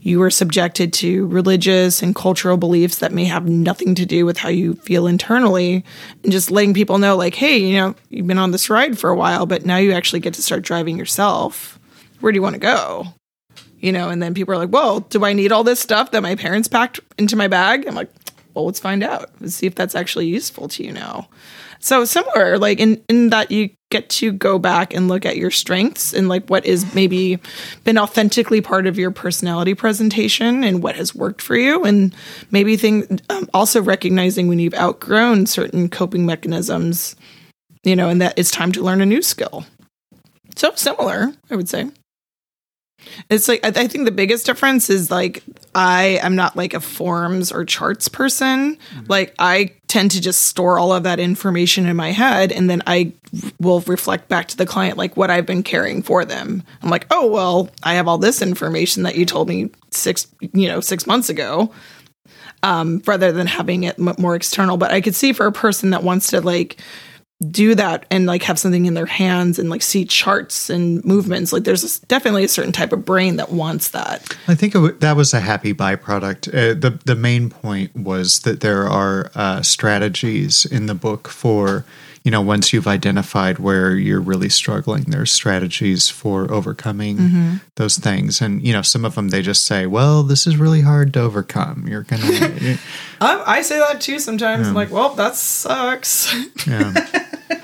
you 0.00 0.20
were 0.20 0.30
subjected 0.30 0.92
to 0.92 1.26
religious 1.26 2.02
and 2.02 2.14
cultural 2.14 2.56
beliefs 2.56 2.98
that 2.98 3.12
may 3.12 3.24
have 3.24 3.48
nothing 3.48 3.96
to 3.96 4.06
do 4.06 4.24
with 4.24 4.38
how 4.38 4.48
you 4.48 4.74
feel 4.74 5.06
internally. 5.06 5.84
And 6.22 6.30
just 6.30 6.50
letting 6.50 6.74
people 6.74 6.98
know 6.98 7.16
like 7.16 7.34
hey 7.34 7.58
you 7.58 7.76
know 7.76 7.94
you've 8.08 8.28
been 8.28 8.38
on 8.38 8.52
this 8.52 8.70
ride 8.76 8.98
for 8.98 9.10
a 9.10 9.16
while 9.16 9.46
but 9.46 9.64
now 9.64 9.76
you 9.76 9.92
actually 9.92 10.20
get 10.20 10.34
to 10.34 10.42
start 10.42 10.62
driving 10.62 10.98
yourself 10.98 11.78
where 12.20 12.32
do 12.32 12.36
you 12.36 12.42
want 12.42 12.54
to 12.54 12.60
go 12.60 13.06
you 13.78 13.92
know, 13.92 14.08
and 14.08 14.22
then 14.22 14.34
people 14.34 14.54
are 14.54 14.58
like, 14.58 14.70
"Whoa, 14.70 15.00
do 15.10 15.24
I 15.24 15.32
need 15.32 15.52
all 15.52 15.64
this 15.64 15.80
stuff 15.80 16.10
that 16.10 16.22
my 16.22 16.34
parents 16.34 16.68
packed 16.68 17.00
into 17.18 17.36
my 17.36 17.48
bag?" 17.48 17.86
I'm 17.86 17.94
like, 17.94 18.10
"Well, 18.54 18.66
let's 18.66 18.80
find 18.80 19.02
out. 19.02 19.30
Let's 19.40 19.54
see 19.54 19.66
if 19.66 19.74
that's 19.74 19.94
actually 19.94 20.26
useful 20.26 20.68
to 20.68 20.82
you 20.82 20.92
now." 20.92 21.28
So 21.78 22.04
similar, 22.04 22.58
like 22.58 22.80
in 22.80 23.02
in 23.08 23.30
that 23.30 23.50
you 23.50 23.70
get 23.90 24.08
to 24.08 24.32
go 24.32 24.58
back 24.58 24.94
and 24.94 25.08
look 25.08 25.24
at 25.26 25.36
your 25.36 25.50
strengths 25.50 26.12
and 26.12 26.28
like 26.28 26.48
what 26.48 26.66
is 26.66 26.92
maybe 26.94 27.38
been 27.84 27.98
authentically 27.98 28.60
part 28.60 28.86
of 28.86 28.98
your 28.98 29.12
personality 29.12 29.74
presentation 29.74 30.64
and 30.64 30.82
what 30.82 30.96
has 30.96 31.14
worked 31.14 31.42
for 31.42 31.56
you, 31.56 31.84
and 31.84 32.14
maybe 32.50 32.76
thing 32.76 33.20
um, 33.28 33.48
also 33.52 33.82
recognizing 33.82 34.48
when 34.48 34.58
you've 34.58 34.74
outgrown 34.74 35.46
certain 35.46 35.88
coping 35.90 36.24
mechanisms, 36.24 37.14
you 37.86 37.94
know, 37.96 38.08
and 38.08 38.20
that 38.20 38.34
it's 38.36 38.50
time 38.50 38.72
to 38.72 38.82
learn 38.82 39.00
a 39.00 39.06
new 39.06 39.22
skill. 39.22 39.64
So 40.56 40.72
similar, 40.74 41.32
I 41.50 41.56
would 41.56 41.68
say. 41.68 41.88
It's 43.30 43.46
like 43.46 43.64
I 43.64 43.86
think 43.86 44.04
the 44.04 44.10
biggest 44.10 44.46
difference 44.46 44.90
is 44.90 45.10
like 45.10 45.44
I 45.74 46.18
am 46.22 46.34
not 46.34 46.56
like 46.56 46.74
a 46.74 46.80
forms 46.80 47.52
or 47.52 47.64
charts 47.64 48.08
person. 48.08 48.78
Like 49.06 49.32
I 49.38 49.74
tend 49.86 50.10
to 50.12 50.20
just 50.20 50.42
store 50.42 50.78
all 50.78 50.92
of 50.92 51.04
that 51.04 51.20
information 51.20 51.86
in 51.86 51.94
my 51.94 52.10
head 52.10 52.50
and 52.50 52.68
then 52.68 52.82
I 52.86 53.12
will 53.60 53.80
reflect 53.82 54.28
back 54.28 54.48
to 54.48 54.56
the 54.56 54.66
client 54.66 54.98
like 54.98 55.16
what 55.16 55.30
I've 55.30 55.46
been 55.46 55.62
caring 55.62 56.02
for 56.02 56.24
them. 56.24 56.64
I'm 56.82 56.90
like, 56.90 57.06
"Oh, 57.12 57.30
well, 57.30 57.68
I 57.84 57.94
have 57.94 58.08
all 58.08 58.18
this 58.18 58.42
information 58.42 59.04
that 59.04 59.14
you 59.14 59.24
told 59.24 59.48
me 59.48 59.70
6, 59.92 60.26
you 60.52 60.66
know, 60.66 60.80
6 60.80 61.06
months 61.06 61.28
ago." 61.28 61.70
Um 62.64 63.02
rather 63.06 63.30
than 63.30 63.46
having 63.46 63.84
it 63.84 64.00
m- 64.00 64.16
more 64.18 64.34
external, 64.34 64.78
but 64.78 64.90
I 64.90 65.00
could 65.00 65.14
see 65.14 65.32
for 65.32 65.46
a 65.46 65.52
person 65.52 65.90
that 65.90 66.02
wants 66.02 66.28
to 66.28 66.40
like 66.40 66.80
do 67.50 67.74
that 67.74 68.06
and 68.10 68.24
like 68.24 68.42
have 68.44 68.58
something 68.58 68.86
in 68.86 68.94
their 68.94 69.04
hands 69.06 69.58
and 69.58 69.68
like 69.68 69.82
see 69.82 70.06
charts 70.06 70.70
and 70.70 71.04
movements 71.04 71.52
like 71.52 71.64
there's 71.64 71.98
definitely 72.00 72.44
a 72.44 72.48
certain 72.48 72.72
type 72.72 72.94
of 72.94 73.04
brain 73.04 73.36
that 73.36 73.50
wants 73.52 73.88
that 73.88 74.34
I 74.48 74.54
think 74.54 74.72
w- 74.72 74.96
that 75.00 75.16
was 75.16 75.34
a 75.34 75.40
happy 75.40 75.74
byproduct. 75.74 76.48
Uh, 76.48 76.72
the 76.72 76.98
The 77.04 77.14
main 77.14 77.50
point 77.50 77.94
was 77.94 78.40
that 78.40 78.60
there 78.60 78.88
are 78.88 79.30
uh, 79.34 79.60
strategies 79.60 80.64
in 80.64 80.86
the 80.86 80.94
book 80.94 81.28
for 81.28 81.84
you 82.26 82.32
know 82.32 82.42
once 82.42 82.72
you've 82.72 82.88
identified 82.88 83.60
where 83.60 83.94
you're 83.94 84.20
really 84.20 84.48
struggling. 84.48 85.04
There's 85.04 85.30
strategies 85.30 86.08
for 86.08 86.50
overcoming 86.50 87.16
mm-hmm. 87.16 87.54
those 87.76 87.96
things, 87.96 88.40
and 88.40 88.60
you 88.66 88.72
know 88.72 88.82
some 88.82 89.04
of 89.04 89.14
them 89.14 89.28
they 89.28 89.42
just 89.42 89.64
say, 89.64 89.86
"Well, 89.86 90.24
this 90.24 90.44
is 90.44 90.56
really 90.56 90.80
hard 90.80 91.14
to 91.14 91.20
overcome. 91.20 91.86
You're 91.86 92.02
gonna." 92.02 92.24
I, 93.20 93.42
I 93.46 93.62
say 93.62 93.78
that 93.78 94.00
too 94.00 94.18
sometimes 94.18 94.68
i'm 94.68 94.74
like 94.74 94.90
well 94.90 95.14
that 95.14 95.36
sucks 95.36 96.34
yeah. 96.66 96.92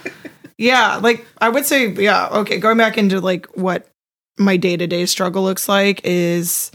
yeah 0.58 0.96
like 0.96 1.26
i 1.38 1.48
would 1.48 1.66
say 1.66 1.90
yeah 1.90 2.28
okay 2.28 2.58
going 2.58 2.78
back 2.78 2.96
into 2.96 3.20
like 3.20 3.46
what 3.56 3.88
my 4.38 4.56
day-to-day 4.56 5.06
struggle 5.06 5.42
looks 5.42 5.68
like 5.68 6.00
is 6.04 6.70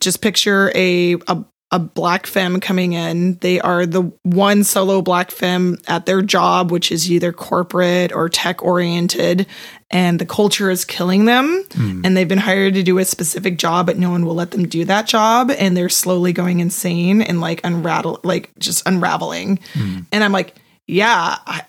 just 0.00 0.20
picture 0.20 0.70
a 0.74 1.14
a, 1.28 1.44
a 1.74 1.78
black 1.80 2.28
femme 2.28 2.60
coming 2.60 2.92
in. 2.92 3.34
They 3.38 3.60
are 3.60 3.84
the 3.84 4.02
one 4.22 4.62
solo 4.62 5.02
black 5.02 5.32
femme 5.32 5.76
at 5.88 6.06
their 6.06 6.22
job 6.22 6.70
which 6.70 6.92
is 6.92 7.10
either 7.10 7.32
corporate 7.32 8.12
or 8.12 8.28
tech 8.28 8.62
oriented 8.62 9.48
and 9.90 10.20
the 10.20 10.24
culture 10.24 10.70
is 10.70 10.84
killing 10.84 11.24
them. 11.24 11.64
Hmm. 11.72 12.02
And 12.04 12.16
they've 12.16 12.28
been 12.28 12.38
hired 12.38 12.74
to 12.74 12.84
do 12.84 12.98
a 12.98 13.04
specific 13.04 13.58
job 13.58 13.86
but 13.86 13.98
no 13.98 14.10
one 14.10 14.24
will 14.24 14.36
let 14.36 14.52
them 14.52 14.68
do 14.68 14.84
that 14.84 15.08
job. 15.08 15.50
And 15.50 15.76
they're 15.76 15.88
slowly 15.88 16.32
going 16.32 16.60
insane 16.60 17.20
and 17.20 17.40
like 17.40 17.60
unravel 17.64 18.20
like 18.22 18.56
just 18.60 18.86
unraveling. 18.86 19.58
Hmm. 19.72 20.00
And 20.12 20.22
i'm 20.22 20.32
like 20.32 20.54
yeah 20.86 21.38
I, 21.44 21.62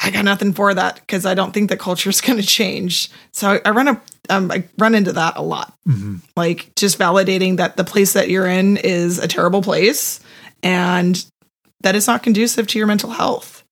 I 0.00 0.10
got 0.10 0.24
nothing 0.24 0.52
for 0.52 0.74
that 0.74 0.96
because 0.96 1.26
I 1.26 1.34
don't 1.34 1.52
think 1.52 1.70
the 1.70 1.76
culture 1.76 2.10
is 2.10 2.20
going 2.22 2.40
to 2.40 2.46
change. 2.46 3.08
So 3.32 3.52
I, 3.52 3.60
I 3.64 3.70
run 3.70 3.88
a, 3.88 4.00
um, 4.28 4.50
I 4.50 4.64
run 4.78 4.94
into 4.94 5.12
that 5.12 5.36
a 5.36 5.42
lot. 5.42 5.74
Like 6.36 6.74
just 6.76 6.98
validating 6.98 7.56
that 7.58 7.76
the 7.76 7.84
place 7.84 8.12
that 8.12 8.28
you're 8.28 8.46
in 8.46 8.76
is 8.76 9.18
a 9.18 9.28
terrible 9.28 9.62
place 9.62 10.20
and 10.62 11.24
that 11.82 11.94
it's 11.94 12.06
not 12.06 12.22
conducive 12.22 12.66
to 12.68 12.78
your 12.78 12.86
mental 12.86 13.10
health. 13.10 13.62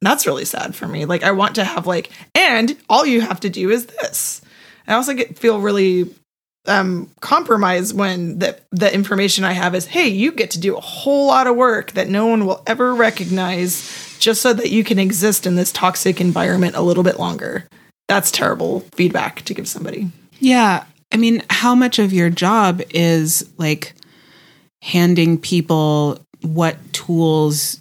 That's 0.00 0.26
really 0.26 0.44
sad 0.44 0.74
for 0.74 0.86
me. 0.86 1.04
Like 1.06 1.22
I 1.22 1.32
want 1.32 1.54
to 1.56 1.64
have 1.64 1.86
like, 1.86 2.10
and 2.34 2.76
all 2.88 3.06
you 3.06 3.20
have 3.22 3.40
to 3.40 3.50
do 3.50 3.70
is 3.70 3.86
this. 3.86 4.42
I 4.86 4.94
also 4.94 5.14
get 5.14 5.38
feel 5.38 5.60
really 5.60 6.14
um 6.66 7.10
compromised 7.20 7.94
when 7.96 8.38
the 8.38 8.58
the 8.72 8.92
information 8.92 9.44
I 9.44 9.52
have 9.52 9.74
is, 9.74 9.86
hey, 9.86 10.08
you 10.08 10.32
get 10.32 10.50
to 10.52 10.60
do 10.60 10.76
a 10.76 10.80
whole 10.80 11.26
lot 11.26 11.46
of 11.46 11.56
work 11.56 11.92
that 11.92 12.08
no 12.08 12.26
one 12.26 12.46
will 12.46 12.62
ever 12.66 12.94
recognize 12.94 14.16
just 14.18 14.40
so 14.42 14.52
that 14.54 14.70
you 14.70 14.84
can 14.84 14.98
exist 14.98 15.46
in 15.46 15.56
this 15.56 15.72
toxic 15.72 16.20
environment 16.20 16.76
a 16.76 16.80
little 16.82 17.02
bit 17.02 17.18
longer. 17.18 17.66
That's 18.14 18.30
terrible 18.30 18.80
feedback 18.94 19.42
to 19.42 19.54
give 19.54 19.66
somebody. 19.66 20.08
Yeah. 20.38 20.84
I 21.10 21.16
mean, 21.16 21.42
how 21.50 21.74
much 21.74 21.98
of 21.98 22.12
your 22.12 22.30
job 22.30 22.80
is 22.90 23.50
like 23.58 23.92
handing 24.82 25.36
people 25.36 26.20
what 26.42 26.76
tools, 26.92 27.80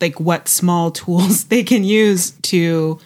like 0.00 0.18
what 0.18 0.48
small 0.48 0.90
tools 0.90 1.44
they 1.48 1.62
can 1.62 1.84
use 1.84 2.30
to 2.44 2.98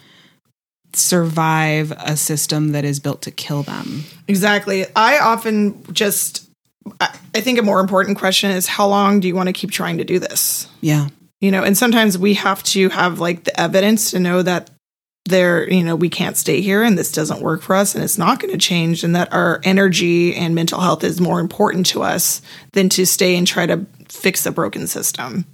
survive 0.93 1.91
a 1.91 2.15
system 2.15 2.71
that 2.71 2.85
is 2.85 3.01
built 3.01 3.21
to 3.23 3.31
kill 3.31 3.63
them? 3.63 4.05
Exactly. 4.29 4.85
I 4.95 5.19
often 5.19 5.83
just 5.91 6.49
I 7.01 7.13
I 7.35 7.41
think 7.41 7.59
a 7.59 7.61
more 7.61 7.81
important 7.81 8.17
question 8.17 8.51
is 8.51 8.67
how 8.67 8.87
long 8.87 9.19
do 9.19 9.27
you 9.27 9.35
want 9.35 9.47
to 9.47 9.53
keep 9.53 9.71
trying 9.71 9.97
to 9.97 10.05
do 10.05 10.17
this? 10.17 10.65
Yeah. 10.79 11.09
you 11.41 11.51
know 11.51 11.61
and 11.61 11.77
sometimes 11.77 12.17
we 12.17 12.35
have 12.35 12.63
to 12.63 12.87
have 12.87 13.19
like 13.19 13.43
the 13.43 13.59
evidence 13.59 14.11
to 14.11 14.19
know 14.21 14.41
that 14.43 14.69
there 15.29 15.71
you 15.71 15.83
know 15.83 15.95
we 15.95 16.09
can't 16.09 16.37
stay 16.37 16.61
here 16.61 16.83
and 16.83 16.97
this 16.97 17.11
doesn't 17.11 17.41
work 17.41 17.61
for 17.61 17.75
us 17.75 17.95
and 17.95 18.03
it's 18.03 18.17
not 18.17 18.39
going 18.39 18.51
to 18.51 18.57
change 18.57 19.03
and 19.03 19.15
that 19.15 19.31
our 19.33 19.61
energy 19.63 20.35
and 20.35 20.53
mental 20.55 20.79
health 20.81 21.03
is 21.03 21.21
more 21.21 21.39
important 21.39 21.85
to 21.85 22.01
us 22.03 22.41
than 22.73 22.89
to 22.89 23.05
stay 23.05 23.35
and 23.35 23.47
try 23.47 23.65
to 23.65 23.85
fix 24.09 24.45
a 24.45 24.51
broken 24.51 24.87
system 24.87 25.45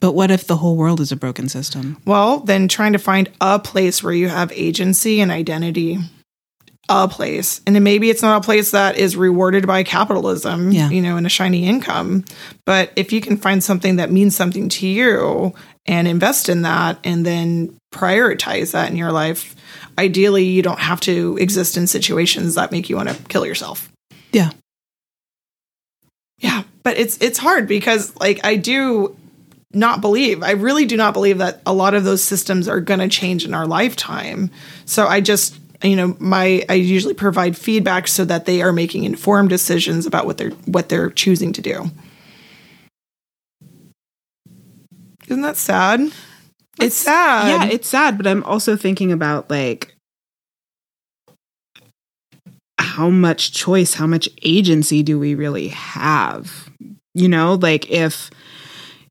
But 0.00 0.12
what 0.14 0.30
if 0.30 0.46
the 0.46 0.56
whole 0.56 0.76
world 0.76 1.00
is 1.00 1.12
a 1.12 1.16
broken 1.16 1.48
system? 1.48 1.98
Well, 2.06 2.40
then 2.40 2.68
trying 2.68 2.94
to 2.94 2.98
find 2.98 3.28
a 3.40 3.58
place 3.58 4.02
where 4.02 4.14
you 4.14 4.28
have 4.30 4.50
agency 4.52 5.20
and 5.20 5.30
identity. 5.30 5.98
A 6.88 7.06
place. 7.06 7.60
And 7.66 7.76
then 7.76 7.84
maybe 7.84 8.10
it's 8.10 8.22
not 8.22 8.42
a 8.42 8.44
place 8.44 8.70
that 8.72 8.96
is 8.96 9.14
rewarded 9.14 9.64
by 9.66 9.84
capitalism, 9.84 10.72
Yeah. 10.72 10.88
you 10.90 11.00
know, 11.02 11.16
and 11.16 11.26
a 11.26 11.28
shiny 11.28 11.64
income. 11.66 12.24
But 12.66 12.90
if 12.96 13.12
you 13.12 13.20
can 13.20 13.36
find 13.36 13.62
something 13.62 13.96
that 13.96 14.10
means 14.10 14.34
something 14.34 14.68
to 14.70 14.88
you 14.88 15.52
and 15.90 16.06
invest 16.06 16.48
in 16.48 16.62
that 16.62 17.00
and 17.02 17.26
then 17.26 17.76
prioritize 17.92 18.70
that 18.70 18.88
in 18.90 18.96
your 18.96 19.10
life, 19.10 19.56
ideally 19.98 20.44
you 20.44 20.62
don't 20.62 20.78
have 20.78 21.00
to 21.00 21.36
exist 21.40 21.76
in 21.76 21.88
situations 21.88 22.54
that 22.54 22.70
make 22.70 22.88
you 22.88 22.94
want 22.96 23.08
to 23.08 23.22
kill 23.24 23.44
yourself. 23.44 23.90
Yeah. 24.30 24.52
Yeah, 26.38 26.62
but 26.84 26.96
it's 26.96 27.18
it's 27.20 27.38
hard 27.38 27.66
because 27.66 28.16
like 28.16 28.42
I 28.44 28.54
do 28.54 29.16
not 29.74 30.00
believe. 30.00 30.44
I 30.44 30.52
really 30.52 30.86
do 30.86 30.96
not 30.96 31.12
believe 31.12 31.38
that 31.38 31.60
a 31.66 31.74
lot 31.74 31.94
of 31.94 32.04
those 32.04 32.22
systems 32.22 32.68
are 32.68 32.80
going 32.80 33.00
to 33.00 33.08
change 33.08 33.44
in 33.44 33.52
our 33.52 33.66
lifetime. 33.66 34.50
So 34.84 35.06
I 35.06 35.20
just 35.20 35.58
you 35.82 35.96
know 35.96 36.16
my 36.20 36.64
I 36.68 36.74
usually 36.74 37.14
provide 37.14 37.58
feedback 37.58 38.06
so 38.06 38.24
that 38.24 38.46
they 38.46 38.62
are 38.62 38.72
making 38.72 39.04
informed 39.04 39.50
decisions 39.50 40.06
about 40.06 40.24
what 40.24 40.38
they're 40.38 40.50
what 40.66 40.88
they're 40.88 41.10
choosing 41.10 41.52
to 41.54 41.60
do. 41.60 41.90
Isn't 45.30 45.42
that 45.42 45.56
sad? 45.56 46.12
It's 46.80 46.96
sad. 46.96 47.48
yeah, 47.48 47.68
it's 47.70 47.88
sad, 47.88 48.16
but 48.16 48.26
I'm 48.26 48.42
also 48.44 48.76
thinking 48.76 49.12
about 49.12 49.48
like 49.48 49.94
how 52.78 53.10
much 53.10 53.52
choice, 53.52 53.94
how 53.94 54.06
much 54.06 54.28
agency 54.42 55.02
do 55.02 55.18
we 55.18 55.34
really 55.34 55.68
have? 55.68 56.68
You 57.14 57.28
know, 57.28 57.54
like 57.54 57.90
if 57.90 58.30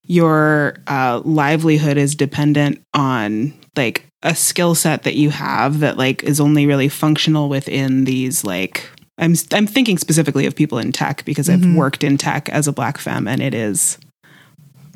your 0.03 0.75
uh, 0.87 1.21
livelihood 1.23 1.97
is 1.97 2.15
dependent 2.15 2.81
on 2.93 3.53
like 3.75 4.05
a 4.23 4.35
skill 4.35 4.75
set 4.75 5.03
that 5.03 5.15
you 5.15 5.29
have 5.29 5.79
that 5.79 5.97
like 5.97 6.23
is 6.23 6.39
only 6.41 6.65
really 6.65 6.89
functional 6.89 7.47
within 7.47 8.03
these 8.03 8.43
like 8.43 8.89
I'm 9.17 9.35
I'm 9.53 9.67
thinking 9.67 9.97
specifically 9.97 10.45
of 10.45 10.55
people 10.55 10.77
in 10.79 10.91
tech 10.91 11.23
because 11.23 11.47
Mhm. 11.47 11.53
I've 11.71 11.75
worked 11.75 12.03
in 12.03 12.17
tech 12.17 12.49
as 12.49 12.67
a 12.67 12.73
black 12.73 12.97
femme 12.97 13.27
and 13.27 13.41
it 13.41 13.53
is 13.53 13.97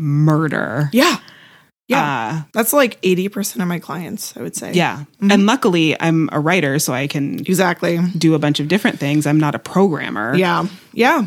murder. 0.04 0.90
yeah. 0.94 1.18
Yeah. 1.90 2.44
Uh, 2.46 2.50
That's 2.54 2.72
like 2.72 3.00
80% 3.02 3.62
of 3.62 3.68
my 3.68 3.78
clients, 3.78 4.36
I 4.38 4.42
would 4.42 4.56
say. 4.56 4.72
yeah. 4.74 5.04
Mhm. 5.22 5.34
And 5.34 5.46
luckily, 5.46 6.00
I'm 6.00 6.30
a 6.32 6.40
writer, 6.40 6.80
so 6.80 6.94
I 6.94 7.08
can 7.08 7.40
Exactly. 7.42 8.00
do 8.18 8.36
a 8.36 8.40
bunch 8.40 8.62
of 8.62 8.70
different 8.70 9.00
things. 9.00 9.28
I'm 9.28 9.38
not 9.40 9.54
a 9.54 9.60
programmer. 9.60 10.34
Yeah. 10.34 10.66
Yeah. 10.94 11.26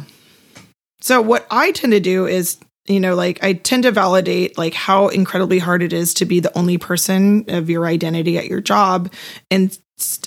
So 1.03 1.21
what 1.21 1.47
I 1.51 1.73
tend 1.73 1.93
to 1.93 2.01
do 2.01 2.27
is, 2.27 2.57
you 2.89 3.01
know, 3.01 3.15
like 3.15 3.45
I 3.45 3.53
tend 3.53 3.83
to 3.83 3.93
validate 3.93 4.57
like 4.57 4.73
how 4.73 5.09
incredibly 5.09 5.59
hard 5.59 5.83
it 5.83 5.93
is 5.93 6.15
to 6.15 6.25
be 6.25 6.41
the 6.41 6.57
only 6.57 6.79
person 6.79 7.45
of 7.49 7.69
your 7.69 7.87
identity 7.87 8.39
at 8.39 8.47
your 8.47 8.63
job 8.63 9.13
and 9.51 9.77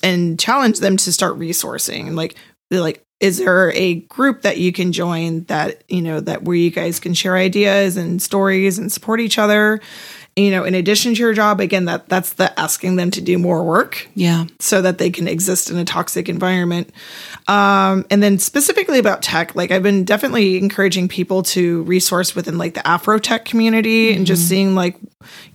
and 0.04 0.40
challenge 0.40 0.80
them 0.80 0.96
to 0.98 1.12
start 1.12 1.38
resourcing. 1.40 2.14
Like 2.14 2.36
they're 2.70 2.82
like 2.82 3.02
is 3.20 3.38
there 3.38 3.72
a 3.74 3.96
group 3.96 4.44
that 4.44 4.58
you 4.58 4.72
can 4.72 4.92
join 4.92 5.44
that, 5.46 5.84
you 5.90 6.02
know, 6.02 6.20
that 6.22 6.44
where 6.44 6.56
you 6.56 6.72
guys 6.72 7.00
can 7.00 7.14
share 7.14 7.36
ideas 7.36 7.98
and 7.98 8.22
stories 8.22 8.78
and 8.78 8.92
support 8.92 9.20
each 9.20 9.38
other? 9.38 9.82
You 10.36 10.52
know, 10.52 10.64
in 10.64 10.74
addition 10.74 11.16
to 11.16 11.20
your 11.20 11.34
job, 11.34 11.60
again, 11.60 11.84
that 11.86 12.08
that's 12.08 12.34
the 12.34 12.58
asking 12.58 12.96
them 12.96 13.12
to 13.12 13.20
do 13.20 13.38
more 13.38 13.62
work 13.62 14.08
Yeah. 14.16 14.46
so 14.60 14.82
that 14.82 14.98
they 14.98 15.10
can 15.10 15.28
exist 15.28 15.70
in 15.70 15.76
a 15.76 15.84
toxic 15.84 16.30
environment. 16.30 16.92
Um, 17.50 18.06
and 18.10 18.24
then 18.24 18.40
specifically 18.40 19.00
about 19.00 19.22
tech, 19.22 19.54
like 19.54 19.72
I've 19.72 19.84
been 19.84 20.06
definitely 20.06 20.58
encouraging 20.58 21.10
people 21.10 21.44
to 21.44 21.82
resource 21.84 22.36
within 22.36 22.58
like 22.58 22.74
the 22.74 22.88
Afro 22.88 23.20
tech 23.20 23.44
community 23.44 24.14
and 24.16 24.26
just 24.26 24.48
seeing 24.48 24.76
like, 24.76 24.96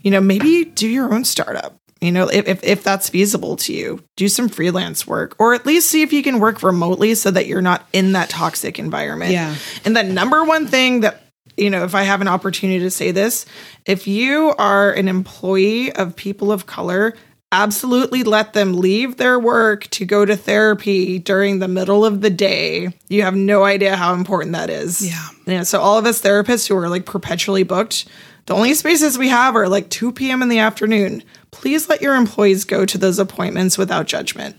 you 0.03 0.11
know, 0.11 0.21
maybe 0.21 0.67
do 0.67 0.87
your 0.87 1.15
own 1.15 1.25
startup. 1.25 1.79
You 2.05 2.13
know, 2.13 2.29
if, 2.29 2.63
if, 2.63 2.83
that's 2.83 3.09
feasible 3.09 3.57
to 3.57 3.73
you, 3.73 4.05
do 4.17 4.29
some 4.29 4.51
freelance 4.51 5.07
work 5.07 5.37
or 5.39 5.55
at 5.55 5.65
least 5.65 5.89
see 5.89 6.03
if 6.03 6.13
you 6.13 6.23
can 6.23 6.39
work 6.39 6.63
remotely 6.63 7.15
so 7.15 7.31
that 7.31 7.47
you're 7.47 7.63
not 7.63 7.89
in 7.95 8.13
that 8.13 8.29
toxic 8.29 8.79
environment. 8.79 9.33
Yeah. 9.33 9.57
And 9.87 9.97
the 9.97 10.03
number 10.03 10.45
one 10.45 10.67
thing 10.67 11.01
that, 11.01 11.23
you 11.57 11.71
know, 11.71 11.85
if 11.85 11.95
I 11.95 12.03
have 12.03 12.21
an 12.21 12.29
opportunity 12.29 12.81
to 12.81 12.91
say 12.91 13.11
this, 13.11 13.47
if 13.87 14.07
you 14.07 14.55
are 14.59 14.93
an 14.93 15.09
employee 15.09 15.93
of 15.93 16.15
people 16.15 16.53
of 16.53 16.67
color, 16.67 17.15
absolutely 17.51 18.23
let 18.23 18.53
them 18.53 18.75
leave 18.75 19.17
their 19.17 19.39
work 19.39 19.87
to 19.91 20.05
go 20.05 20.27
to 20.27 20.37
therapy 20.37 21.19
during 21.19 21.59
the 21.59 21.69
middle 21.69 22.05
of 22.05 22.21
the 22.21 22.31
day. 22.31 22.91
You 23.09 23.23
have 23.23 23.35
no 23.35 23.65
idea 23.65 23.97
how 23.97 24.13
important 24.13 24.53
that 24.53 24.69
is. 24.69 25.07
Yeah. 25.07 25.29
Yeah. 25.47 25.63
So 25.63 25.81
all 25.81 25.97
of 25.97 26.05
us 26.05 26.21
therapists 26.21 26.69
who 26.69 26.77
are 26.77 26.89
like 26.91 27.07
perpetually 27.07 27.63
booked, 27.63 28.07
the 28.47 28.55
only 28.55 28.75
spaces 28.75 29.17
we 29.17 29.29
have 29.29 29.57
are 29.57 29.69
like 29.69 29.89
2 29.89 30.13
p.m. 30.13 30.43
in 30.43 30.49
the 30.49 30.59
afternoon. 30.59 31.23
Please 31.55 31.89
let 31.89 32.03
your 32.03 32.15
employees 32.17 32.65
go 32.65 32.85
to 32.85 32.99
those 32.99 33.19
appointments 33.19 33.79
without 33.79 34.07
judgment. 34.07 34.57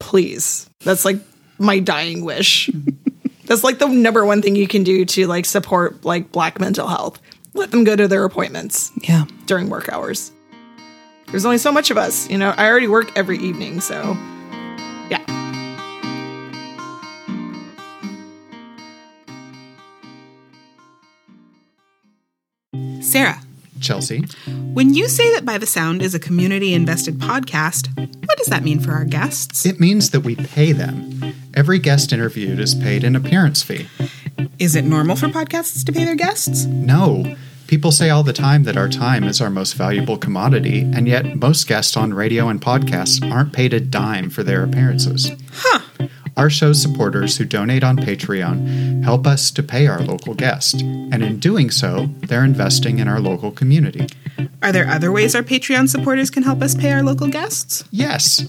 Please. 0.00 0.68
That's 0.84 1.04
like 1.04 1.18
my 1.58 1.78
dying 1.78 2.24
wish. 2.24 2.70
That's 3.44 3.62
like 3.62 3.78
the 3.78 3.86
number 3.88 4.24
one 4.24 4.42
thing 4.42 4.56
you 4.56 4.66
can 4.66 4.82
do 4.84 5.04
to 5.04 5.26
like 5.26 5.44
support 5.44 6.04
like 6.04 6.32
black 6.32 6.58
mental 6.58 6.88
health. 6.88 7.20
Let 7.54 7.70
them 7.72 7.84
go 7.84 7.94
to 7.94 8.08
their 8.08 8.24
appointments 8.24 8.90
Yeah. 9.02 9.26
during 9.46 9.68
work 9.68 9.88
hours. 9.92 10.32
There's 11.28 11.44
only 11.44 11.58
so 11.58 11.70
much 11.70 11.90
of 11.90 11.98
us, 11.98 12.28
you 12.30 12.38
know. 12.38 12.54
I 12.56 12.66
already 12.66 12.88
work 12.88 13.16
every 13.16 13.38
evening, 13.38 13.80
so 13.80 14.16
yeah. 15.10 15.24
Sarah, 23.00 23.40
Chelsea, 23.80 24.20
when 24.72 24.94
you 24.94 25.08
say 25.08 25.32
that 25.34 25.44
By 25.44 25.58
the 25.58 25.66
Sound 25.66 26.02
is 26.02 26.14
a 26.14 26.18
community 26.18 26.74
invested 26.74 27.18
podcast, 27.18 27.88
what 28.26 28.38
does 28.38 28.46
that 28.48 28.62
mean 28.62 28.80
for 28.80 28.92
our 28.92 29.04
guests? 29.04 29.66
it 29.66 29.80
means 29.80 30.10
that 30.10 30.20
we 30.20 30.36
pay 30.36 30.72
them. 30.72 31.34
Every 31.54 31.78
guest 31.78 32.12
interviewed 32.12 32.60
is 32.60 32.74
paid 32.74 33.02
an 33.04 33.16
appearance 33.16 33.62
fee. 33.62 33.88
Is 34.58 34.76
it 34.76 34.84
normal 34.84 35.16
for 35.16 35.28
podcasts 35.28 35.84
to 35.84 35.92
pay 35.92 36.04
their 36.04 36.14
guests? 36.14 36.64
No. 36.66 37.36
People 37.66 37.92
say 37.92 38.10
all 38.10 38.22
the 38.22 38.32
time 38.32 38.64
that 38.64 38.76
our 38.76 38.88
time 38.88 39.24
is 39.24 39.40
our 39.40 39.50
most 39.50 39.74
valuable 39.74 40.16
commodity, 40.18 40.80
and 40.80 41.06
yet 41.06 41.36
most 41.36 41.68
guests 41.68 41.96
on 41.96 42.12
radio 42.12 42.48
and 42.48 42.60
podcasts 42.60 43.22
aren't 43.30 43.52
paid 43.52 43.72
a 43.72 43.78
dime 43.80 44.28
for 44.28 44.42
their 44.42 44.64
appearances. 44.64 45.30
Huh. 45.52 45.80
Our 46.40 46.48
show's 46.48 46.80
supporters 46.80 47.36
who 47.36 47.44
donate 47.44 47.84
on 47.84 47.98
Patreon 47.98 49.04
help 49.04 49.26
us 49.26 49.50
to 49.50 49.62
pay 49.62 49.86
our 49.86 50.00
local 50.00 50.32
guest, 50.32 50.80
and 50.80 51.22
in 51.22 51.38
doing 51.38 51.70
so, 51.70 52.06
they're 52.20 52.46
investing 52.46 52.98
in 52.98 53.08
our 53.08 53.20
local 53.20 53.50
community. 53.50 54.06
Are 54.62 54.72
there 54.72 54.88
other 54.88 55.10
ways 55.10 55.34
our 55.34 55.42
Patreon 55.42 55.88
supporters 55.88 56.28
can 56.28 56.42
help 56.42 56.60
us 56.60 56.74
pay 56.74 56.92
our 56.92 57.02
local 57.02 57.28
guests? 57.28 57.82
Yes, 57.90 58.46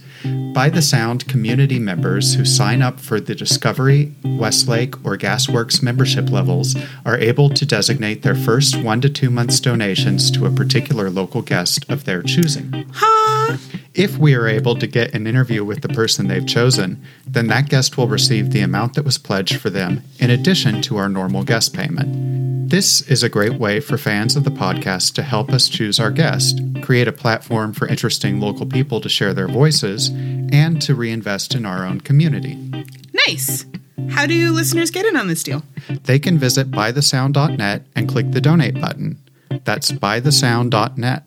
By 0.54 0.70
the 0.70 0.82
Sound 0.82 1.26
community 1.28 1.80
members 1.80 2.34
who 2.34 2.44
sign 2.44 2.82
up 2.82 3.00
for 3.00 3.22
the 3.22 3.34
Discovery, 3.34 4.14
Westlake, 4.26 4.96
or 5.06 5.18
Gasworks 5.18 5.82
membership 5.82 6.30
levels 6.30 6.76
are 7.06 7.18
able 7.18 7.50
to 7.52 7.66
designate 7.66 8.24
their 8.24 8.36
first 8.36 8.76
one 8.84 9.00
to 9.02 9.10
two 9.10 9.30
months 9.30 9.62
donations 9.62 10.30
to 10.32 10.46
a 10.46 10.52
particular 10.52 11.10
local 11.10 11.42
guest 11.42 11.86
of 11.90 12.04
their 12.04 12.22
choosing. 12.22 12.86
Huh? 12.94 13.58
If 13.94 14.18
we 14.18 14.36
are 14.36 14.48
able 14.48 14.76
to 14.76 14.88
get 14.88 15.14
an 15.14 15.28
interview 15.28 15.64
with 15.64 15.82
the 15.82 15.90
person 15.90 16.28
they've 16.28 16.46
chosen, 16.46 17.02
then 17.26 17.48
that 17.48 17.70
guest 17.70 17.98
will 17.98 18.08
receive 18.08 18.52
the 18.52 18.62
amount 18.62 18.96
that 18.96 19.06
was 19.06 19.18
pledged 19.18 19.62
for 19.62 19.70
them 19.70 20.04
in 20.20 20.30
addition 20.30 20.82
to 20.84 20.98
our 20.98 21.08
normal 21.08 21.44
guest 21.46 21.74
payment. 21.74 22.61
This 22.72 23.02
is 23.02 23.22
a 23.22 23.28
great 23.28 23.56
way 23.56 23.82
for 23.82 23.98
fans 23.98 24.38
of 24.38 24.46
the 24.46 24.50
podcast 24.50 25.14
to 25.16 25.24
help 25.24 25.52
us 25.52 25.68
choose 25.68 26.00
our 26.00 26.10
guest, 26.10 26.58
create 26.82 27.06
a 27.06 27.12
platform 27.12 27.74
for 27.74 27.86
interesting 27.86 28.40
local 28.40 28.66
people 28.66 29.02
to 29.02 29.10
share 29.10 29.34
their 29.34 29.50
voices, 29.50 30.08
and 30.08 30.82
to 30.82 30.96
reinvest 30.96 31.54
in 31.54 31.66
our 31.66 31.86
own 31.86 32.00
community. 32.00 32.56
Nice. 33.28 33.66
How 34.12 34.26
do 34.26 34.54
listeners 34.54 34.90
get 34.90 35.06
in 35.06 35.18
on 35.18 35.28
this 35.28 35.44
deal? 35.44 35.64
They 36.04 36.18
can 36.18 36.38
visit 36.38 36.72
bythesound.net 36.72 37.88
and 37.94 38.08
click 38.08 38.32
the 38.32 38.40
donate 38.40 38.80
button. 38.80 39.22
That's 39.66 39.92
bythesound.net. 39.92 41.24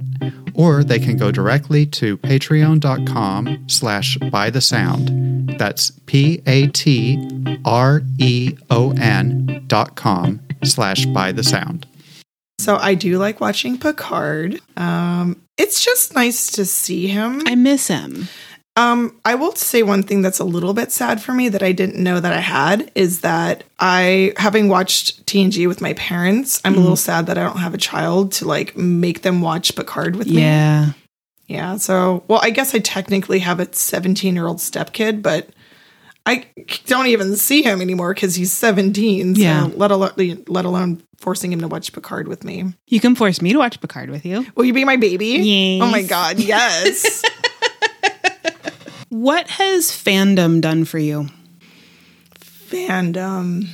Or 0.55 0.83
they 0.83 0.99
can 0.99 1.19
go 1.19 1.31
directly 1.31 1.85
to 1.85 2.17
patreon.com 2.17 3.69
slash 3.69 4.17
bythesound. 4.17 5.59
That's 5.59 5.91
P-A-T-R-E-O-N 6.07 6.45
dot 9.67 9.95
com 9.95 10.44
slash 10.65 11.07
by 11.07 11.33
the 11.33 11.43
sound. 11.43 11.87
So 12.59 12.77
I 12.77 12.95
do 12.95 13.19
like 13.19 13.41
watching 13.41 13.79
Picard. 13.79 14.61
Um, 14.77 15.41
it's 15.59 15.85
just 15.85 16.15
nice 16.15 16.53
to 16.53 16.65
see 16.65 17.07
him. 17.09 17.43
I 17.47 17.55
miss 17.55 17.89
him. 17.89 18.29
Um, 18.77 19.21
I 19.25 19.37
will 19.37 19.55
say 19.55 19.85
one 19.85 20.03
thing 20.03 20.23
that's 20.23 20.41
a 20.41 20.45
little 20.45 20.75
bit 20.75 20.91
sad 20.91 21.23
for 21.23 21.33
me 21.33 21.49
that 21.49 21.63
I 21.63 21.71
didn't 21.71 22.03
know 22.03 22.19
that 22.19 22.33
I 22.33 22.41
had 22.41 22.91
is 22.97 23.21
that 23.21 23.63
I, 23.79 24.33
having 24.37 24.69
watched 24.69 25.25
TNG 25.27 25.69
with 25.69 25.81
my 25.81 25.93
parents, 25.95 26.61
I'm 26.65 26.75
a 26.75 26.81
little 26.81 26.97
sad 26.97 27.27
that 27.27 27.39
I 27.39 27.45
don't 27.45 27.59
have 27.59 27.75
a 27.75 27.79
child 27.79 28.33
to 28.33 28.49
like 28.49 28.77
make 28.77 29.23
them 29.23 29.41
watch 29.41 29.77
Picard 29.77 30.17
with 30.17 30.27
me. 30.27 30.43
Yeah. 30.43 30.93
Yeah. 31.47 31.77
So, 31.77 32.25
well, 32.27 32.41
I 32.43 32.51
guess 32.51 32.75
I 32.75 32.81
technically 32.81 33.39
have 33.41 33.61
a 33.61 33.73
17 33.73 34.35
year 34.35 34.47
old 34.47 34.59
stepkid, 34.59 35.23
but 35.23 35.51
I 36.27 36.47
don't 36.87 37.09
even 37.09 37.37
see 37.37 37.63
him 37.63 37.81
anymore 37.83 38.15
because 38.15 38.35
he's 38.35 38.53
17. 38.53 39.35
So 39.35 39.41
Yeah. 39.41 39.69
Let 39.75 39.91
alone, 39.91 40.45
let 40.49 40.65
alone 40.65 41.03
forcing 41.19 41.53
him 41.53 41.61
to 41.61 41.69
watch 41.69 41.93
Picard 41.93 42.29
with 42.29 42.45
me. 42.45 42.73
You 42.87 43.01
can 43.01 43.15
force 43.15 43.43
me 43.43 43.53
to 43.53 43.59
watch 43.59 43.81
Picard 43.81 44.11
with 44.11 44.25
you. 44.25 44.47
Will 44.55 44.65
you 44.65 44.73
be 44.73 44.85
my 44.85 44.97
baby? 44.97 45.27
Yes. 45.27 45.83
Oh 45.83 45.91
my 45.91 46.03
God. 46.03 46.39
Yes. 46.39 47.23
What 49.15 49.49
has 49.49 49.93
fandom 49.93 50.61
done 50.61 50.85
for 50.85 50.99
you? 50.99 51.29
Fandom. 52.41 53.69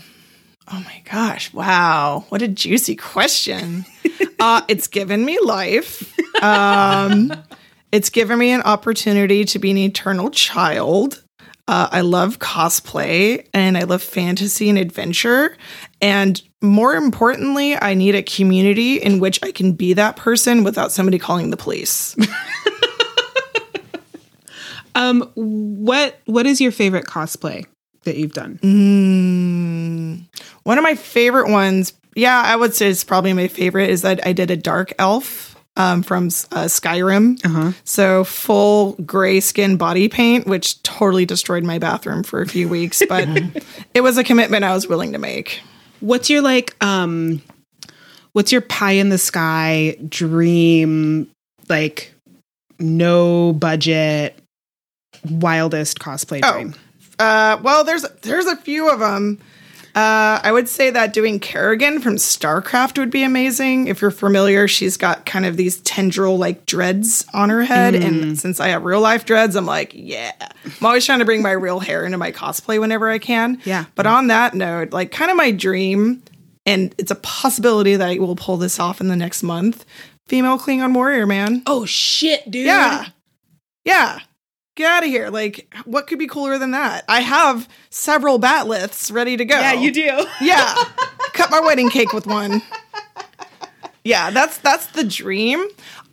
Oh 0.71 0.83
my 0.85 1.03
gosh. 1.11 1.51
Wow. 1.55 2.27
What 2.29 2.43
a 2.43 2.49
juicy 2.49 2.95
question. 2.95 3.87
uh, 4.39 4.61
it's 4.69 4.87
given 4.87 5.25
me 5.25 5.39
life. 5.43 6.13
Um, 6.43 7.33
it's 7.91 8.11
given 8.11 8.39
me 8.39 8.51
an 8.51 8.61
opportunity 8.63 9.47
to 9.47 9.59
be 9.59 9.71
an 9.71 9.79
eternal 9.79 10.31
child. 10.31 11.23
Uh, 11.69 11.89
I 11.93 12.01
love 12.01 12.39
cosplay 12.41 13.47
and 13.55 13.79
I 13.79 13.85
love 13.85 14.03
fantasy 14.03 14.69
and 14.69 14.79
adventure. 14.79 15.57
And 16.01 16.43
more 16.61 16.95
importantly, 16.95 17.77
I 17.77 17.95
need 17.95 18.15
a 18.15 18.23
community 18.23 18.97
in 18.97 19.21
which 19.21 19.39
I 19.43 19.53
can 19.53 19.73
be 19.73 19.93
that 19.93 20.17
person 20.17 20.65
without 20.65 20.91
somebody 20.91 21.19
calling 21.19 21.51
the 21.51 21.57
police. 21.57 22.17
Um, 24.95 25.31
what 25.35 26.21
what 26.27 26.47
is 26.47 26.61
your 26.61 26.73
favorite 26.73 27.07
cosplay 27.07 27.65
that 28.05 28.17
you've 28.17 28.33
done? 28.33 28.59
Mm, 28.63 30.25
one 30.65 30.79
of 30.79 30.83
my 30.85 30.95
favorite 30.95 31.49
ones, 31.49 31.93
yeah, 32.15 32.43
I 32.45 32.57
would 32.57 32.75
say 32.75 32.89
it's 32.89 33.05
probably 33.05 33.33
my 33.33 33.49
favorite, 33.49 33.91
is 33.91 34.03
that 34.03 34.27
I 34.27 34.33
did 34.33 34.51
a 34.51 34.57
dark 34.57 34.93
elf 34.99 35.50
um, 35.77 36.03
from 36.03 36.27
uh, 36.27 36.67
Skyrim. 36.67 37.45
Uh 37.45 37.49
huh. 37.49 37.73
So 37.85 38.25
full 38.25 38.93
gray 39.05 39.41
skin 39.41 39.77
body 39.77 40.09
paint, 40.09 40.47
which 40.47 40.83
totally 40.83 41.25
destroyed 41.27 41.65
my 41.65 41.79
bathroom 41.79 42.23
for 42.23 42.41
a 42.43 42.47
few 42.47 42.69
weeks, 42.69 43.03
but 43.09 43.29
it 43.95 44.01
was 44.03 44.19
a 44.19 44.25
commitment 44.25 44.65
I 44.65 44.75
was 44.75 44.87
willing 44.89 45.13
to 45.13 45.19
make. 45.19 45.61
What's 46.01 46.29
your 46.31 46.43
like 46.43 46.75
um 46.83 47.43
what's 48.33 48.53
your 48.53 48.61
pie 48.63 48.93
in 48.93 49.09
the 49.09 49.19
sky 49.19 49.97
dream 50.09 51.31
like 51.69 52.13
no 52.79 53.53
budget 53.53 54.39
wildest 55.31 55.99
cosplay 55.99 56.41
Oh. 56.43 56.53
dream? 56.55 56.75
Uh, 57.19 57.59
well, 57.63 57.85
there's 57.85 58.03
there's 58.23 58.47
a 58.47 58.57
few 58.57 58.89
of 58.91 58.99
them. 59.01 59.39
Uh, 59.95 60.41
I 60.43 60.53
would 60.53 60.69
say 60.69 60.91
that 60.91 61.13
doing 61.13 61.41
Kerrigan 61.41 62.01
from 62.01 62.17
StarCraft 62.17 62.99
would 62.99 63.11
be 63.11 63.23
amazing. 63.23 63.89
If 63.89 64.01
you're 64.01 64.11
familiar, 64.11 64.69
she's 64.69 64.97
got 64.97 65.27
kind 65.27 65.47
of 65.47 65.57
these 65.57 65.81
tendril 65.81 66.39
like 66.39 66.67
dreads 66.67 67.25
on 67.35 67.51
her 67.51 67.63
head. 67.63 67.95
And 67.95 68.39
since 68.39 68.61
I 68.61 68.69
have 68.69 68.85
real 68.85 69.01
life 69.01 69.25
dreads, 69.25 69.57
I'm 69.57 69.67
like, 69.67 69.93
yeah. 69.95 70.33
I'm 70.65 70.87
always 70.87 71.05
trying 71.05 71.19
to 71.19 71.25
bring 71.25 71.43
my 71.43 71.53
real 71.53 71.81
hair 71.81 72.05
into 72.05 72.19
my 72.19 72.33
cosplay 72.33 72.81
whenever 72.81 73.09
I 73.09 73.19
can. 73.19 73.61
Yeah. 73.65 73.87
But 73.95 74.07
on 74.07 74.29
that 74.29 74.55
note, 74.55 74.93
like 74.93 75.11
kind 75.11 75.31
of 75.31 75.37
my 75.37 75.51
dream, 75.51 76.23
and 76.67 76.95
it's 76.99 77.11
a 77.11 77.17
possibility 77.17 77.97
that 77.97 78.09
I 78.09 78.19
will 78.19 78.37
pull 78.37 78.57
this 78.57 78.79
off 78.79 79.01
in 79.01 79.09
the 79.09 79.17
next 79.17 79.43
month 79.43 79.85
female 80.31 80.59
Klingon 80.59 80.95
warrior, 80.95 81.27
man. 81.27 81.63
Oh 81.67 81.85
shit, 81.85 82.49
dude. 82.49 82.67
Yeah. 82.67 83.07
Yeah. 83.85 84.21
Get 84.81 84.91
out 84.91 85.03
of 85.03 85.11
here. 85.11 85.29
Like, 85.29 85.71
what 85.85 86.07
could 86.07 86.19
be 86.19 86.27
cooler 86.27 86.57
than 86.57 86.71
that? 86.71 87.05
I 87.07 87.21
have 87.21 87.69
several 87.91 88.41
bat'leths 88.41 89.13
ready 89.13 89.37
to 89.37 89.45
go. 89.45 89.55
Yeah, 89.61 89.75
you 89.75 89.93
do. 89.93 90.25
Yeah. 90.41 90.75
Cut 91.35 91.51
my 91.51 91.61
wedding 91.61 91.91
cake 91.91 92.15
with 92.15 92.27
one. 92.27 92.63
Yeah, 94.05 94.31
that's 94.31 94.57
that's 94.57 94.87
the 94.87 95.05
dream. 95.05 95.63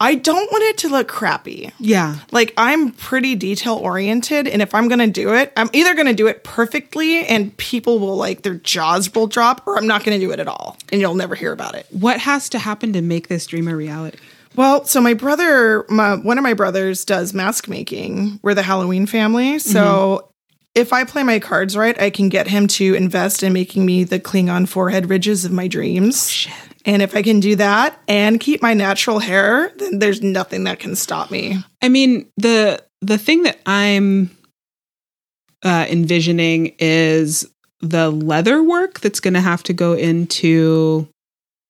I 0.01 0.15
don't 0.15 0.51
want 0.51 0.65
it 0.65 0.77
to 0.79 0.89
look 0.89 1.07
crappy. 1.07 1.71
Yeah. 1.79 2.17
Like 2.33 2.53
I'm 2.57 2.91
pretty 2.91 3.35
detail 3.35 3.75
oriented 3.75 4.49
and 4.49 4.61
if 4.61 4.75
I'm 4.75 4.89
going 4.89 4.99
to 4.99 5.07
do 5.07 5.33
it, 5.33 5.53
I'm 5.55 5.69
either 5.71 5.93
going 5.95 6.07
to 6.07 6.13
do 6.13 6.27
it 6.27 6.43
perfectly 6.43 7.25
and 7.25 7.55
people 7.55 7.99
will 7.99 8.17
like 8.17 8.41
their 8.41 8.55
jaws 8.55 9.15
will 9.15 9.27
drop 9.27 9.65
or 9.65 9.77
I'm 9.77 9.87
not 9.87 10.03
going 10.03 10.19
to 10.19 10.25
do 10.25 10.33
it 10.33 10.41
at 10.41 10.49
all 10.49 10.75
and 10.91 10.99
you'll 10.99 11.15
never 11.15 11.35
hear 11.35 11.53
about 11.53 11.75
it. 11.75 11.87
What 11.89 12.19
has 12.19 12.49
to 12.49 12.59
happen 12.59 12.91
to 12.91 13.01
make 13.01 13.29
this 13.29 13.47
dream 13.47 13.69
a 13.69 13.75
reality? 13.77 14.17
Well, 14.57 14.85
so 14.85 14.99
my 14.99 15.13
brother, 15.13 15.85
my, 15.87 16.15
one 16.15 16.37
of 16.37 16.43
my 16.43 16.55
brothers 16.55 17.05
does 17.05 17.33
mask 17.33 17.67
making. 17.67 18.39
We're 18.41 18.55
the 18.55 18.63
Halloween 18.63 19.05
family. 19.05 19.59
So 19.59 20.31
if 20.73 20.93
I 20.93 21.03
play 21.03 21.23
my 21.23 21.39
cards 21.39 21.77
right, 21.77 21.99
I 22.01 22.09
can 22.09 22.27
get 22.27 22.47
him 22.47 22.67
to 22.69 22.95
invest 22.95 23.43
in 23.43 23.53
making 23.53 23.85
me 23.85 24.03
the 24.03 24.19
Klingon 24.19 24.67
forehead 24.67 25.09
ridges 25.09 25.45
of 25.45 25.51
my 25.51 25.67
dreams. 25.67 26.47
And 26.85 27.01
if 27.01 27.15
I 27.15 27.21
can 27.21 27.39
do 27.39 27.55
that 27.57 28.01
and 28.07 28.39
keep 28.39 28.61
my 28.61 28.73
natural 28.73 29.19
hair, 29.19 29.71
then 29.77 29.99
there's 29.99 30.21
nothing 30.21 30.63
that 30.63 30.79
can 30.79 30.95
stop 30.95 31.29
me. 31.29 31.57
I 31.81 31.89
mean, 31.89 32.31
the 32.37 32.83
the 33.01 33.17
thing 33.17 33.43
that 33.43 33.59
I'm 33.65 34.31
uh, 35.63 35.85
envisioning 35.89 36.75
is 36.79 37.45
the 37.81 38.09
leather 38.09 38.63
work 38.63 39.01
that's 39.01 39.19
going 39.19 39.33
to 39.35 39.41
have 39.41 39.63
to 39.63 39.73
go 39.73 39.93
into 39.93 41.07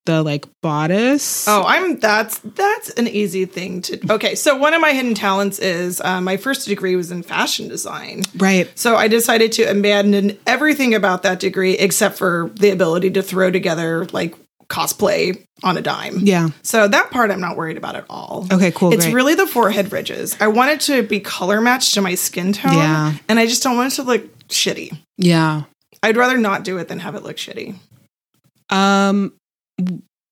the 0.08 0.24
like 0.24 0.47
bodice. 0.64 1.47
Oh, 1.47 1.64
I'm 1.66 1.99
that's 1.99 2.39
that's 2.39 2.89
an 2.91 3.08
easy 3.08 3.45
thing 3.45 3.84
to. 3.84 4.14
Okay, 4.14 4.34
so 4.34 4.55
one 4.55 4.74
of 4.74 4.82
my 4.82 4.91
hidden 4.93 5.14
talents 5.14 5.60
is 5.60 6.01
uh, 6.01 6.20
my 6.20 6.38
first 6.38 6.68
degree 6.68 6.95
was 6.95 7.12
in 7.12 7.22
fashion 7.22 7.68
design. 7.68 8.24
right. 8.38 8.68
So 8.78 8.95
I 8.95 9.08
decided 9.08 9.51
to 9.53 9.64
abandon 9.64 10.38
everything 10.47 10.95
about 10.95 11.22
that 11.24 11.39
degree 11.39 11.74
except 11.78 12.18
for 12.18 12.49
the 12.55 12.72
ability 12.72 13.12
to 13.12 13.22
throw 13.22 13.51
together 13.51 14.05
like 14.08 14.34
cosplay 14.68 15.45
on 15.64 15.78
a 15.78 15.82
dime. 15.82 16.20
Yeah. 16.20 16.49
So 16.62 16.88
that 16.88 17.12
part 17.12 17.32
I'm 17.32 17.39
not 17.39 17.55
worried 17.55 17.78
about 17.78 17.95
at 17.95 18.05
all. 18.10 18.47
Okay. 18.51 18.72
Cool. 18.72 18.93
It's 18.93 19.05
great. 19.05 19.14
really 19.14 19.36
the 19.36 19.47
forehead 19.47 19.91
ridges. 19.93 20.36
I 20.41 20.47
want 20.47 20.72
it 20.72 20.82
to 20.82 21.03
be 21.03 21.20
color 21.20 21.62
matched 21.62 21.93
to 21.93 22.01
my 22.01 22.16
skin 22.16 22.51
tone. 22.53 22.74
Yeah. 22.74 23.14
And 23.30 23.39
I 23.39 23.45
just 23.45 23.64
don't 23.64 23.78
want 23.78 23.93
it 23.93 23.95
to 23.97 24.03
look 24.03 24.47
shitty. 24.47 24.97
yeah. 25.18 25.64
I'd 26.03 26.16
rather 26.16 26.38
not 26.38 26.64
do 26.64 26.78
it 26.78 26.88
than 26.89 26.99
have 26.99 27.16
it 27.16 27.24
look 27.24 27.38
shitty. 27.38 27.76
Um. 28.70 29.34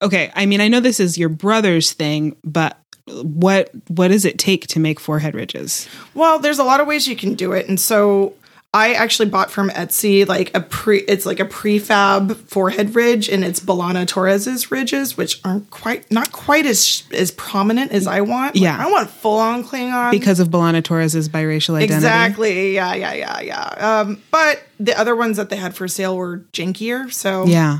Okay. 0.01 0.31
I 0.35 0.45
mean, 0.45 0.61
I 0.61 0.67
know 0.67 0.79
this 0.79 0.99
is 0.99 1.17
your 1.17 1.29
brother's 1.29 1.93
thing, 1.93 2.35
but 2.43 2.77
what 3.07 3.69
what 3.87 4.07
does 4.09 4.25
it 4.25 4.39
take 4.39 4.67
to 4.67 4.79
make 4.79 4.99
forehead 4.99 5.35
ridges? 5.35 5.87
Well, 6.13 6.39
there's 6.39 6.59
a 6.59 6.63
lot 6.63 6.79
of 6.79 6.87
ways 6.87 7.07
you 7.07 7.15
can 7.15 7.35
do 7.35 7.51
it. 7.53 7.67
And 7.69 7.79
so 7.79 8.33
I 8.73 8.93
actually 8.93 9.29
bought 9.29 9.51
from 9.51 9.69
Etsy 9.69 10.27
like 10.27 10.53
a 10.53 10.59
pre 10.59 10.99
it's 11.01 11.25
like 11.25 11.39
a 11.39 11.45
prefab 11.45 12.35
forehead 12.49 12.93
ridge 12.93 13.29
and 13.29 13.45
it's 13.45 13.59
B'Elanna 13.61 14.05
Torres's 14.05 14.69
ridges, 14.69 15.15
which 15.15 15.39
aren't 15.45 15.69
quite 15.69 16.11
not 16.11 16.31
quite 16.33 16.65
as 16.65 17.03
as 17.13 17.31
prominent 17.31 17.91
as 17.93 18.05
I 18.05 18.21
want. 18.21 18.55
Like, 18.55 18.63
Yeah. 18.63 18.77
I 18.77 18.91
want 18.91 19.09
full 19.09 19.37
on 19.37 19.63
Klingon. 19.63 20.11
Because 20.11 20.39
of 20.41 20.49
B'Elanna 20.49 20.83
Torres's 20.83 21.29
biracial 21.29 21.75
identity. 21.75 21.93
Exactly. 21.93 22.73
Yeah, 22.73 22.95
yeah, 22.95 23.13
yeah, 23.13 23.39
yeah. 23.39 23.99
Um, 24.01 24.21
but 24.29 24.63
the 24.79 24.99
other 24.99 25.15
ones 25.15 25.37
that 25.37 25.49
they 25.49 25.55
had 25.57 25.73
for 25.73 25.87
sale 25.87 26.17
were 26.17 26.39
jankier. 26.51 27.13
So 27.13 27.45
Yeah. 27.45 27.79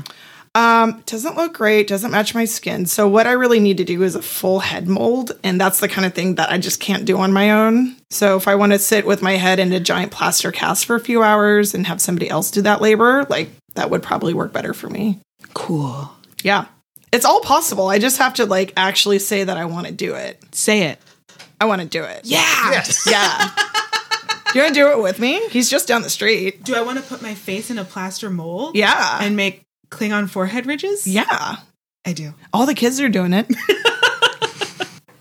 Um, 0.56 1.02
doesn't 1.04 1.36
look 1.36 1.52
great, 1.52 1.86
doesn't 1.86 2.10
match 2.10 2.34
my 2.34 2.46
skin. 2.46 2.86
So 2.86 3.06
what 3.06 3.26
I 3.26 3.32
really 3.32 3.60
need 3.60 3.76
to 3.76 3.84
do 3.84 4.02
is 4.02 4.14
a 4.14 4.22
full 4.22 4.60
head 4.60 4.88
mold, 4.88 5.32
and 5.44 5.60
that's 5.60 5.80
the 5.80 5.88
kind 5.88 6.06
of 6.06 6.14
thing 6.14 6.36
that 6.36 6.50
I 6.50 6.56
just 6.56 6.80
can't 6.80 7.04
do 7.04 7.18
on 7.18 7.30
my 7.30 7.50
own. 7.50 7.94
So 8.08 8.38
if 8.38 8.48
I 8.48 8.54
want 8.54 8.72
to 8.72 8.78
sit 8.78 9.04
with 9.04 9.20
my 9.20 9.32
head 9.32 9.58
in 9.58 9.70
a 9.74 9.80
giant 9.80 10.12
plaster 10.12 10.50
cast 10.50 10.86
for 10.86 10.96
a 10.96 11.00
few 11.00 11.22
hours 11.22 11.74
and 11.74 11.86
have 11.86 12.00
somebody 12.00 12.30
else 12.30 12.50
do 12.50 12.62
that 12.62 12.80
labor, 12.80 13.26
like 13.28 13.50
that 13.74 13.90
would 13.90 14.02
probably 14.02 14.32
work 14.32 14.54
better 14.54 14.72
for 14.72 14.88
me. 14.88 15.20
Cool. 15.52 16.10
Yeah. 16.42 16.64
It's 17.12 17.26
all 17.26 17.40
possible. 17.42 17.88
I 17.88 17.98
just 17.98 18.16
have 18.16 18.32
to 18.34 18.46
like 18.46 18.72
actually 18.78 19.18
say 19.18 19.44
that 19.44 19.58
I 19.58 19.66
want 19.66 19.88
to 19.88 19.92
do 19.92 20.14
it. 20.14 20.42
Say 20.54 20.84
it. 20.84 20.98
I 21.60 21.66
want 21.66 21.82
to 21.82 21.86
do 21.86 22.02
it. 22.02 22.22
Yeah. 22.24 22.70
Yes. 22.70 23.06
Yeah. 23.10 23.50
you 24.54 24.62
want 24.62 24.74
to 24.74 24.80
do 24.80 24.90
it 24.92 25.02
with 25.02 25.18
me? 25.18 25.46
He's 25.48 25.68
just 25.68 25.86
down 25.86 26.00
the 26.00 26.08
street. 26.08 26.64
Do 26.64 26.74
I 26.74 26.80
want 26.80 26.98
to 26.98 27.04
put 27.04 27.20
my 27.20 27.34
face 27.34 27.70
in 27.70 27.76
a 27.78 27.84
plaster 27.84 28.30
mold? 28.30 28.74
Yeah. 28.74 29.18
And 29.20 29.36
make 29.36 29.65
Klingon 29.96 30.28
forehead 30.28 30.66
ridges? 30.66 31.06
yeah. 31.06 31.56
I 32.04 32.12
do. 32.12 32.34
All 32.52 32.66
the 32.66 32.74
kids 32.74 33.00
are 33.00 33.08
doing 33.08 33.32
it. 33.32 33.46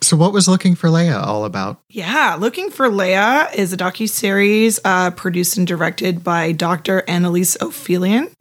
So, 0.01 0.15
what 0.15 0.33
was 0.33 0.47
Looking 0.47 0.75
for 0.75 0.87
Leia 0.89 1.19
all 1.19 1.45
about? 1.45 1.79
Yeah, 1.89 2.37
Looking 2.39 2.69
for 2.69 2.89
Leia 2.89 3.51
is 3.55 3.73
a 3.73 3.77
docuseries 3.77 4.79
uh, 4.85 5.09
produced 5.09 5.57
and 5.57 5.65
directed 5.65 6.23
by 6.23 6.51
Dr. 6.51 7.03
Annalise 7.07 7.57
Ophelian. 7.57 8.31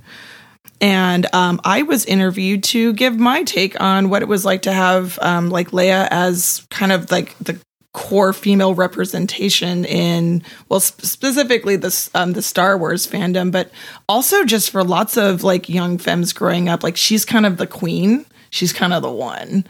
And 0.82 1.26
um, 1.34 1.62
I 1.64 1.80
was 1.80 2.04
interviewed 2.04 2.64
to 2.64 2.92
give 2.92 3.18
my 3.18 3.44
take 3.44 3.80
on 3.80 4.10
what 4.10 4.20
it 4.20 4.28
was 4.28 4.44
like 4.44 4.60
to 4.62 4.72
have 4.74 5.18
um, 5.22 5.48
like 5.48 5.70
Leia 5.70 6.06
as 6.10 6.66
kind 6.70 6.92
of 6.92 7.10
like 7.10 7.34
the 7.38 7.58
core 7.94 8.32
female 8.32 8.74
representation 8.74 9.84
in 9.86 10.42
well 10.68 10.80
sp- 10.82 11.00
specifically 11.00 11.76
this 11.76 12.10
um, 12.14 12.34
the 12.34 12.42
Star 12.42 12.76
Wars 12.76 13.06
fandom, 13.06 13.50
but 13.50 13.70
also 14.08 14.44
just 14.44 14.70
for 14.70 14.84
lots 14.84 15.16
of 15.16 15.42
like 15.42 15.68
young 15.70 15.96
femmes 15.96 16.34
growing 16.34 16.68
up. 16.68 16.82
Like 16.82 16.96
she's 16.98 17.24
kind 17.24 17.46
of 17.46 17.56
the 17.56 17.66
queen. 17.66 18.26
She's 18.50 18.72
kind 18.72 18.92
of 18.92 19.02
the 19.02 19.10
one. 19.10 19.64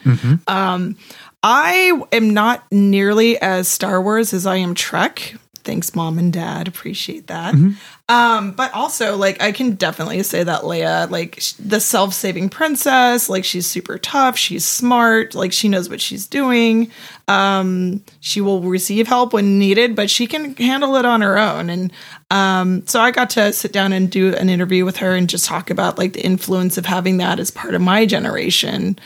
Um, 0.48 0.96
I 1.42 2.02
am 2.12 2.30
not 2.34 2.64
nearly 2.72 3.38
as 3.40 3.68
Star 3.68 4.02
Wars 4.02 4.32
as 4.34 4.46
I 4.46 4.56
am 4.56 4.74
Trek. 4.74 5.36
Thanks, 5.64 5.94
mom 5.94 6.18
and 6.18 6.32
dad. 6.32 6.68
Appreciate 6.68 7.26
that. 7.28 7.54
Mhm. 7.54 7.76
Um, 8.08 8.52
but 8.52 8.72
also, 8.74 9.16
like, 9.16 9.40
I 9.42 9.50
can 9.50 9.76
definitely 9.76 10.22
say 10.22 10.44
that 10.44 10.60
Leia, 10.62 11.10
like, 11.10 11.36
sh- 11.40 11.52
the 11.58 11.80
self 11.80 12.12
saving 12.12 12.50
princess, 12.50 13.30
like, 13.30 13.44
she's 13.46 13.66
super 13.66 13.96
tough. 13.96 14.36
She's 14.36 14.66
smart. 14.66 15.34
Like, 15.34 15.52
she 15.52 15.68
knows 15.70 15.88
what 15.88 16.02
she's 16.02 16.26
doing. 16.26 16.90
Um, 17.28 18.02
she 18.20 18.42
will 18.42 18.60
receive 18.60 19.08
help 19.08 19.32
when 19.32 19.58
needed, 19.58 19.96
but 19.96 20.10
she 20.10 20.26
can 20.26 20.54
handle 20.56 20.96
it 20.96 21.06
on 21.06 21.22
her 21.22 21.38
own. 21.38 21.70
And 21.70 21.92
um, 22.30 22.86
so 22.86 23.00
I 23.00 23.10
got 23.10 23.30
to 23.30 23.52
sit 23.52 23.72
down 23.72 23.92
and 23.94 24.10
do 24.10 24.34
an 24.34 24.50
interview 24.50 24.84
with 24.84 24.98
her 24.98 25.14
and 25.14 25.28
just 25.28 25.46
talk 25.46 25.70
about, 25.70 25.96
like, 25.98 26.12
the 26.12 26.24
influence 26.24 26.76
of 26.76 26.84
having 26.84 27.16
that 27.18 27.40
as 27.40 27.50
part 27.50 27.74
of 27.74 27.80
my 27.80 28.04
generation. 28.04 28.98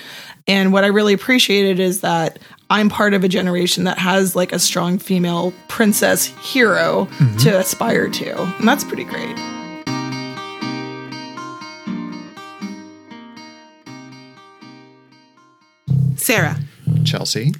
And 0.48 0.72
what 0.72 0.82
I 0.82 0.88
really 0.88 1.12
appreciated 1.12 1.78
is 1.78 2.00
that 2.00 2.38
I'm 2.70 2.90
part 2.90 3.14
of 3.14 3.24
a 3.24 3.28
generation 3.28 3.84
that 3.84 3.98
has 3.98 4.36
like 4.36 4.52
a 4.52 4.58
strong 4.58 4.98
female 4.98 5.54
princess 5.68 6.26
hero 6.26 7.06
mm-hmm. 7.06 7.36
to 7.38 7.58
aspire 7.58 8.08
to. 8.10 8.42
And 8.42 8.68
that's 8.68 8.84
pretty 8.84 9.04
great. 9.04 9.36
Sarah, 16.16 16.58
Chelsea. 17.04 17.54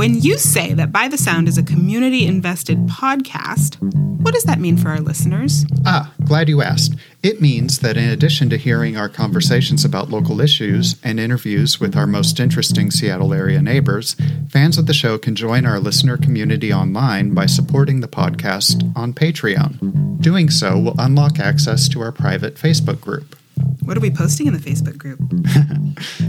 When 0.00 0.18
you 0.18 0.38
say 0.38 0.72
that 0.72 0.90
By 0.90 1.08
the 1.08 1.18
Sound 1.18 1.46
is 1.46 1.58
a 1.58 1.62
community 1.62 2.26
invested 2.26 2.78
podcast, 2.86 3.76
what 4.22 4.32
does 4.32 4.44
that 4.44 4.58
mean 4.58 4.78
for 4.78 4.88
our 4.88 5.00
listeners? 5.00 5.66
Ah, 5.84 6.10
glad 6.24 6.48
you 6.48 6.62
asked. 6.62 6.94
It 7.22 7.42
means 7.42 7.80
that 7.80 7.98
in 7.98 8.08
addition 8.08 8.48
to 8.48 8.56
hearing 8.56 8.96
our 8.96 9.10
conversations 9.10 9.84
about 9.84 10.08
local 10.08 10.40
issues 10.40 10.96
and 11.04 11.20
interviews 11.20 11.80
with 11.80 11.98
our 11.98 12.06
most 12.06 12.40
interesting 12.40 12.90
Seattle 12.90 13.34
area 13.34 13.60
neighbors, 13.60 14.16
fans 14.48 14.78
of 14.78 14.86
the 14.86 14.94
show 14.94 15.18
can 15.18 15.34
join 15.34 15.66
our 15.66 15.78
listener 15.78 16.16
community 16.16 16.72
online 16.72 17.34
by 17.34 17.44
supporting 17.44 18.00
the 18.00 18.08
podcast 18.08 18.90
on 18.96 19.12
Patreon. 19.12 20.18
Doing 20.22 20.48
so 20.48 20.78
will 20.78 20.96
unlock 20.98 21.38
access 21.38 21.90
to 21.90 22.00
our 22.00 22.10
private 22.10 22.54
Facebook 22.54 23.02
group. 23.02 23.36
What 23.84 23.96
are 23.96 24.00
we 24.00 24.10
posting 24.10 24.46
in 24.46 24.52
the 24.52 24.58
Facebook 24.58 24.98
group? 24.98 25.20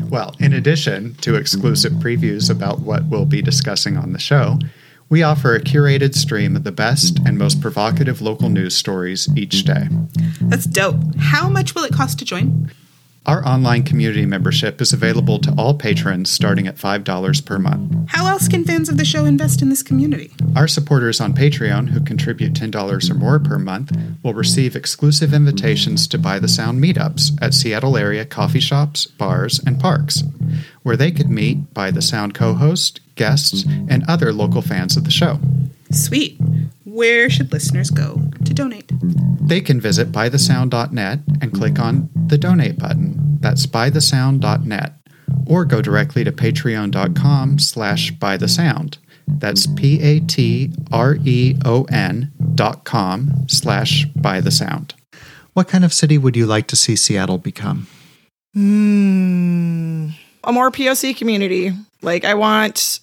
Well, 0.09 0.35
in 0.39 0.51
addition 0.51 1.15
to 1.21 1.35
exclusive 1.35 1.93
previews 1.93 2.49
about 2.49 2.79
what 2.81 3.05
we'll 3.05 3.25
be 3.25 3.41
discussing 3.41 3.95
on 3.95 4.11
the 4.11 4.19
show, 4.19 4.59
we 5.07 5.23
offer 5.23 5.55
a 5.55 5.61
curated 5.61 6.15
stream 6.15 6.57
of 6.57 6.65
the 6.65 6.71
best 6.73 7.19
and 7.25 7.37
most 7.37 7.61
provocative 7.61 8.21
local 8.21 8.49
news 8.49 8.75
stories 8.75 9.29
each 9.37 9.63
day. 9.63 9.87
That's 10.41 10.65
dope. 10.65 10.97
How 11.17 11.47
much 11.49 11.75
will 11.75 11.83
it 11.83 11.93
cost 11.93 12.19
to 12.19 12.25
join? 12.25 12.69
Our 13.27 13.45
online 13.45 13.83
community 13.83 14.25
membership 14.25 14.81
is 14.81 14.93
available 14.93 15.37
to 15.39 15.53
all 15.55 15.75
patrons 15.75 16.31
starting 16.31 16.65
at 16.65 16.77
$5 16.77 17.45
per 17.45 17.59
month. 17.59 18.09
How 18.09 18.25
else 18.25 18.47
can 18.47 18.65
fans 18.65 18.89
of 18.89 18.97
the 18.97 19.05
show 19.05 19.25
invest 19.25 19.61
in 19.61 19.69
this 19.69 19.83
community? 19.83 20.31
Our 20.55 20.67
supporters 20.67 21.21
on 21.21 21.35
Patreon 21.35 21.89
who 21.89 22.01
contribute 22.01 22.53
$10 22.53 23.11
or 23.11 23.13
more 23.13 23.39
per 23.39 23.59
month 23.59 23.95
will 24.23 24.33
receive 24.33 24.75
exclusive 24.75 25.35
invitations 25.35 26.07
to 26.07 26.17
By 26.17 26.39
the 26.39 26.47
Sound 26.47 26.83
meetups 26.83 27.37
at 27.39 27.53
Seattle 27.53 27.95
area 27.95 28.25
coffee 28.25 28.59
shops, 28.59 29.05
bars, 29.05 29.59
and 29.67 29.79
parks, 29.79 30.23
where 30.81 30.97
they 30.97 31.11
could 31.11 31.29
meet 31.29 31.75
By 31.75 31.91
the 31.91 32.01
Sound 32.01 32.33
co 32.33 32.55
host, 32.55 33.01
guests, 33.13 33.65
and 33.87 34.03
other 34.07 34.33
local 34.33 34.63
fans 34.63 34.97
of 34.97 35.03
the 35.03 35.11
show. 35.11 35.39
Sweet. 35.91 36.39
Where 36.85 37.29
should 37.29 37.51
listeners 37.51 37.89
go 37.89 38.21
to 38.43 38.53
donate? 38.53 38.91
They 39.41 39.61
can 39.61 39.79
visit 39.81 40.11
bythesound.net 40.11 41.19
and 41.41 41.53
click 41.53 41.79
on 41.79 42.09
the 42.27 42.37
donate 42.37 42.77
button. 42.77 43.37
That's 43.39 43.65
bythesound.net. 43.65 44.93
Or 45.45 45.65
go 45.65 45.81
directly 45.81 46.23
to 46.23 46.31
patreon.com 46.31 47.59
slash 47.59 48.13
bythesound. 48.13 48.97
That's 49.27 49.67
P-A-T-R-E-O-N 49.67 50.71
dot 52.55 52.83
com 52.83 53.45
slash 53.47 54.05
bythesound. 54.17 54.93
What 55.53 55.67
kind 55.67 55.83
of 55.83 55.93
city 55.93 56.17
would 56.17 56.35
you 56.35 56.45
like 56.45 56.67
to 56.67 56.75
see 56.75 56.95
Seattle 56.95 57.37
become? 57.37 57.87
Hmm. 58.53 60.09
A 60.43 60.51
more 60.51 60.71
POC 60.71 61.15
community. 61.15 61.71
Like, 62.01 62.25
I 62.25 62.33
want 62.33 62.99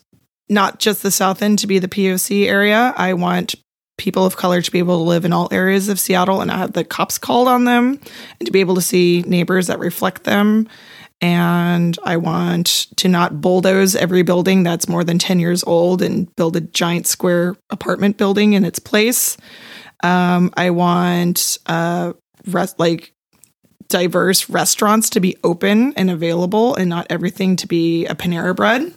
not 0.48 0.78
just 0.78 1.02
the 1.02 1.10
South 1.10 1.42
End 1.42 1.58
to 1.60 1.66
be 1.66 1.78
the 1.78 1.88
POC 1.88 2.46
area. 2.46 2.92
I 2.96 3.14
want 3.14 3.54
people 3.98 4.24
of 4.24 4.36
color 4.36 4.62
to 4.62 4.70
be 4.70 4.78
able 4.78 4.98
to 4.98 5.08
live 5.08 5.24
in 5.24 5.32
all 5.32 5.48
areas 5.50 5.88
of 5.88 6.00
Seattle 6.00 6.40
and 6.40 6.48
not 6.48 6.58
have 6.58 6.72
the 6.72 6.84
cops 6.84 7.18
called 7.18 7.48
on 7.48 7.64
them 7.64 8.00
and 8.38 8.46
to 8.46 8.52
be 8.52 8.60
able 8.60 8.76
to 8.76 8.80
see 8.80 9.22
neighbors 9.26 9.66
that 9.66 9.78
reflect 9.78 10.24
them. 10.24 10.68
And 11.20 11.98
I 12.04 12.16
want 12.16 12.86
to 12.96 13.08
not 13.08 13.40
bulldoze 13.40 13.96
every 13.96 14.22
building 14.22 14.62
that's 14.62 14.88
more 14.88 15.02
than 15.02 15.18
10 15.18 15.40
years 15.40 15.64
old 15.64 16.00
and 16.00 16.34
build 16.36 16.54
a 16.54 16.60
giant 16.60 17.08
square 17.08 17.56
apartment 17.70 18.16
building 18.16 18.52
in 18.52 18.64
its 18.64 18.78
place. 18.78 19.36
Um, 20.04 20.52
I 20.56 20.70
want 20.70 21.58
uh, 21.66 22.12
rest, 22.46 22.78
like 22.78 23.12
diverse 23.88 24.48
restaurants 24.48 25.10
to 25.10 25.20
be 25.20 25.36
open 25.42 25.92
and 25.94 26.08
available 26.08 26.76
and 26.76 26.88
not 26.88 27.08
everything 27.10 27.56
to 27.56 27.66
be 27.66 28.06
a 28.06 28.14
Panera 28.14 28.54
Bread 28.54 28.94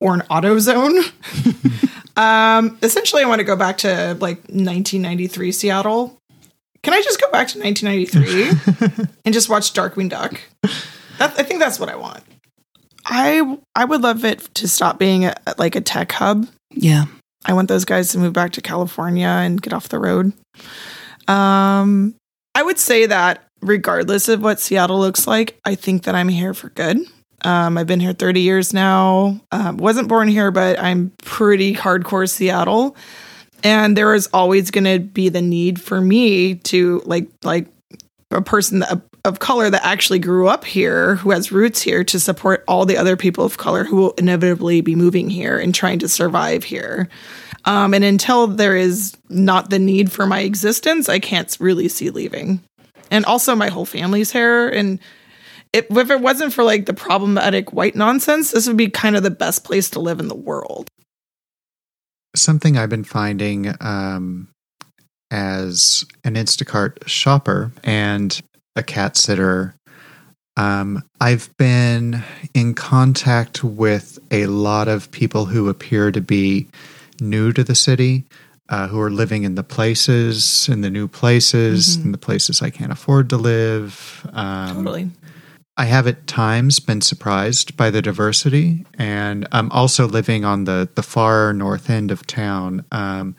or 0.00 0.14
an 0.14 0.20
AutoZone. 0.22 1.12
um, 2.16 2.78
essentially, 2.82 3.22
I 3.22 3.26
want 3.26 3.40
to 3.40 3.44
go 3.44 3.56
back 3.56 3.78
to 3.78 4.16
like 4.20 4.38
1993 4.48 5.52
Seattle. 5.52 6.18
Can 6.82 6.92
I 6.92 7.00
just 7.00 7.20
go 7.20 7.30
back 7.30 7.48
to 7.48 7.58
1993 7.58 9.06
and 9.24 9.32
just 9.32 9.48
watch 9.48 9.72
Darkwing 9.72 10.10
Duck? 10.10 10.40
That, 11.18 11.38
I 11.38 11.42
think 11.42 11.60
that's 11.60 11.80
what 11.80 11.88
I 11.88 11.96
want. 11.96 12.22
I 13.06 13.58
I 13.74 13.84
would 13.84 14.02
love 14.02 14.24
it 14.24 14.48
to 14.54 14.68
stop 14.68 14.98
being 14.98 15.24
a, 15.26 15.34
like 15.58 15.76
a 15.76 15.80
tech 15.80 16.12
hub. 16.12 16.46
Yeah. 16.70 17.06
I 17.44 17.52
want 17.52 17.68
those 17.68 17.84
guys 17.84 18.10
to 18.12 18.18
move 18.18 18.32
back 18.32 18.52
to 18.52 18.60
California 18.60 19.26
and 19.26 19.60
get 19.60 19.72
off 19.72 19.88
the 19.88 19.98
road. 19.98 20.32
Um, 21.28 22.14
I 22.54 22.62
would 22.62 22.78
say 22.78 23.06
that 23.06 23.44
regardless 23.60 24.28
of 24.28 24.42
what 24.42 24.60
Seattle 24.60 24.98
looks 24.98 25.26
like, 25.26 25.58
I 25.64 25.74
think 25.74 26.04
that 26.04 26.14
I'm 26.14 26.28
here 26.28 26.54
for 26.54 26.70
good. 26.70 26.98
Um, 27.44 27.76
I've 27.76 27.86
been 27.86 28.00
here 28.00 28.14
30 28.14 28.40
years 28.40 28.72
now. 28.72 29.40
Um, 29.52 29.76
wasn't 29.76 30.08
born 30.08 30.28
here, 30.28 30.50
but 30.50 30.78
I'm 30.78 31.12
pretty 31.22 31.74
hardcore 31.74 32.28
Seattle. 32.28 32.96
And 33.62 33.96
there 33.96 34.14
is 34.14 34.28
always 34.32 34.70
going 34.70 34.84
to 34.84 34.98
be 34.98 35.28
the 35.28 35.42
need 35.42 35.80
for 35.80 36.00
me 36.00 36.56
to 36.56 37.02
like 37.06 37.28
like 37.42 37.66
a 38.30 38.42
person 38.42 38.80
that, 38.80 39.00
of 39.24 39.38
color 39.38 39.70
that 39.70 39.84
actually 39.84 40.18
grew 40.18 40.48
up 40.48 40.64
here, 40.64 41.14
who 41.16 41.30
has 41.30 41.52
roots 41.52 41.80
here, 41.80 42.04
to 42.04 42.20
support 42.20 42.64
all 42.68 42.84
the 42.84 42.98
other 42.98 43.16
people 43.16 43.44
of 43.44 43.56
color 43.56 43.84
who 43.84 43.96
will 43.96 44.12
inevitably 44.12 44.80
be 44.82 44.94
moving 44.94 45.30
here 45.30 45.58
and 45.58 45.74
trying 45.74 45.98
to 46.00 46.08
survive 46.08 46.64
here. 46.64 47.08
Um, 47.64 47.94
and 47.94 48.04
until 48.04 48.46
there 48.46 48.76
is 48.76 49.16
not 49.30 49.70
the 49.70 49.78
need 49.78 50.12
for 50.12 50.26
my 50.26 50.40
existence, 50.40 51.08
I 51.08 51.18
can't 51.18 51.56
really 51.58 51.88
see 51.88 52.10
leaving. 52.10 52.62
And 53.10 53.24
also, 53.24 53.54
my 53.54 53.68
whole 53.68 53.86
family's 53.86 54.32
here. 54.32 54.68
And 54.68 54.98
if, 55.74 55.90
if 55.90 56.10
it 56.10 56.20
wasn't 56.20 56.52
for 56.52 56.62
like 56.62 56.86
the 56.86 56.94
problematic 56.94 57.72
white 57.72 57.96
nonsense, 57.96 58.52
this 58.52 58.68
would 58.68 58.76
be 58.76 58.88
kind 58.88 59.16
of 59.16 59.24
the 59.24 59.30
best 59.30 59.64
place 59.64 59.90
to 59.90 60.00
live 60.00 60.20
in 60.20 60.28
the 60.28 60.34
world. 60.34 60.88
Something 62.36 62.78
I've 62.78 62.90
been 62.90 63.04
finding 63.04 63.74
um, 63.80 64.48
as 65.30 66.04
an 66.22 66.34
Instacart 66.34 67.06
shopper 67.08 67.72
and 67.82 68.40
a 68.76 68.82
cat 68.82 69.16
sitter, 69.16 69.74
um, 70.56 71.02
I've 71.20 71.50
been 71.58 72.22
in 72.54 72.74
contact 72.74 73.64
with 73.64 74.20
a 74.30 74.46
lot 74.46 74.86
of 74.86 75.10
people 75.10 75.46
who 75.46 75.68
appear 75.68 76.12
to 76.12 76.20
be 76.20 76.68
new 77.20 77.52
to 77.52 77.64
the 77.64 77.74
city, 77.74 78.24
uh, 78.68 78.86
who 78.88 79.00
are 79.00 79.10
living 79.10 79.42
in 79.42 79.56
the 79.56 79.64
places, 79.64 80.68
in 80.68 80.80
the 80.82 80.90
new 80.90 81.08
places, 81.08 81.98
Mhm. 81.98 82.04
in 82.06 82.12
the 82.12 82.18
places 82.18 82.62
I 82.62 82.70
can't 82.70 82.92
afford 82.92 83.28
to 83.30 83.36
live. 83.36 84.26
Um, 84.32 84.76
totally. 84.76 85.10
I 85.76 85.86
have 85.86 86.06
at 86.06 86.26
times 86.26 86.78
been 86.78 87.00
surprised 87.00 87.76
by 87.76 87.90
the 87.90 88.00
diversity, 88.00 88.86
and 88.96 89.46
I'm 89.50 89.70
also 89.72 90.06
living 90.06 90.44
on 90.44 90.64
the 90.64 90.88
the 90.94 91.02
far 91.02 91.52
north 91.52 91.90
end 91.90 92.10
of 92.10 92.26
town. 92.26 92.84
Um, 92.92 93.34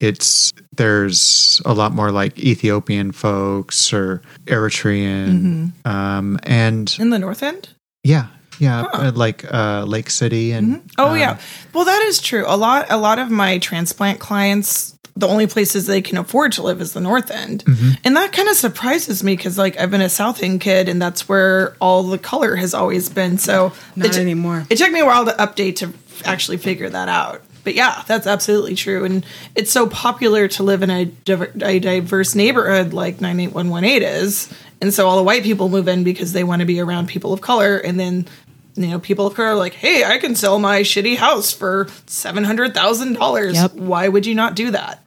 it's 0.00 0.52
there's 0.76 1.62
a 1.64 1.72
lot 1.72 1.92
more 1.92 2.10
like 2.10 2.38
Ethiopian 2.38 3.12
folks 3.12 3.92
or 3.92 4.20
Eritrean, 4.46 5.72
um, 5.86 6.38
and 6.42 6.94
In 6.98 7.10
the 7.10 7.18
North 7.18 7.42
End? 7.42 7.68
yeah, 8.02 8.26
yeah, 8.58 8.84
Huh. 8.92 9.08
uh, 9.08 9.12
like 9.14 9.44
uh, 9.52 9.84
Lake 9.84 10.10
City 10.10 10.52
and 10.52 10.82
Oh 10.98 11.10
uh, 11.10 11.14
yeah. 11.14 11.38
Well, 11.72 11.84
that 11.84 12.02
is 12.02 12.20
true. 12.20 12.44
A 12.46 12.56
lot 12.56 12.86
a 12.90 12.96
lot 12.96 13.18
of 13.18 13.30
my 13.30 13.58
transplant 13.58 14.18
clients 14.20 14.92
the 15.18 15.26
only 15.26 15.46
places 15.46 15.86
they 15.86 16.02
can 16.02 16.18
afford 16.18 16.52
to 16.52 16.62
live 16.62 16.78
is 16.82 16.92
the 16.92 17.00
north 17.00 17.30
end. 17.30 17.64
And 18.04 18.16
that 18.18 18.32
kind 18.32 18.50
of 18.50 18.54
surprises 18.56 19.24
me 19.24 19.34
cuz 19.38 19.56
like 19.56 19.80
I've 19.80 19.90
been 19.90 20.02
a 20.02 20.10
south 20.10 20.42
end 20.42 20.60
kid 20.60 20.90
and 20.90 21.00
that's 21.00 21.26
where 21.26 21.74
all 21.80 22.02
the 22.02 22.18
color 22.18 22.54
has 22.56 22.74
always 22.74 23.08
been. 23.08 23.38
So 23.38 23.72
Not 23.94 24.08
it, 24.08 24.12
t- 24.12 24.20
anymore. 24.20 24.66
it 24.68 24.76
took 24.76 24.92
me 24.92 25.00
a 25.00 25.06
while 25.06 25.24
to 25.24 25.32
update 25.32 25.76
to 25.76 25.94
actually 26.26 26.58
figure 26.58 26.90
that 26.90 27.08
out. 27.08 27.40
But 27.64 27.74
yeah, 27.74 28.02
that's 28.06 28.26
absolutely 28.26 28.74
true 28.74 29.04
and 29.06 29.24
it's 29.54 29.72
so 29.72 29.86
popular 29.86 30.48
to 30.48 30.62
live 30.62 30.82
in 30.82 30.90
a, 30.90 31.06
diver- 31.06 31.50
a 31.62 31.78
diverse 31.78 32.34
neighborhood 32.34 32.92
like 32.92 33.18
98118 33.22 34.02
is. 34.02 34.48
And 34.82 34.92
so 34.92 35.08
all 35.08 35.16
the 35.16 35.22
white 35.22 35.44
people 35.44 35.70
move 35.70 35.88
in 35.88 36.04
because 36.04 36.34
they 36.34 36.44
want 36.44 36.60
to 36.60 36.66
be 36.66 36.78
around 36.78 37.08
people 37.08 37.32
of 37.32 37.40
color 37.40 37.78
and 37.78 37.98
then 37.98 38.28
you 38.76 38.88
know, 38.88 38.98
people 38.98 39.26
of 39.26 39.34
color 39.34 39.48
are 39.48 39.54
like, 39.54 39.74
hey, 39.74 40.04
I 40.04 40.18
can 40.18 40.34
sell 40.36 40.58
my 40.58 40.80
shitty 40.82 41.16
house 41.16 41.52
for 41.52 41.88
seven 42.06 42.44
hundred 42.44 42.74
thousand 42.74 43.14
dollars. 43.14 43.58
Why 43.72 44.08
would 44.08 44.26
you 44.26 44.34
not 44.34 44.54
do 44.54 44.70
that? 44.72 45.02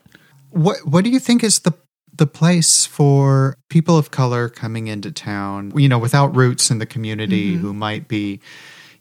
what 0.51 0.77
what 0.83 1.03
do 1.03 1.11
you 1.11 1.19
think 1.19 1.43
is 1.43 1.59
the 1.59 1.73
the 2.17 2.25
place 2.25 2.85
for 2.85 3.55
people 3.69 3.97
of 3.97 4.09
color 4.11 4.49
coming 4.49 4.87
into 4.87 5.11
town, 5.11 5.71
you 5.75 5.87
know, 5.87 5.99
without 5.99 6.35
roots 6.35 6.71
in 6.71 6.79
the 6.79 6.85
community 6.87 7.55
Mhm. 7.55 7.59
who 7.59 7.73
might 7.73 8.07
be, 8.07 8.39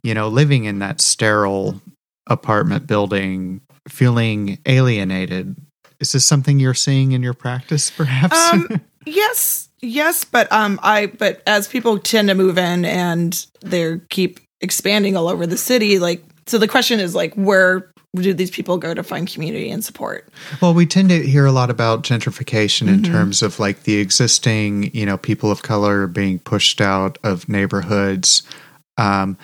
you 0.02 0.12
know, 0.14 0.28
living 0.28 0.64
in 0.64 0.78
that 0.80 1.00
sterile 1.00 1.80
apartment 2.28 2.86
building, 2.86 3.60
feeling 3.88 4.58
alienated? 4.66 5.56
Is 6.00 6.12
this 6.12 6.24
something 6.26 6.60
you're 6.60 6.74
seeing 6.74 7.12
in 7.12 7.22
your 7.22 7.34
practice 7.34 7.90
perhaps? 7.96 8.36
Um, 8.52 8.68
yes, 9.06 9.68
yes, 9.80 10.24
but 10.24 10.52
um, 10.52 10.78
I 10.82 11.06
but 11.06 11.42
as 11.46 11.66
people 11.66 11.98
tend 11.98 12.28
to 12.28 12.34
move 12.34 12.58
in 12.58 12.84
and 12.84 13.46
they 13.62 14.00
keep 14.10 14.38
expanding 14.60 15.16
all 15.16 15.28
over 15.28 15.46
the 15.46 15.56
city, 15.56 15.98
like 15.98 16.22
so 16.46 16.58
the 16.58 16.68
question 16.68 17.00
is 17.00 17.14
like 17.14 17.34
where 17.34 17.90
do 18.16 18.32
these 18.32 18.50
people 18.50 18.78
go 18.78 18.94
to 18.94 19.02
find 19.02 19.28
community 19.30 19.70
and 19.70 19.84
support? 19.84 20.26
Well, 20.62 20.72
we 20.72 20.86
tend 20.86 21.10
to 21.10 21.22
hear 21.26 21.44
a 21.44 21.52
lot 21.52 21.68
about 21.70 22.02
gentrification 22.02 22.88
in 22.88 23.00
Mhm. 23.00 23.04
terms 23.06 23.42
of 23.42 23.60
like 23.60 23.82
the 23.82 23.96
existing, 23.98 24.90
you 24.94 25.04
know, 25.04 25.18
people 25.18 25.50
of 25.50 25.62
color 25.62 26.06
being 26.06 26.38
pushed 26.38 26.80
out 26.80 27.18
of 27.22 27.48
neighborhoods. 27.48 28.42
Um, 28.96 29.36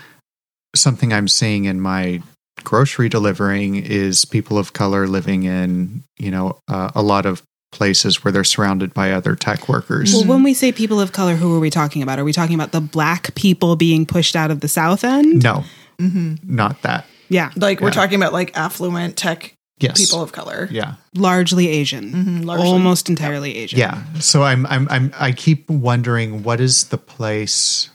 something 0.74 1.12
I'm 1.12 1.28
seeing 1.28 1.66
in 1.66 1.80
my 1.80 2.22
grocery 2.64 3.08
delivering 3.10 3.76
is 3.76 4.24
people 4.24 4.56
of 4.56 4.72
color 4.72 5.06
living 5.06 5.42
in, 5.42 6.02
you 6.18 6.30
know, 6.30 6.58
uh, 6.66 6.90
a 6.94 7.02
lot 7.02 7.26
of 7.26 7.42
places 7.74 8.24
where 8.24 8.32
they're 8.32 8.44
surrounded 8.44 8.94
by 8.94 9.12
other 9.12 9.34
tech 9.36 9.68
workers. 9.68 10.14
Well, 10.14 10.24
when 10.24 10.42
we 10.42 10.54
say 10.54 10.72
people 10.72 10.98
of 11.00 11.12
color, 11.12 11.34
who 11.36 11.54
are 11.54 11.60
we 11.60 11.68
talking 11.68 12.02
about? 12.02 12.18
Are 12.18 12.24
we 12.24 12.32
talking 12.32 12.54
about 12.54 12.72
the 12.72 12.80
black 12.80 13.34
people 13.34 13.76
being 13.76 14.06
pushed 14.06 14.34
out 14.34 14.50
of 14.50 14.60
the 14.60 14.68
South 14.68 15.04
End? 15.04 15.42
No, 15.42 15.64
Mm-hmm. 16.00 16.34
not 16.42 16.80
that. 16.82 17.06
Yeah, 17.28 17.50
Like 17.56 17.80
we're 17.80 17.90
talking 17.90 18.16
about 18.16 18.32
like 18.32 18.56
affluent 18.56 19.16
tech 19.16 19.54
Yes. 19.80 19.98
people 20.00 20.22
of 20.22 20.30
color. 20.32 20.68
Yeah. 20.70 20.94
largely 21.14 21.68
Asian, 21.68 22.12
Mhm, 22.12 22.44
largely. 22.44 22.66
almost 22.68 23.08
entirely 23.10 23.56
Asian. 23.56 23.78
Yeah. 23.78 24.02
So 24.20 24.42
I'm 24.44 24.64
I'm 24.66 24.86
I'm 24.88 25.12
I 25.18 25.32
keep 25.32 25.68
wondering 25.68 26.42
what 26.44 26.60
is 26.60 26.84
the 26.84 26.98
place 26.98 27.90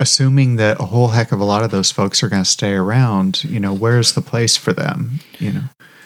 assuming 0.00 0.56
that 0.56 0.78
a 0.80 0.84
whole 0.84 1.08
heck 1.08 1.32
of 1.32 1.40
a 1.40 1.44
lot 1.44 1.62
of 1.64 1.70
those 1.70 1.90
folks 1.90 2.22
are 2.22 2.28
going 2.28 2.42
to 2.42 2.48
stay 2.48 2.72
around, 2.72 3.42
you 3.44 3.58
know, 3.58 3.72
where's 3.72 4.12
the 4.12 4.20
place 4.20 4.56
for 4.56 4.72
them, 4.72 5.20
you 5.40 5.52
know? 5.52 5.64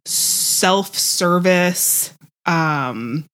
self-service 0.06 2.14
um 2.46 3.26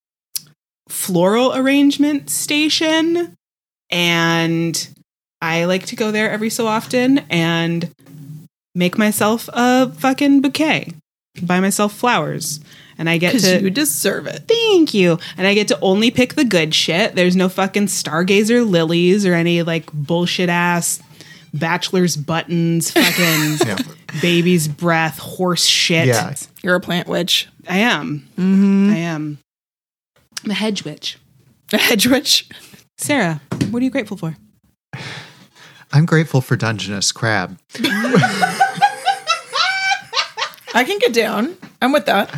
floral 0.89 1.53
arrangement 1.53 2.29
station 2.29 3.35
and 3.89 4.89
I 5.41 5.65
like 5.65 5.85
to 5.87 5.95
go 5.95 6.11
there 6.11 6.31
every 6.31 6.49
so 6.49 6.67
often 6.67 7.19
and 7.29 7.93
make 8.77 8.97
myself 8.97 9.49
a 9.51 9.89
fucking 9.91 10.41
bouquet. 10.41 10.93
Buy 11.41 11.59
myself 11.59 11.93
flowers 11.93 12.59
and 12.97 13.09
I 13.09 13.17
get 13.17 13.39
to 13.39 13.61
you 13.61 13.69
deserve 13.69 14.27
it. 14.27 14.43
Thank 14.47 14.93
you. 14.93 15.19
And 15.37 15.45
I 15.45 15.53
get 15.53 15.67
to 15.69 15.79
only 15.81 16.09
pick 16.11 16.33
the 16.35 16.45
good 16.45 16.73
shit. 16.73 17.15
There's 17.15 17.35
no 17.35 17.49
fucking 17.49 17.87
stargazer 17.87 18.67
lilies 18.67 19.25
or 19.25 19.33
any 19.33 19.61
like 19.63 19.91
bullshit 19.93 20.49
ass 20.49 21.01
bachelor's 21.53 22.15
buttons, 22.15 22.91
fucking 22.91 23.57
Yeah. 23.67 23.77
baby's 24.21 24.67
breath, 24.67 25.19
horse 25.19 25.65
shit. 25.65 26.07
Yeah. 26.07 26.33
You're 26.63 26.75
a 26.75 26.79
plant 26.81 27.07
witch. 27.07 27.47
I 27.67 27.77
am. 27.77 28.27
Mm-hmm. 28.37 28.89
I 28.91 28.97
am. 28.97 29.37
I'm 30.43 30.51
a 30.51 30.55
hedge 30.55 30.83
witch. 30.83 31.17
A 31.73 31.77
hedge 31.77 32.07
witch. 32.07 32.47
Sarah, 32.97 33.41
what 33.69 33.81
are 33.81 33.85
you 33.85 33.91
grateful 33.91 34.17
for? 34.17 34.35
I'm 35.91 36.05
grateful 36.05 36.41
for 36.41 36.55
Dungeness 36.55 37.11
Crab. 37.11 37.57
I 40.77 40.83
can 40.83 40.99
get 40.99 41.13
down. 41.13 41.57
I'm 41.81 41.91
with 41.91 42.05
that. 42.05 42.29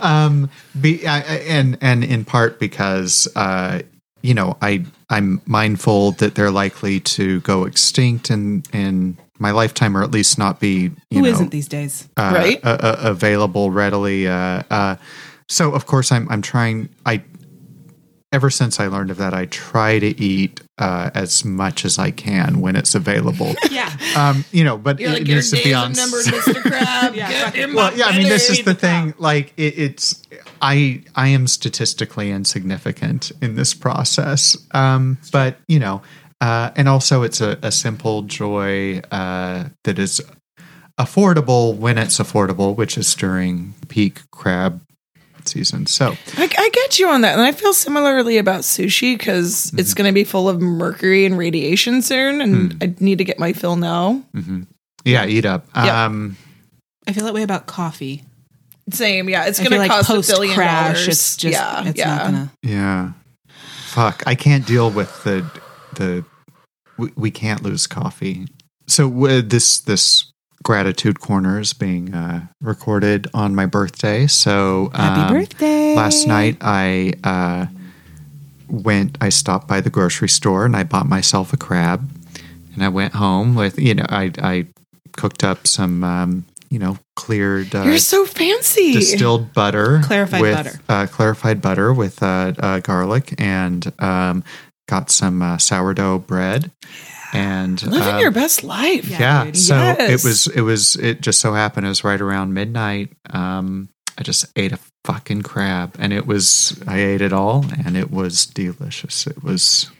um 0.00 0.50
be 0.80 1.06
I, 1.06 1.18
I- 1.20 1.44
and 1.48 1.78
and 1.80 2.02
in 2.02 2.24
part 2.24 2.58
because 2.58 3.28
uh 3.36 3.82
you 4.22 4.34
know 4.34 4.56
i 4.60 4.84
i'm 5.08 5.40
mindful 5.46 6.12
that 6.12 6.34
they're 6.34 6.50
likely 6.50 6.98
to 7.00 7.40
go 7.42 7.64
extinct 7.64 8.28
in 8.30 8.64
in 8.72 9.16
my 9.38 9.52
lifetime 9.52 9.96
or 9.96 10.02
at 10.02 10.10
least 10.10 10.36
not 10.36 10.58
be 10.58 10.90
you 11.10 11.20
Who 11.20 11.22
know 11.22 11.38
not 11.40 11.50
these 11.52 11.68
days? 11.68 12.08
uh, 12.16 12.32
Right. 12.34 12.60
uh, 12.64 12.68
uh, 12.80 12.96
available 13.02 13.70
readily 13.70 14.26
uh 14.26 14.62
uh 14.68 14.96
so 15.48 15.72
of 15.72 15.86
course 15.86 16.10
i'm 16.10 16.26
i'm 16.28 16.42
trying 16.42 16.88
i 17.06 17.22
ever 18.32 18.50
since 18.50 18.80
i 18.80 18.86
learned 18.86 19.10
of 19.10 19.18
that 19.18 19.34
i 19.34 19.44
try 19.46 19.98
to 19.98 20.20
eat 20.20 20.60
uh 20.78 21.10
as 21.14 21.44
much 21.44 21.84
as 21.84 21.98
i 21.98 22.10
can 22.10 22.60
when 22.60 22.74
it's 22.76 22.94
available 22.94 23.54
Yeah. 23.70 23.94
um 24.16 24.44
you 24.52 24.64
know 24.64 24.76
but 24.78 24.98
You're 24.98 25.10
it 25.10 25.12
like, 25.20 25.26
your 25.28 25.36
needs 25.36 25.50
to 25.50 25.62
be 25.62 25.74
are 25.74 25.84
on 25.84 25.92
numbered, 25.92 26.24
Mr. 26.26 26.62
Crab. 26.62 27.14
Yeah, 27.14 27.30
Get 27.30 27.44
fucking- 27.44 27.62
in 27.62 27.74
well 27.74 27.96
yeah 27.96 28.06
i 28.06 28.16
mean 28.18 28.28
this 28.28 28.48
is 28.50 28.64
the 28.64 28.74
thing 28.74 29.14
like 29.18 29.52
it, 29.56 29.78
it's 29.78 30.22
i 30.60 31.02
i 31.14 31.28
am 31.28 31.46
statistically 31.46 32.30
insignificant 32.30 33.30
in 33.42 33.54
this 33.54 33.74
process 33.74 34.56
um 34.72 35.18
but 35.30 35.56
you 35.68 35.78
know 35.78 36.02
uh 36.40 36.70
and 36.76 36.88
also 36.88 37.22
it's 37.22 37.40
a, 37.40 37.58
a 37.62 37.70
simple 37.70 38.22
joy 38.22 38.98
uh 39.10 39.64
that 39.84 39.98
is 39.98 40.20
affordable 40.98 41.76
when 41.76 41.98
it's 41.98 42.18
affordable 42.18 42.76
which 42.76 42.98
is 42.98 43.14
during 43.14 43.74
peak 43.88 44.20
crab 44.30 44.80
season 45.48 45.86
so 45.86 46.16
I, 46.36 46.48
I 46.58 46.68
get 46.72 46.98
you 46.98 47.08
on 47.08 47.20
that. 47.22 47.32
And 47.32 47.40
I 47.42 47.52
feel 47.52 47.72
similarly 47.72 48.38
about 48.38 48.60
sushi 48.62 49.16
because 49.16 49.66
Mm-hmm. 49.66 49.78
it's 49.80 49.94
going 49.94 50.08
to 50.08 50.12
be 50.14 50.24
full 50.24 50.48
of 50.48 50.60
mercury 50.60 51.24
and 51.26 51.36
radiation 51.38 52.02
soon. 52.02 52.40
And 52.40 52.72
Hmm. 52.72 52.78
I 52.82 52.94
need 53.00 53.18
to 53.18 53.24
get 53.24 53.38
my 53.38 53.52
fill 53.52 53.76
now. 53.76 54.22
mhm. 54.34 54.66
yeah 55.04 55.26
eat 55.26 55.44
up 55.44 55.66
Yeah. 55.74 56.04
um 56.06 56.36
I 57.06 57.12
feel 57.12 57.24
that 57.24 57.34
way 57.34 57.42
about 57.42 57.66
coffee. 57.66 58.22
Same. 58.90 59.28
Yeah. 59.28 59.46
It's 59.46 59.58
going 59.58 59.70
feel 59.70 59.82
to 59.82 59.88
like 59.88 59.90
cost 60.06 60.30
a 60.30 60.32
billion 60.34 60.54
crash, 60.54 60.94
dollars. 60.94 61.08
it's 61.08 61.36
just 61.36 61.52
yeah. 61.54 61.88
it's 61.88 61.98
yeah. 61.98 62.06
not 62.16 62.24
gonna. 62.24 62.52
yeah 62.62 63.12
fuck 63.92 64.22
i 64.26 64.34
can't 64.34 64.66
deal 64.66 64.90
with 64.90 65.22
the 65.24 65.44
the 65.96 66.24
we, 66.96 67.12
we 67.14 67.30
can't 67.30 67.62
lose 67.62 67.86
coffee 67.86 68.46
so 68.86 69.06
uh, 69.26 69.42
this 69.44 69.80
this 69.80 70.31
Gratitude 70.62 71.20
Corner 71.20 71.58
is 71.60 71.72
being 71.72 72.14
uh, 72.14 72.46
recorded 72.60 73.26
on 73.34 73.54
my 73.54 73.66
birthday. 73.66 74.26
So 74.26 74.90
Happy 74.94 75.20
um, 75.22 75.32
birthday. 75.40 75.94
Last 75.94 76.26
night 76.26 76.56
I 76.60 77.14
uh, 77.24 77.66
went, 78.68 79.18
I 79.20 79.28
stopped 79.30 79.66
by 79.68 79.80
the 79.80 79.90
grocery 79.90 80.28
store 80.28 80.64
and 80.64 80.76
I 80.76 80.84
bought 80.84 81.06
myself 81.06 81.52
a 81.52 81.56
crab. 81.56 82.08
And 82.74 82.82
I 82.82 82.88
went 82.88 83.14
home 83.14 83.54
with, 83.54 83.78
you 83.78 83.94
know, 83.94 84.06
I, 84.08 84.30
I 84.38 84.66
cooked 85.12 85.44
up 85.44 85.66
some, 85.66 86.02
um, 86.04 86.46
you 86.70 86.78
know, 86.78 86.96
cleared. 87.16 87.74
Uh, 87.74 87.82
You're 87.82 87.98
so 87.98 88.24
fancy. 88.24 88.92
distilled 88.94 89.52
butter, 89.52 90.00
Clarified 90.04 90.40
with, 90.40 90.54
butter. 90.56 90.80
uh, 90.88 91.06
clarified 91.06 91.60
butter 91.60 91.92
with 91.92 92.22
uh, 92.22 92.54
uh, 92.58 92.78
garlic, 92.80 93.34
and 93.38 93.92
um, 94.00 94.42
got 94.88 95.10
some 95.10 95.42
uh, 95.42 95.58
sourdough 95.58 96.20
bread, 96.20 96.70
and 97.32 97.82
Living 97.82 98.14
um, 98.14 98.20
your 98.20 98.30
best 98.30 98.62
life. 98.62 99.08
yeah. 99.08 99.44
dude. 99.44 99.56
So 99.56 99.74
Yes. 99.74 100.10
it 100.24 100.28
was 100.28 100.46
it 100.48 100.60
was 100.62 100.96
it 100.96 101.20
just 101.20 101.40
so 101.40 101.54
happened 101.54 101.86
it 101.86 101.88
was 101.88 102.04
right 102.04 102.20
around 102.20 102.54
midnight. 102.54 103.10
Um, 103.30 103.88
I 104.18 104.22
just 104.22 104.44
ate 104.56 104.72
a 104.72 104.78
fucking 105.04 105.42
crab, 105.42 105.96
and 105.98 106.12
it 106.12 106.26
was 106.26 106.80
I 106.86 106.98
ate 106.98 107.20
it 107.22 107.32
all, 107.32 107.64
and 107.84 107.96
it 107.96 108.10
was 108.10 108.46
delicious. 108.46 109.26
It 109.26 109.42
was. 109.42 109.90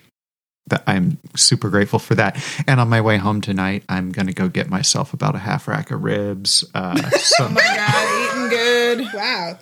That 0.68 0.84
I'm 0.86 1.18
super 1.34 1.68
grateful 1.70 1.98
for 1.98 2.14
that. 2.14 2.40
And 2.68 2.78
on 2.78 2.88
my 2.88 3.00
way 3.00 3.16
home 3.16 3.40
tonight, 3.40 3.82
I'm 3.88 4.12
gonna 4.12 4.32
go 4.32 4.46
get 4.48 4.70
myself 4.70 5.12
about 5.12 5.34
a 5.34 5.38
half 5.38 5.66
rack 5.66 5.90
of 5.90 6.04
ribs, 6.04 6.64
uh, 6.72 6.94
some, 7.18 7.46
Oh 7.50 7.54
my 7.54 7.60
god, 7.62 8.36
eating 8.36 8.48
good. 8.48 9.12
Wow. 9.12 9.58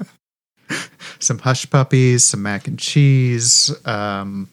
some 1.19 1.39
hush 1.39 1.69
puppies, 1.71 2.27
some 2.27 2.43
mac 2.43 2.69
and 2.69 2.79
cheese. 2.79 3.73
Um, 3.87 4.51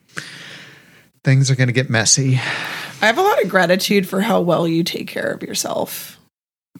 things 1.27 1.51
are 1.51 1.55
going 1.55 1.67
to 1.67 1.73
get 1.73 1.89
messy. 1.89 2.35
I 2.35 3.05
have 3.05 3.17
a 3.17 3.21
lot 3.21 3.43
of 3.43 3.49
gratitude 3.49 4.07
for 4.07 4.21
how 4.21 4.39
well 4.39 4.65
you 4.65 4.81
take 4.81 5.07
care 5.09 5.29
of 5.29 5.43
yourself. 5.43 6.17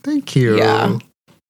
Thank 0.04 0.38
you. 0.38 0.58
Yeah. 0.58 1.00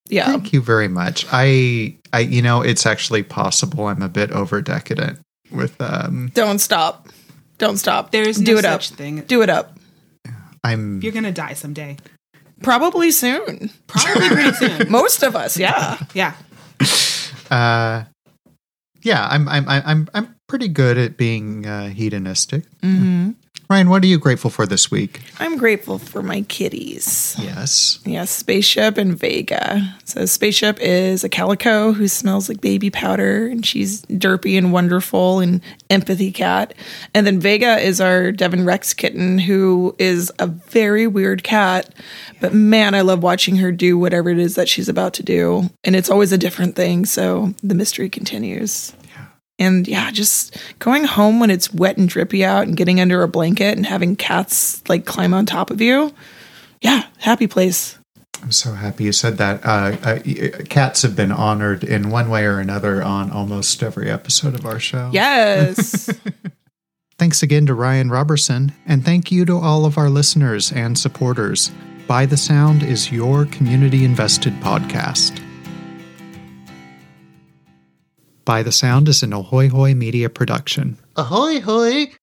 Yeah. 0.10 0.26
Thank 0.26 0.52
you 0.52 0.64
very 0.64 0.88
much. 0.88 1.24
I, 1.32 1.96
I, 2.12 2.22
you 2.22 2.42
know, 2.42 2.64
it's 2.64 2.88
actually 2.88 3.22
possible 3.22 3.86
I'm 3.86 4.02
a 4.02 4.10
bit 4.10 4.32
over 4.32 4.64
decadent 4.64 5.20
with, 5.52 5.80
um, 5.80 6.32
Don't 6.34 6.58
stop. 6.58 7.10
Don't 7.60 7.78
stop. 7.78 8.10
There's 8.10 8.38
do 8.38 8.54
no 8.54 8.58
it 8.58 8.66
up. 8.66 8.82
thing. 8.82 9.22
Do 9.22 9.44
it 9.44 9.50
up. 9.52 9.78
I'm, 10.64 11.00
You're 11.02 11.12
gonna 11.14 11.32
die 11.32 11.54
someday. 11.54 11.98
Probably 12.64 13.12
soon. 13.12 13.70
Probably 13.86 14.28
pretty 14.28 14.54
soon. 14.54 14.92
Most 14.92 15.22
of 15.22 15.36
us, 15.36 15.56
yeah. 15.56 16.00
Yeah. 16.16 16.34
uh, 17.52 18.06
yeah, 19.04 19.28
I'm, 19.30 19.48
I'm, 19.48 19.70
I'm, 19.70 19.84
I'm, 19.86 20.10
I'm 20.16 20.36
pretty 20.48 20.68
good 20.68 20.98
at 20.98 21.18
being 21.18 21.66
uh, 21.66 21.90
hedonistic. 21.90 22.64
Mm-hmm. 22.82 23.32
Ryan, 23.70 23.90
what 23.90 24.02
are 24.02 24.08
you 24.08 24.18
grateful 24.18 24.50
for 24.50 24.66
this 24.66 24.90
week? 24.90 25.20
I'm 25.42 25.58
grateful 25.58 26.00
for 26.00 26.24
my 26.24 26.44
kitties. 26.44 27.36
Yes. 27.38 28.00
Yes, 28.06 28.30
Spaceship 28.30 28.98
and 28.98 29.20
Vega. 29.20 29.94
So 30.06 30.26
Spaceship 30.26 30.80
is 30.80 31.26
a 31.26 31.30
calico 31.30 31.92
who 31.92 32.08
smells 32.08 32.48
like 32.48 32.62
baby 32.62 32.90
powder, 32.90 33.46
and 33.46 33.66
she's 33.66 34.04
derpy 34.04 34.58
and 34.58 34.72
wonderful 34.72 35.42
and 35.42 35.60
empathy 35.90 36.32
cat. 36.32 36.76
And 37.14 37.28
then 37.28 37.42
Vega 37.42 37.78
is 37.78 38.00
our 38.00 38.32
Devon 38.32 38.64
Rex 38.64 38.94
kitten, 38.94 39.38
who 39.38 39.94
is 40.00 40.32
a 40.40 40.48
very 40.48 41.06
weird 41.06 41.44
cat. 41.44 41.94
But 42.40 42.54
man, 42.54 42.96
I 42.96 43.02
love 43.02 43.22
watching 43.22 43.58
her 43.58 43.74
do 43.74 43.98
whatever 43.98 44.30
it 44.30 44.40
is 44.40 44.56
that 44.56 44.70
she's 44.70 44.88
about 44.88 45.14
to 45.16 45.24
do, 45.24 45.70
and 45.84 45.94
it's 45.94 46.10
always 46.10 46.32
a 46.32 46.38
different 46.38 46.78
thing. 46.78 47.04
So 47.04 47.54
the 47.62 47.76
mystery 47.76 48.10
continues. 48.10 48.94
And 49.60 49.88
yeah, 49.88 50.12
just 50.12 50.58
going 50.80 51.04
home 51.04 51.40
when 51.40 51.50
it's 51.50 51.74
wet 51.74 51.98
and 51.98 52.08
drippy 52.08 52.46
out 52.46 52.68
and 52.68 52.78
getting 52.78 53.00
under 53.00 53.24
a 53.24 53.28
blanket 53.28 53.76
and 53.76 53.86
having 53.86 54.16
cats 54.16 54.88
like 54.88 55.06
climb 55.06 55.34
on 55.34 55.46
top 55.46 55.72
of 55.72 55.82
you. 55.82 56.14
Yeah, 56.82 57.06
happy 57.18 57.48
place. 57.48 57.98
I'm 58.44 58.52
so 58.52 58.74
happy 58.74 59.06
you 59.06 59.12
said 59.12 59.38
that. 59.40 59.66
Uh, 59.66 59.98
uh, 60.04 60.64
cats 60.70 61.02
have 61.02 61.16
been 61.16 61.32
honored 61.32 61.84
in 61.84 62.10
one 62.12 62.30
way 62.30 62.46
or 62.46 62.60
another 62.60 63.02
on 63.04 63.32
almost 63.32 63.82
every 63.82 64.10
episode 64.12 64.54
of 64.54 64.66
our 64.66 64.80
show. 64.80 65.10
Yes. 65.12 66.10
Thanks 67.18 67.42
again 67.42 67.66
to 67.66 67.74
Ryan 67.74 68.12
Robertson, 68.12 68.74
and 68.86 69.04
thank 69.04 69.32
you 69.32 69.44
to 69.46 69.58
all 69.58 69.86
of 69.86 69.98
our 69.98 70.08
listeners 70.08 70.72
and 70.72 70.96
supporters. 70.96 71.72
By 72.06 72.28
the 72.28 72.38
Sound 72.38 72.84
is 72.84 73.12
your 73.12 73.48
community 73.48 74.06
invested 74.06 74.54
podcast. 74.62 75.44
By 78.48 78.64
the 78.64 78.72
Sound 78.72 79.10
is 79.10 79.24
an 79.24 79.34
Ahoy 79.34 79.68
Hoy 79.68 79.94
media 79.94 80.30
production. 80.30 80.98
Ahoy 81.18 81.60
hoy! 81.60 82.14